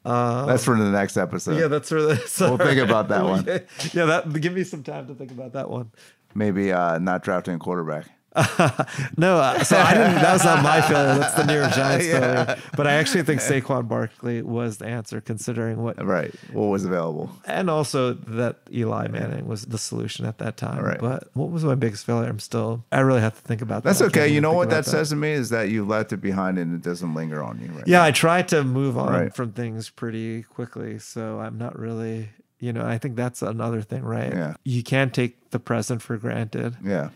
That's 0.03 0.65
for 0.65 0.77
the 0.77 0.91
next 0.91 1.17
episode. 1.17 1.61
yeah, 1.61 1.69
that's 1.69 1.91
for 1.91 1.95
really. 1.95 2.17
We'll 2.41 2.59
think 2.59 2.81
about 2.81 3.07
that 3.07 3.23
one. 3.25 3.45
Yeah, 3.93 4.07
that 4.07 4.41
give 4.41 4.53
me 4.53 4.65
some 4.65 4.83
time 4.83 5.07
to 5.07 5.15
think 5.15 5.31
about 5.31 5.53
that 5.53 5.71
one. 5.71 5.93
Maybe 6.35 6.73
uh, 6.73 6.99
not 6.99 7.23
drafting 7.23 7.55
a 7.55 7.59
quarterback. 7.61 8.07
No, 9.17 9.39
uh, 9.39 9.63
so 9.63 9.77
I 9.79 9.95
didn't. 9.95 10.15
That 10.17 10.33
was 10.33 10.45
not 10.45 10.63
my 10.63 10.81
failure. 10.81 11.19
That's 11.19 11.35
the 11.35 11.45
New 11.47 11.55
York 11.55 11.73
Giants 11.73 12.07
Yeah. 12.09 12.45
failure. 12.45 12.63
But 12.77 12.87
I 12.87 12.95
actually 12.95 13.23
think 13.23 13.41
Saquon 13.41 13.87
Barkley 13.89 14.43
was 14.43 14.79
the 14.79 14.87
answer, 14.87 15.21
considering 15.21 15.83
what, 15.83 16.05
Right. 16.05 16.35
What 16.53 16.67
was 16.67 16.85
available? 16.85 17.31
and 17.47 17.71
also 17.71 18.15
that 18.15 18.59
Eli 18.73 19.09
Manning 19.09 19.47
was 19.47 19.67
the 19.67 19.79
solution 19.79 20.27
at 20.27 20.39
that 20.39 20.57
time. 20.57 20.83
Right. 20.83 20.99
But 20.99 21.29
what 21.35 21.51
was 21.51 21.65
my 21.65 21.75
biggest 21.75 22.05
failure? 22.07 22.29
I'm 22.29 22.41
still. 22.41 22.85
I 22.91 23.01
really 23.01 23.21
have 23.21 23.35
to 23.37 23.43
think 23.43 23.63
about 23.63 23.83
That's 23.85 23.99
that. 24.01 24.07
That's 24.07 24.17
okay. 24.17 24.29
You 24.33 24.41
know 24.41 24.53
what 24.53 24.69
about 24.69 24.85
that, 24.85 24.91
says 24.91 25.11
to 25.11 25.17
me 25.17 25.31
is 25.33 25.51
that 25.51 25.69
you 25.71 25.85
left 25.85 26.13
it 26.13 26.19
behind 26.19 26.59
and 26.59 26.75
it 26.75 26.83
doesn't 26.83 27.15
linger 27.15 27.43
on 27.43 27.61
you. 27.61 27.69
Right. 27.69 27.87
Yeah, 27.87 28.03
I 28.03 28.11
try 28.11 28.43
to 28.43 28.65
move 28.65 28.99
on 28.99 29.13
Right. 29.13 29.35
from 29.35 29.53
things 29.53 29.91
pretty 29.91 30.43
quickly. 30.43 30.99
So 30.99 31.39
I'm 31.41 31.57
not 31.59 31.79
really, 31.79 32.31
you 32.59 32.73
know, 32.73 32.85
I 32.85 32.99
think 32.99 33.15
that's 33.17 33.43
another 33.43 33.81
thing, 33.83 34.03
right? 34.03 34.33
Yeah. 34.33 34.55
You 34.65 34.83
can't 34.83 35.15
take 35.15 35.51
the 35.51 35.59
present 35.61 36.03
for 36.03 36.17
granted. 36.17 36.77
Yeah. 36.85 37.11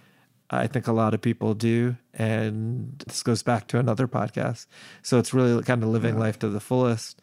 I 0.51 0.67
think 0.67 0.87
a 0.87 0.93
lot 0.93 1.15
of 1.15 1.21
people 1.21 1.55
do. 1.55 1.97
And 2.15 3.03
this 3.07 3.23
goes 3.23 3.43
back 3.43 3.67
to 3.69 3.79
another 3.79 4.09
podcast. 4.09 4.67
So 5.03 5.19
it's 5.19 5.35
really 5.35 5.63
kind 5.63 5.83
of 5.83 5.89
living 5.89 6.19
life 6.19 6.39
to 6.41 6.49
the 6.49 6.61
fullest. 6.61 7.21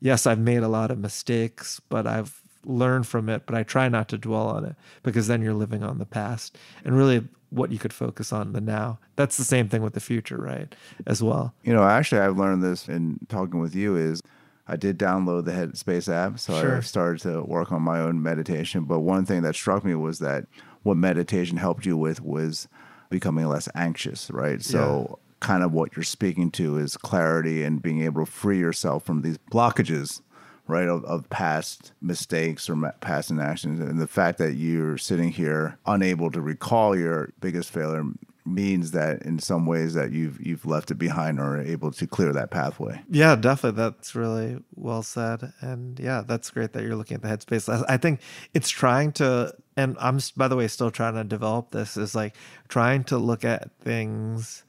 Yes, 0.00 0.26
I've 0.26 0.38
made 0.38 0.62
a 0.62 0.68
lot 0.68 0.90
of 0.90 0.98
mistakes, 0.98 1.80
but 1.88 2.06
I've 2.06 2.40
learned 2.64 3.06
from 3.06 3.28
it. 3.28 3.46
But 3.46 3.56
I 3.56 3.62
try 3.62 3.88
not 3.88 4.08
to 4.10 4.18
dwell 4.18 4.48
on 4.48 4.64
it 4.64 4.76
because 5.02 5.26
then 5.26 5.42
you're 5.42 5.54
living 5.54 5.82
on 5.82 5.98
the 5.98 6.06
past 6.06 6.56
and 6.84 6.96
really 6.96 7.26
what 7.50 7.72
you 7.72 7.78
could 7.78 7.92
focus 7.92 8.32
on 8.32 8.52
the 8.52 8.60
now. 8.60 8.98
That's 9.16 9.36
the 9.36 9.44
same 9.44 9.68
thing 9.68 9.82
with 9.82 9.94
the 9.94 10.00
future, 10.00 10.36
right? 10.36 10.74
As 11.06 11.22
well. 11.22 11.54
You 11.62 11.72
know, 11.72 11.82
actually, 11.82 12.20
I've 12.20 12.36
learned 12.36 12.62
this 12.62 12.88
in 12.88 13.18
talking 13.28 13.58
with 13.58 13.74
you 13.74 13.96
is 13.96 14.20
I 14.68 14.76
did 14.76 14.98
download 14.98 15.46
the 15.46 15.52
Headspace 15.52 16.12
app, 16.12 16.38
so 16.38 16.60
Sure. 16.60 16.76
I 16.76 16.80
started 16.80 17.22
to 17.22 17.42
work 17.42 17.72
on 17.72 17.82
my 17.82 18.00
own 18.00 18.22
meditation. 18.22 18.84
But 18.84 19.00
one 19.00 19.24
thing 19.24 19.42
that 19.42 19.54
struck 19.54 19.82
me 19.84 19.94
was 19.94 20.18
that 20.18 20.44
what 20.82 20.96
meditation 20.98 21.56
helped 21.56 21.86
you 21.86 21.96
with 21.96 22.20
was 22.20 22.68
becoming 23.10 23.48
less 23.48 23.68
anxious, 23.74 24.30
right? 24.30 24.62
So, 24.62 25.18
kind 25.40 25.62
of 25.62 25.72
what 25.72 25.96
you're 25.96 26.02
speaking 26.02 26.50
to 26.50 26.76
is 26.76 26.96
clarity 26.96 27.62
and 27.62 27.80
being 27.80 28.02
able 28.02 28.24
to 28.24 28.30
free 28.30 28.58
yourself 28.58 29.04
from 29.04 29.22
these 29.22 29.38
blockages, 29.50 30.20
right, 30.66 30.88
of, 30.88 31.04
of 31.04 31.30
past 31.30 31.92
mistakes 32.02 32.68
or 32.68 32.92
past 33.00 33.30
inactions. 33.30 33.80
And 33.80 34.00
the 34.00 34.06
fact 34.06 34.38
that 34.38 34.54
you're 34.54 34.98
sitting 34.98 35.30
here 35.30 35.78
unable 35.86 36.30
to 36.32 36.40
recall 36.40 36.96
your 36.96 37.32
biggest 37.40 37.70
failure 37.70 38.04
means 38.48 38.90
that 38.92 39.22
in 39.22 39.38
some 39.38 39.66
ways 39.66 39.94
that 39.94 40.12
you've 40.12 40.44
you've 40.44 40.66
left 40.66 40.90
it 40.90 40.94
behind 40.96 41.38
or 41.38 41.56
are 41.56 41.60
able 41.60 41.90
to 41.92 42.06
clear 42.06 42.32
that 42.32 42.50
pathway. 42.50 43.00
Yeah, 43.10 43.36
definitely. 43.36 43.82
That's 43.82 44.14
really 44.14 44.58
well 44.74 45.02
said. 45.02 45.52
And 45.60 45.98
yeah, 46.00 46.22
that's 46.26 46.50
great 46.50 46.72
that 46.72 46.82
you're 46.82 46.96
looking 46.96 47.16
at 47.16 47.22
the 47.22 47.28
headspace. 47.28 47.68
I- 47.72 47.94
I 47.94 47.96
think 47.96 48.20
it's 48.54 48.68
trying 48.70 49.12
to, 49.12 49.54
and 49.76 49.96
I'm, 50.00 50.18
by 50.36 50.48
the 50.48 50.56
way, 50.56 50.66
still 50.68 50.90
trying 50.90 51.14
to 51.14 51.24
develop 51.24 51.70
this, 51.70 51.96
is 51.96 52.14
like 52.14 52.34
trying 52.68 53.04
to 53.04 53.18
look 53.18 53.44
at 53.44 53.70
things 53.80 54.64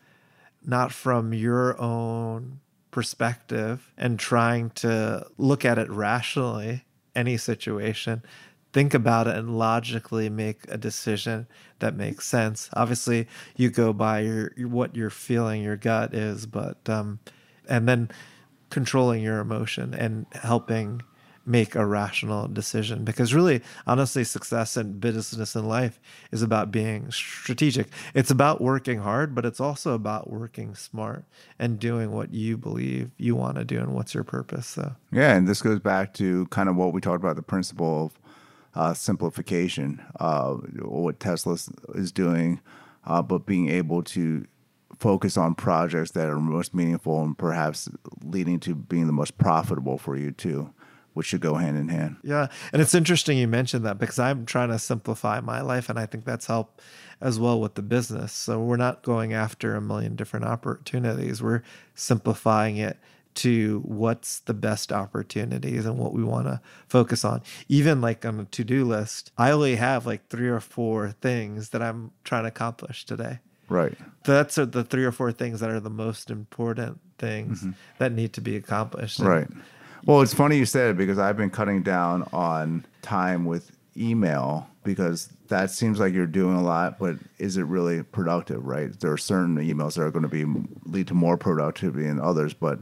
not 0.65 0.91
from 0.91 1.33
your 1.33 1.79
own 1.81 2.59
perspective 2.91 3.91
and 3.97 4.19
trying 4.19 4.69
to 4.71 5.25
look 5.37 5.63
at 5.65 5.77
it 5.77 5.89
rationally 5.89 6.83
any 7.15 7.37
situation, 7.37 8.21
think 8.71 8.93
about 8.93 9.27
it 9.27 9.35
and 9.35 9.57
logically 9.57 10.29
make 10.29 10.61
a 10.69 10.77
decision 10.77 11.47
that 11.79 11.95
makes 11.95 12.25
sense. 12.27 12.69
Obviously, 12.73 13.27
you 13.55 13.69
go 13.69 13.93
by 13.93 14.19
your, 14.19 14.51
what 14.57 14.95
you're 14.95 15.09
feeling, 15.09 15.63
your 15.63 15.77
gut 15.77 16.13
is, 16.13 16.45
but 16.45 16.77
um, 16.87 17.19
and 17.67 17.87
then 17.87 18.09
controlling 18.69 19.23
your 19.23 19.39
emotion 19.39 19.93
and 19.93 20.25
helping 20.33 21.01
make 21.45 21.73
a 21.73 21.83
rational 21.83 22.47
decision. 22.47 23.03
Because 23.03 23.33
really 23.33 23.61
honestly 23.87 24.23
success 24.23 24.77
in 24.77 24.99
business 24.99 25.55
and 25.55 25.67
life 25.67 25.99
is 26.31 26.43
about 26.43 26.71
being 26.71 27.11
strategic. 27.11 27.87
It's 28.13 28.29
about 28.29 28.61
working 28.61 28.99
hard 28.99 29.33
but 29.33 29.45
it's 29.45 29.59
also 29.59 29.95
about 29.95 30.29
working 30.29 30.75
smart 30.75 31.25
and 31.57 31.79
doing 31.79 32.11
what 32.11 32.33
you 32.33 32.55
believe 32.55 33.11
you 33.17 33.35
want 33.35 33.57
to 33.57 33.65
do 33.65 33.79
and 33.79 33.95
what's 33.95 34.13
your 34.13 34.23
purpose 34.23 34.67
so. 34.67 34.95
Yeah 35.11 35.35
and 35.35 35.47
this 35.47 35.63
goes 35.63 35.79
back 35.79 36.13
to 36.15 36.45
kind 36.47 36.69
of 36.69 36.75
what 36.75 36.93
we 36.93 37.01
talked 37.01 37.23
about 37.23 37.35
the 37.35 37.41
principle 37.41 38.05
of 38.05 38.19
uh, 38.75 38.93
simplification 38.93 40.03
uh, 40.19 40.53
what 40.81 41.19
tesla 41.19 41.57
is 41.95 42.11
doing 42.11 42.59
uh, 43.05 43.21
but 43.21 43.45
being 43.45 43.69
able 43.69 44.03
to 44.03 44.45
focus 44.97 45.37
on 45.37 45.55
projects 45.55 46.11
that 46.11 46.27
are 46.27 46.39
most 46.39 46.73
meaningful 46.73 47.23
and 47.23 47.37
perhaps 47.37 47.89
leading 48.23 48.59
to 48.59 48.75
being 48.75 49.07
the 49.07 49.13
most 49.13 49.37
profitable 49.37 49.97
for 49.97 50.17
you 50.17 50.31
too 50.31 50.73
which 51.13 51.27
should 51.27 51.41
go 51.41 51.55
hand 51.55 51.77
in 51.77 51.89
hand. 51.89 52.15
Yeah. 52.23 52.47
And 52.71 52.81
it's 52.81 52.95
interesting 52.95 53.37
you 53.37 53.47
mentioned 53.47 53.85
that 53.85 53.97
because 53.97 54.19
I'm 54.19 54.45
trying 54.45 54.69
to 54.69 54.79
simplify 54.79 55.41
my 55.41 55.59
life. 55.59 55.89
And 55.89 55.99
I 55.99 56.05
think 56.05 56.23
that's 56.23 56.45
helped 56.45 56.81
as 57.19 57.37
well 57.39 57.59
with 57.59 57.75
the 57.75 57.81
business. 57.81 58.31
So 58.31 58.59
we're 58.61 58.77
not 58.77 59.03
going 59.03 59.33
after 59.33 59.75
a 59.75 59.81
million 59.81 60.15
different 60.15 60.45
opportunities, 60.45 61.43
we're 61.43 61.63
simplifying 61.93 62.77
it 62.77 62.97
to 63.35 63.81
what's 63.85 64.39
the 64.41 64.53
best 64.53 64.91
opportunities 64.91 65.85
and 65.85 65.97
what 65.97 66.13
we 66.13 66.23
want 66.23 66.47
to 66.47 66.61
focus 66.87 67.23
on. 67.23 67.41
Even 67.67 68.01
like 68.01 68.25
on 68.25 68.39
a 68.39 68.45
to 68.45 68.63
do 68.63 68.85
list, 68.85 69.31
I 69.37 69.51
only 69.51 69.75
have 69.75 70.05
like 70.05 70.27
three 70.27 70.49
or 70.49 70.59
four 70.59 71.11
things 71.21 71.69
that 71.69 71.81
I'm 71.81 72.11
trying 72.23 72.43
to 72.43 72.49
accomplish 72.49 73.05
today. 73.05 73.39
Right. 73.69 73.93
That's 74.23 74.55
the 74.55 74.83
three 74.83 75.05
or 75.05 75.11
four 75.11 75.31
things 75.31 75.59
that 75.59 75.69
are 75.69 75.79
the 75.79 75.89
most 75.89 76.31
important 76.31 76.99
things 77.17 77.61
mm-hmm. 77.61 77.71
that 77.99 78.11
need 78.11 78.33
to 78.33 78.41
be 78.41 78.55
accomplished. 78.55 79.19
Right. 79.19 79.47
Well, 80.05 80.21
it's 80.21 80.33
funny 80.33 80.57
you 80.57 80.65
said 80.65 80.91
it 80.91 80.97
because 80.97 81.19
I've 81.19 81.37
been 81.37 81.49
cutting 81.49 81.83
down 81.83 82.27
on 82.33 82.85
time 83.01 83.45
with 83.45 83.75
email 83.95 84.67
because 84.83 85.29
that 85.49 85.71
seems 85.71 85.99
like 85.99 86.13
you're 86.13 86.25
doing 86.25 86.55
a 86.55 86.63
lot, 86.63 86.97
but 86.97 87.17
is 87.37 87.57
it 87.57 87.63
really 87.63 88.01
productive, 88.01 88.65
right? 88.65 88.97
There 88.99 89.11
are 89.11 89.17
certain 89.17 89.57
emails 89.57 89.95
that 89.95 90.03
are 90.03 90.11
going 90.11 90.27
to 90.27 90.29
be 90.29 90.45
lead 90.85 91.07
to 91.07 91.13
more 91.13 91.37
productivity 91.37 92.07
than 92.07 92.19
others, 92.19 92.53
but 92.53 92.79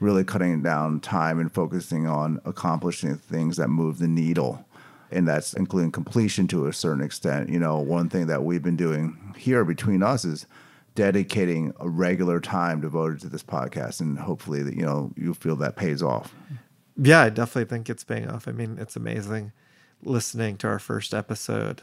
really 0.00 0.24
cutting 0.24 0.62
down 0.62 1.00
time 1.00 1.38
and 1.38 1.52
focusing 1.52 2.06
on 2.06 2.40
accomplishing 2.44 3.16
things 3.16 3.56
that 3.58 3.68
move 3.68 3.98
the 3.98 4.08
needle. 4.08 4.64
And 5.12 5.26
that's 5.26 5.54
including 5.54 5.92
completion 5.92 6.46
to 6.48 6.66
a 6.66 6.72
certain 6.72 7.02
extent. 7.02 7.48
You 7.48 7.58
know, 7.58 7.78
one 7.78 8.08
thing 8.08 8.26
that 8.28 8.44
we've 8.44 8.62
been 8.62 8.76
doing 8.76 9.34
here 9.36 9.64
between 9.64 10.02
us 10.02 10.24
is 10.24 10.46
dedicating 10.94 11.72
a 11.80 11.88
regular 11.88 12.40
time 12.40 12.80
devoted 12.80 13.20
to 13.20 13.28
this 13.28 13.42
podcast 13.42 14.00
and 14.00 14.18
hopefully 14.18 14.62
that 14.62 14.74
you 14.74 14.82
know 14.82 15.12
you 15.16 15.32
feel 15.34 15.56
that 15.56 15.76
pays 15.76 16.02
off 16.02 16.34
yeah 16.96 17.22
i 17.22 17.28
definitely 17.28 17.64
think 17.64 17.88
it's 17.88 18.04
paying 18.04 18.28
off 18.28 18.48
i 18.48 18.52
mean 18.52 18.76
it's 18.78 18.96
amazing 18.96 19.52
listening 20.02 20.56
to 20.56 20.66
our 20.66 20.78
first 20.78 21.14
episode 21.14 21.82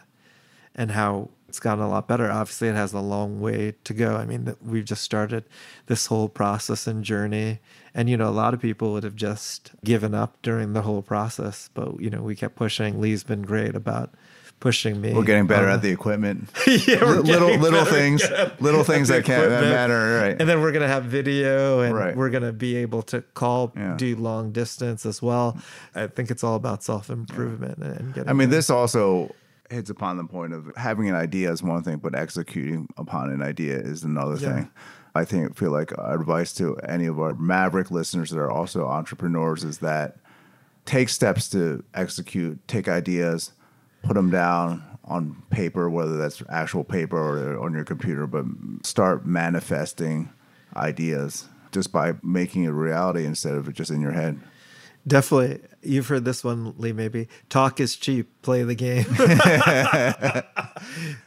and 0.75 0.91
how 0.91 1.29
it's 1.47 1.59
gotten 1.59 1.83
a 1.83 1.89
lot 1.89 2.07
better 2.07 2.31
obviously 2.31 2.67
it 2.67 2.75
has 2.75 2.93
a 2.93 2.99
long 2.99 3.39
way 3.39 3.73
to 3.83 3.93
go 3.93 4.15
i 4.15 4.25
mean 4.25 4.55
we've 4.61 4.85
just 4.85 5.03
started 5.03 5.43
this 5.87 6.07
whole 6.07 6.29
process 6.29 6.87
and 6.87 7.03
journey 7.03 7.59
and 7.93 8.09
you 8.09 8.17
know 8.17 8.29
a 8.29 8.31
lot 8.31 8.53
of 8.53 8.59
people 8.59 8.93
would 8.93 9.03
have 9.03 9.15
just 9.15 9.71
given 9.83 10.13
up 10.13 10.37
during 10.41 10.73
the 10.73 10.81
whole 10.81 11.01
process 11.01 11.69
but 11.73 11.99
you 11.99 12.09
know 12.09 12.21
we 12.21 12.35
kept 12.35 12.55
pushing 12.55 12.99
lee's 12.99 13.23
been 13.23 13.41
great 13.41 13.75
about 13.75 14.13
pushing 14.59 14.99
me. 14.99 15.13
We're 15.13 15.23
getting 15.23 15.47
better 15.47 15.67
at 15.67 15.75
um, 15.75 15.81
the 15.81 15.89
equipment. 15.89 16.49
yeah, 16.67 17.03
little 17.03 17.55
little 17.57 17.85
things, 17.85 18.23
little 18.59 18.83
things 18.83 19.07
that 19.09 19.25
can't 19.25 19.49
matter, 19.49 20.19
right? 20.19 20.35
And 20.39 20.49
then 20.49 20.61
we're 20.61 20.71
gonna 20.71 20.87
have 20.87 21.05
video, 21.05 21.81
and 21.81 21.95
right. 21.95 22.15
we're 22.15 22.29
gonna 22.29 22.53
be 22.53 22.75
able 22.77 23.01
to 23.03 23.21
call, 23.21 23.73
yeah. 23.75 23.95
do 23.97 24.15
long 24.15 24.51
distance 24.51 25.05
as 25.05 25.21
well. 25.21 25.57
I 25.95 26.07
think 26.07 26.31
it's 26.31 26.43
all 26.43 26.55
about 26.55 26.83
self 26.83 27.09
improvement 27.09 27.77
yeah. 27.79 27.87
and 27.87 28.13
getting. 28.13 28.29
I 28.29 28.33
mean, 28.33 28.49
this 28.49 28.69
also 28.69 29.33
hits 29.69 29.89
upon 29.89 30.17
the 30.17 30.25
point 30.25 30.53
of 30.53 30.71
having 30.75 31.09
an 31.09 31.15
idea 31.15 31.51
is 31.51 31.63
one 31.63 31.83
thing, 31.83 31.97
but 31.97 32.15
executing 32.15 32.87
upon 32.97 33.29
an 33.29 33.41
idea 33.41 33.77
is 33.77 34.03
another 34.03 34.35
yeah. 34.35 34.53
thing. 34.53 34.71
I 35.15 35.25
think 35.25 35.55
feel 35.55 35.71
like 35.71 35.91
advice 35.97 36.53
to 36.53 36.75
any 36.77 37.07
of 37.07 37.19
our 37.19 37.33
Maverick 37.33 37.89
listeners 37.89 38.29
that 38.29 38.39
are 38.39 38.51
also 38.51 38.85
entrepreneurs 38.85 39.63
is 39.63 39.79
that 39.79 40.17
take 40.85 41.09
steps 41.09 41.49
to 41.49 41.83
execute, 41.93 42.65
take 42.67 42.87
ideas, 42.87 43.51
put 44.03 44.13
them 44.13 44.29
down 44.29 44.83
on 45.03 45.41
paper, 45.49 45.89
whether 45.89 46.17
that's 46.17 46.43
actual 46.49 46.83
paper 46.83 47.17
or 47.17 47.59
on 47.63 47.73
your 47.73 47.83
computer, 47.83 48.27
but 48.27 48.45
start 48.83 49.25
manifesting 49.25 50.29
ideas 50.75 51.47
just 51.71 51.91
by 51.91 52.13
making 52.23 52.65
it 52.65 52.69
reality 52.69 53.25
instead 53.25 53.55
of 53.55 53.67
it 53.67 53.73
just 53.73 53.91
in 53.91 54.01
your 54.01 54.11
head. 54.11 54.39
Definitely. 55.07 55.61
You've 55.81 56.07
heard 56.07 56.25
this 56.25 56.43
one, 56.43 56.73
Lee, 56.77 56.91
maybe. 56.91 57.29
Talk 57.49 57.79
is 57.79 57.95
cheap, 57.95 58.41
play 58.41 58.63
the 58.63 58.75
game. 58.75 59.05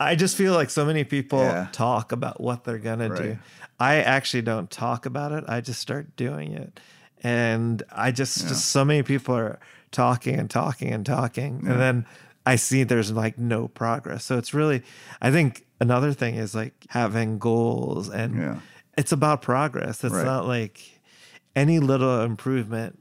I 0.00 0.14
just 0.16 0.36
feel 0.36 0.52
like 0.52 0.68
so 0.68 0.84
many 0.84 1.04
people 1.04 1.40
yeah. 1.40 1.68
talk 1.72 2.12
about 2.12 2.40
what 2.40 2.64
they're 2.64 2.78
going 2.78 2.98
right. 2.98 3.16
to 3.16 3.22
do. 3.22 3.38
I 3.78 3.96
actually 3.96 4.42
don't 4.42 4.70
talk 4.70 5.06
about 5.06 5.32
it, 5.32 5.44
I 5.48 5.62
just 5.62 5.80
start 5.80 6.14
doing 6.16 6.52
it. 6.52 6.78
And 7.22 7.82
I 7.90 8.12
just, 8.12 8.42
yeah. 8.42 8.48
just 8.48 8.66
so 8.66 8.84
many 8.84 9.02
people 9.02 9.34
are 9.34 9.58
talking 9.90 10.38
and 10.38 10.50
talking 10.50 10.92
and 10.92 11.04
talking. 11.04 11.62
Yeah. 11.64 11.72
And 11.72 11.80
then 11.80 12.06
I 12.44 12.56
see 12.56 12.82
there's 12.82 13.12
like 13.12 13.38
no 13.38 13.68
progress. 13.68 14.24
So 14.24 14.36
it's 14.36 14.52
really, 14.52 14.82
I 15.22 15.30
think 15.30 15.64
another 15.80 16.12
thing 16.12 16.34
is 16.34 16.54
like 16.54 16.74
having 16.88 17.38
goals 17.38 18.10
and 18.10 18.60
it's 18.96 19.12
about 19.12 19.40
progress. 19.42 20.04
It's 20.04 20.14
right. 20.14 20.24
not 20.24 20.46
like 20.46 21.00
any 21.56 21.78
little 21.78 22.22
improvement, 22.22 22.98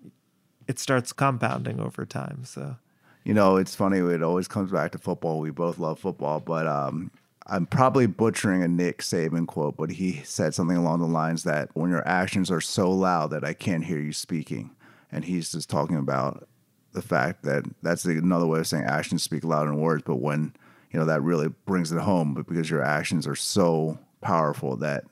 it 0.69 0.77
starts 0.77 1.11
compounding 1.11 1.79
over 1.79 2.05
time. 2.05 2.45
So, 2.45 2.75
you 3.23 3.33
know, 3.33 3.57
it's 3.57 3.73
funny. 3.73 3.97
It 3.97 4.21
always 4.21 4.47
comes 4.47 4.71
back 4.71 4.91
to 4.91 4.99
football. 4.99 5.39
We 5.39 5.49
both 5.49 5.79
love 5.79 5.97
football, 5.97 6.39
but 6.39 6.67
um, 6.67 7.09
I'm 7.47 7.65
probably 7.65 8.05
butchering 8.05 8.61
a 8.61 8.67
Nick 8.67 8.99
Saban 8.99 9.47
quote, 9.47 9.75
but 9.77 9.89
he 9.89 10.21
said 10.23 10.53
something 10.53 10.77
along 10.77 10.99
the 10.99 11.07
lines 11.07 11.41
that 11.43 11.69
when 11.73 11.89
your 11.89 12.07
actions 12.07 12.51
are 12.51 12.61
so 12.61 12.91
loud 12.91 13.31
that 13.31 13.43
I 13.43 13.53
can't 13.53 13.83
hear 13.83 13.97
you 13.97 14.13
speaking. 14.13 14.69
And 15.11 15.25
he's 15.25 15.51
just 15.51 15.71
talking 15.71 15.97
about 15.97 16.47
the 16.91 17.01
fact 17.01 17.41
that 17.43 17.65
that's 17.81 18.05
another 18.05 18.45
way 18.45 18.59
of 18.59 18.67
saying 18.67 18.83
actions 18.83 19.23
speak 19.23 19.43
louder 19.43 19.71
than 19.71 19.79
words. 19.79 20.03
But 20.05 20.17
when 20.17 20.53
you 20.91 20.99
know 20.99 21.05
that 21.07 21.23
really 21.23 21.47
brings 21.65 21.91
it 21.91 21.99
home, 21.99 22.35
but 22.35 22.45
because 22.47 22.69
your 22.69 22.83
actions 22.83 23.25
are 23.25 23.35
so 23.35 23.97
powerful 24.21 24.75
that 24.77 25.03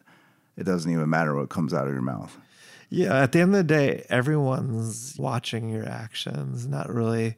it 0.56 0.66
doesn't 0.66 0.92
even 0.92 1.10
matter 1.10 1.34
what 1.34 1.50
comes 1.50 1.74
out 1.74 1.88
of 1.88 1.94
your 1.94 2.04
mouth. 2.04 2.38
Yeah, 2.90 3.22
at 3.22 3.34
the 3.34 3.42
end 3.42 3.54
of 3.54 3.58
the 3.58 3.74
day, 3.74 4.06
everyone's 4.10 5.16
watching 5.18 5.70
your 5.70 5.88
actions, 5.88 6.68
not 6.68 6.90
really 6.90 7.36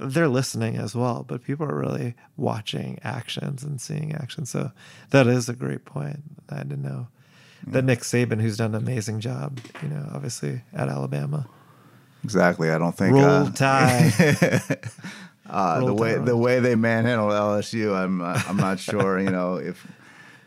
they're 0.00 0.28
listening 0.28 0.76
as 0.76 0.94
well, 0.94 1.24
but 1.26 1.44
people 1.44 1.66
are 1.66 1.78
really 1.78 2.14
watching 2.36 2.98
actions 3.02 3.62
and 3.62 3.80
seeing 3.80 4.14
actions. 4.14 4.50
So 4.50 4.72
that 5.10 5.26
is 5.26 5.48
a 5.48 5.52
great 5.52 5.84
point. 5.84 6.20
I 6.48 6.58
didn't 6.58 6.82
know 6.82 7.08
yeah. 7.66 7.74
that 7.74 7.84
Nick 7.84 8.00
Saban, 8.00 8.40
who's 8.40 8.56
done 8.56 8.74
an 8.74 8.82
amazing 8.82 9.20
job, 9.20 9.60
you 9.82 9.88
know, 9.88 10.08
obviously 10.14 10.62
at 10.72 10.88
Alabama. 10.88 11.46
Exactly. 12.24 12.70
I 12.70 12.78
don't 12.78 12.96
think 12.96 13.14
roll 13.14 13.24
uh, 13.24 13.50
tide. 13.52 14.12
uh, 15.50 15.84
the 15.84 15.94
way 15.94 16.16
the 16.16 16.36
way 16.36 16.60
they 16.60 16.74
manhandle 16.74 17.28
LSU, 17.28 17.94
I'm 17.94 18.20
uh, 18.20 18.40
I'm 18.46 18.58
not 18.58 18.78
sure. 18.78 19.18
You 19.18 19.30
know 19.30 19.56
if 19.56 19.86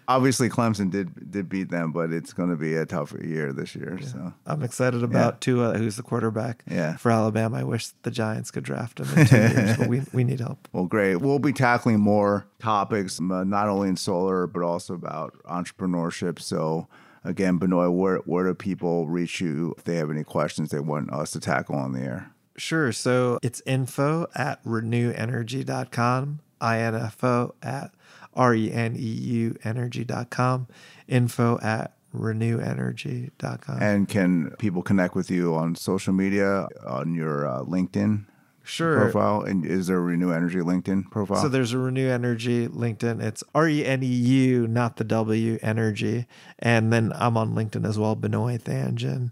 obviously 0.07 0.49
Clemson 0.49 0.91
did 0.91 1.31
did 1.31 1.49
beat 1.49 1.69
them, 1.69 1.91
but 1.91 2.11
it's 2.11 2.33
going 2.33 2.49
to 2.49 2.55
be 2.55 2.75
a 2.75 2.85
tougher 2.85 3.23
year 3.23 3.53
this 3.53 3.75
year. 3.75 3.97
Yeah. 3.99 4.07
So 4.07 4.33
I'm 4.45 4.63
excited 4.63 5.03
about 5.03 5.35
yeah. 5.35 5.39
Tua, 5.39 5.77
who's 5.77 5.95
the 5.95 6.03
quarterback 6.03 6.63
yeah. 6.69 6.97
for 6.97 7.11
Alabama. 7.11 7.57
I 7.57 7.63
wish 7.63 7.89
the 8.03 8.11
Giants 8.11 8.51
could 8.51 8.63
draft 8.63 8.99
him 8.99 9.17
in 9.17 9.27
two 9.27 9.37
years, 9.37 9.77
but 9.77 9.87
we 9.87 10.01
we 10.13 10.23
need 10.23 10.39
help. 10.39 10.59
Well, 10.73 10.85
great. 10.85 11.17
We'll 11.17 11.39
be 11.39 11.53
tackling 11.53 11.99
more 11.99 12.47
topics, 12.59 13.19
uh, 13.19 13.43
not 13.43 13.69
only 13.69 13.89
in 13.89 13.95
solar 13.95 14.47
but 14.47 14.63
also 14.63 14.95
about 14.95 15.35
entrepreneurship. 15.43 16.39
So 16.39 16.87
again, 17.23 17.57
Benoit, 17.57 17.91
where, 17.91 18.17
where 18.19 18.45
do 18.45 18.53
people 18.53 19.07
reach 19.07 19.41
you 19.41 19.73
if 19.77 19.83
they 19.83 19.95
have 19.95 20.09
any 20.09 20.23
questions 20.23 20.71
they 20.71 20.79
want 20.79 21.11
us 21.11 21.31
to 21.31 21.39
tackle 21.39 21.75
on 21.75 21.93
the 21.93 22.01
air? 22.01 22.31
Sure. 22.57 22.91
So 22.91 23.39
it's 23.41 23.61
info 23.65 24.27
at 24.35 24.63
reneuenergy.com, 24.63 26.39
info 26.61 27.55
at 27.61 27.91
R-E-N-E-U 28.35 29.55
energy.com, 29.63 30.67
info 31.07 31.59
at 31.61 31.93
reneuenergy.com. 32.15 33.81
And 33.81 34.07
can 34.07 34.51
people 34.59 34.81
connect 34.81 35.15
with 35.15 35.31
you 35.31 35.55
on 35.55 35.75
social 35.75 36.13
media, 36.13 36.67
on 36.85 37.15
your 37.15 37.47
uh, 37.47 37.61
LinkedIn? 37.63 38.25
sure. 38.63 38.99
profile? 38.99 39.41
And 39.41 39.65
is 39.65 39.87
there 39.87 39.97
a 39.97 40.01
Reneu 40.01 40.35
Energy 40.35 40.59
LinkedIn 40.59 41.11
profile? 41.11 41.41
So 41.41 41.49
there's 41.49 41.73
a 41.73 41.77
Reneu 41.77 42.09
Energy 42.09 42.67
LinkedIn. 42.67 43.21
It's 43.21 43.43
R 43.53 43.67
E 43.67 43.85
N 43.85 44.01
E 44.03 44.07
U, 44.07 44.67
not 44.67 44.97
the 44.97 45.03
W 45.03 45.59
Energy. 45.61 46.25
And 46.59 46.91
then 46.91 47.11
I'm 47.15 47.37
on 47.37 47.53
LinkedIn 47.53 47.87
as 47.87 47.99
well, 47.99 48.15
Benoit 48.15 48.63
Thanjan. 48.63 49.31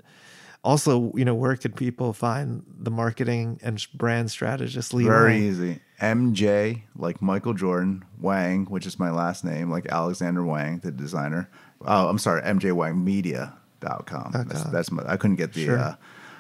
Also, 0.63 1.11
you 1.15 1.25
know, 1.25 1.33
where 1.33 1.55
could 1.55 1.75
people 1.75 2.13
find 2.13 2.63
the 2.79 2.91
marketing 2.91 3.59
and 3.63 3.83
brand 3.95 4.29
strategist 4.29 4.93
Lee 4.93 5.05
Very 5.05 5.33
Wang? 5.33 5.41
easy. 5.43 5.79
MJ, 5.99 6.83
like 6.95 7.19
Michael 7.21 7.53
Jordan, 7.55 8.03
Wang, 8.19 8.65
which 8.65 8.85
is 8.85 8.99
my 8.99 9.09
last 9.09 9.43
name, 9.43 9.71
like 9.71 9.87
Alexander 9.87 10.43
Wang, 10.45 10.79
the 10.83 10.91
designer. 10.91 11.49
Oh, 11.83 12.07
I'm 12.09 12.19
sorry, 12.19 12.41
MJWangMedia.com. 12.43 14.31
That's, 14.47 14.63
that's 14.65 14.91
my, 14.91 15.03
I 15.07 15.17
couldn't 15.17 15.37
get 15.37 15.53
the 15.53 15.65
Sure. 15.65 15.79
uh, 15.79 15.95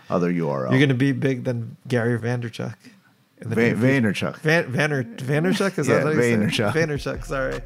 other 0.09 0.31
URL. 0.31 0.69
You're 0.69 0.79
going 0.79 0.89
to 0.89 0.95
be 0.95 1.11
big 1.13 1.43
than 1.43 1.77
Gary 1.87 2.19
Vanderchuck. 2.19 2.75
Va- 3.43 3.55
near. 3.55 3.75
Vaynerchuk. 3.75 4.37
Van, 4.41 4.71
Vanner, 4.71 5.17
Vanderchuck? 5.17 5.79
Is 5.79 5.87
Yeah, 5.87 6.03
that 6.03 6.05
what 6.05 6.15
you 6.15 6.21
said? 6.21 6.39
Vaynerchuk. 6.39 6.73
Vaynerchuk, 6.73 7.25
sorry. 7.25 7.59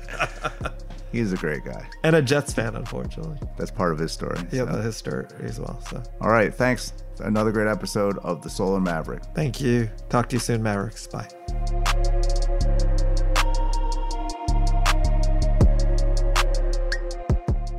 He's 1.15 1.31
a 1.31 1.37
great 1.37 1.63
guy. 1.63 1.87
And 2.03 2.13
a 2.13 2.21
Jets 2.21 2.51
fan, 2.51 2.75
unfortunately. 2.75 3.37
That's 3.57 3.71
part 3.71 3.93
of 3.93 3.99
his 3.99 4.11
story. 4.11 4.37
Yeah, 4.51 4.69
so. 4.69 4.81
his 4.81 4.97
story 4.97 5.25
as 5.39 5.61
well. 5.61 5.79
So 5.89 6.03
All 6.19 6.29
right. 6.29 6.53
Thanks. 6.53 6.91
Another 7.19 7.53
great 7.53 7.69
episode 7.69 8.17
of 8.17 8.41
The 8.41 8.49
Solar 8.49 8.81
Maverick. 8.81 9.23
thank 9.33 9.61
you. 9.61 9.89
Talk 10.09 10.27
to 10.29 10.35
you 10.35 10.41
soon, 10.41 10.61
Mavericks. 10.61 11.07
Bye. 11.07 11.25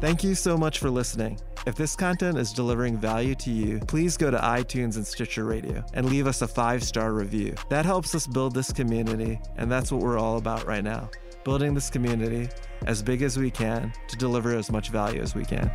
Thank 0.00 0.24
you 0.24 0.34
so 0.34 0.56
much 0.56 0.78
for 0.78 0.88
listening. 0.88 1.38
If 1.66 1.74
this 1.74 1.94
content 1.94 2.38
is 2.38 2.54
delivering 2.54 2.96
value 2.96 3.34
to 3.34 3.50
you, 3.50 3.80
please 3.80 4.16
go 4.16 4.30
to 4.30 4.38
iTunes 4.38 4.96
and 4.96 5.06
Stitcher 5.06 5.44
Radio 5.44 5.84
and 5.92 6.08
leave 6.08 6.26
us 6.26 6.40
a 6.40 6.48
five 6.48 6.82
star 6.82 7.12
review. 7.12 7.54
That 7.68 7.84
helps 7.84 8.14
us 8.14 8.26
build 8.26 8.54
this 8.54 8.72
community, 8.72 9.38
and 9.58 9.70
that's 9.70 9.92
what 9.92 10.00
we're 10.00 10.18
all 10.18 10.38
about 10.38 10.66
right 10.66 10.84
now 10.84 11.10
building 11.46 11.74
this 11.74 11.88
community 11.88 12.48
as 12.86 13.04
big 13.04 13.22
as 13.22 13.38
we 13.38 13.52
can 13.52 13.92
to 14.08 14.16
deliver 14.16 14.56
as 14.56 14.68
much 14.68 14.88
value 14.88 15.22
as 15.22 15.36
we 15.36 15.44
can. 15.44 15.70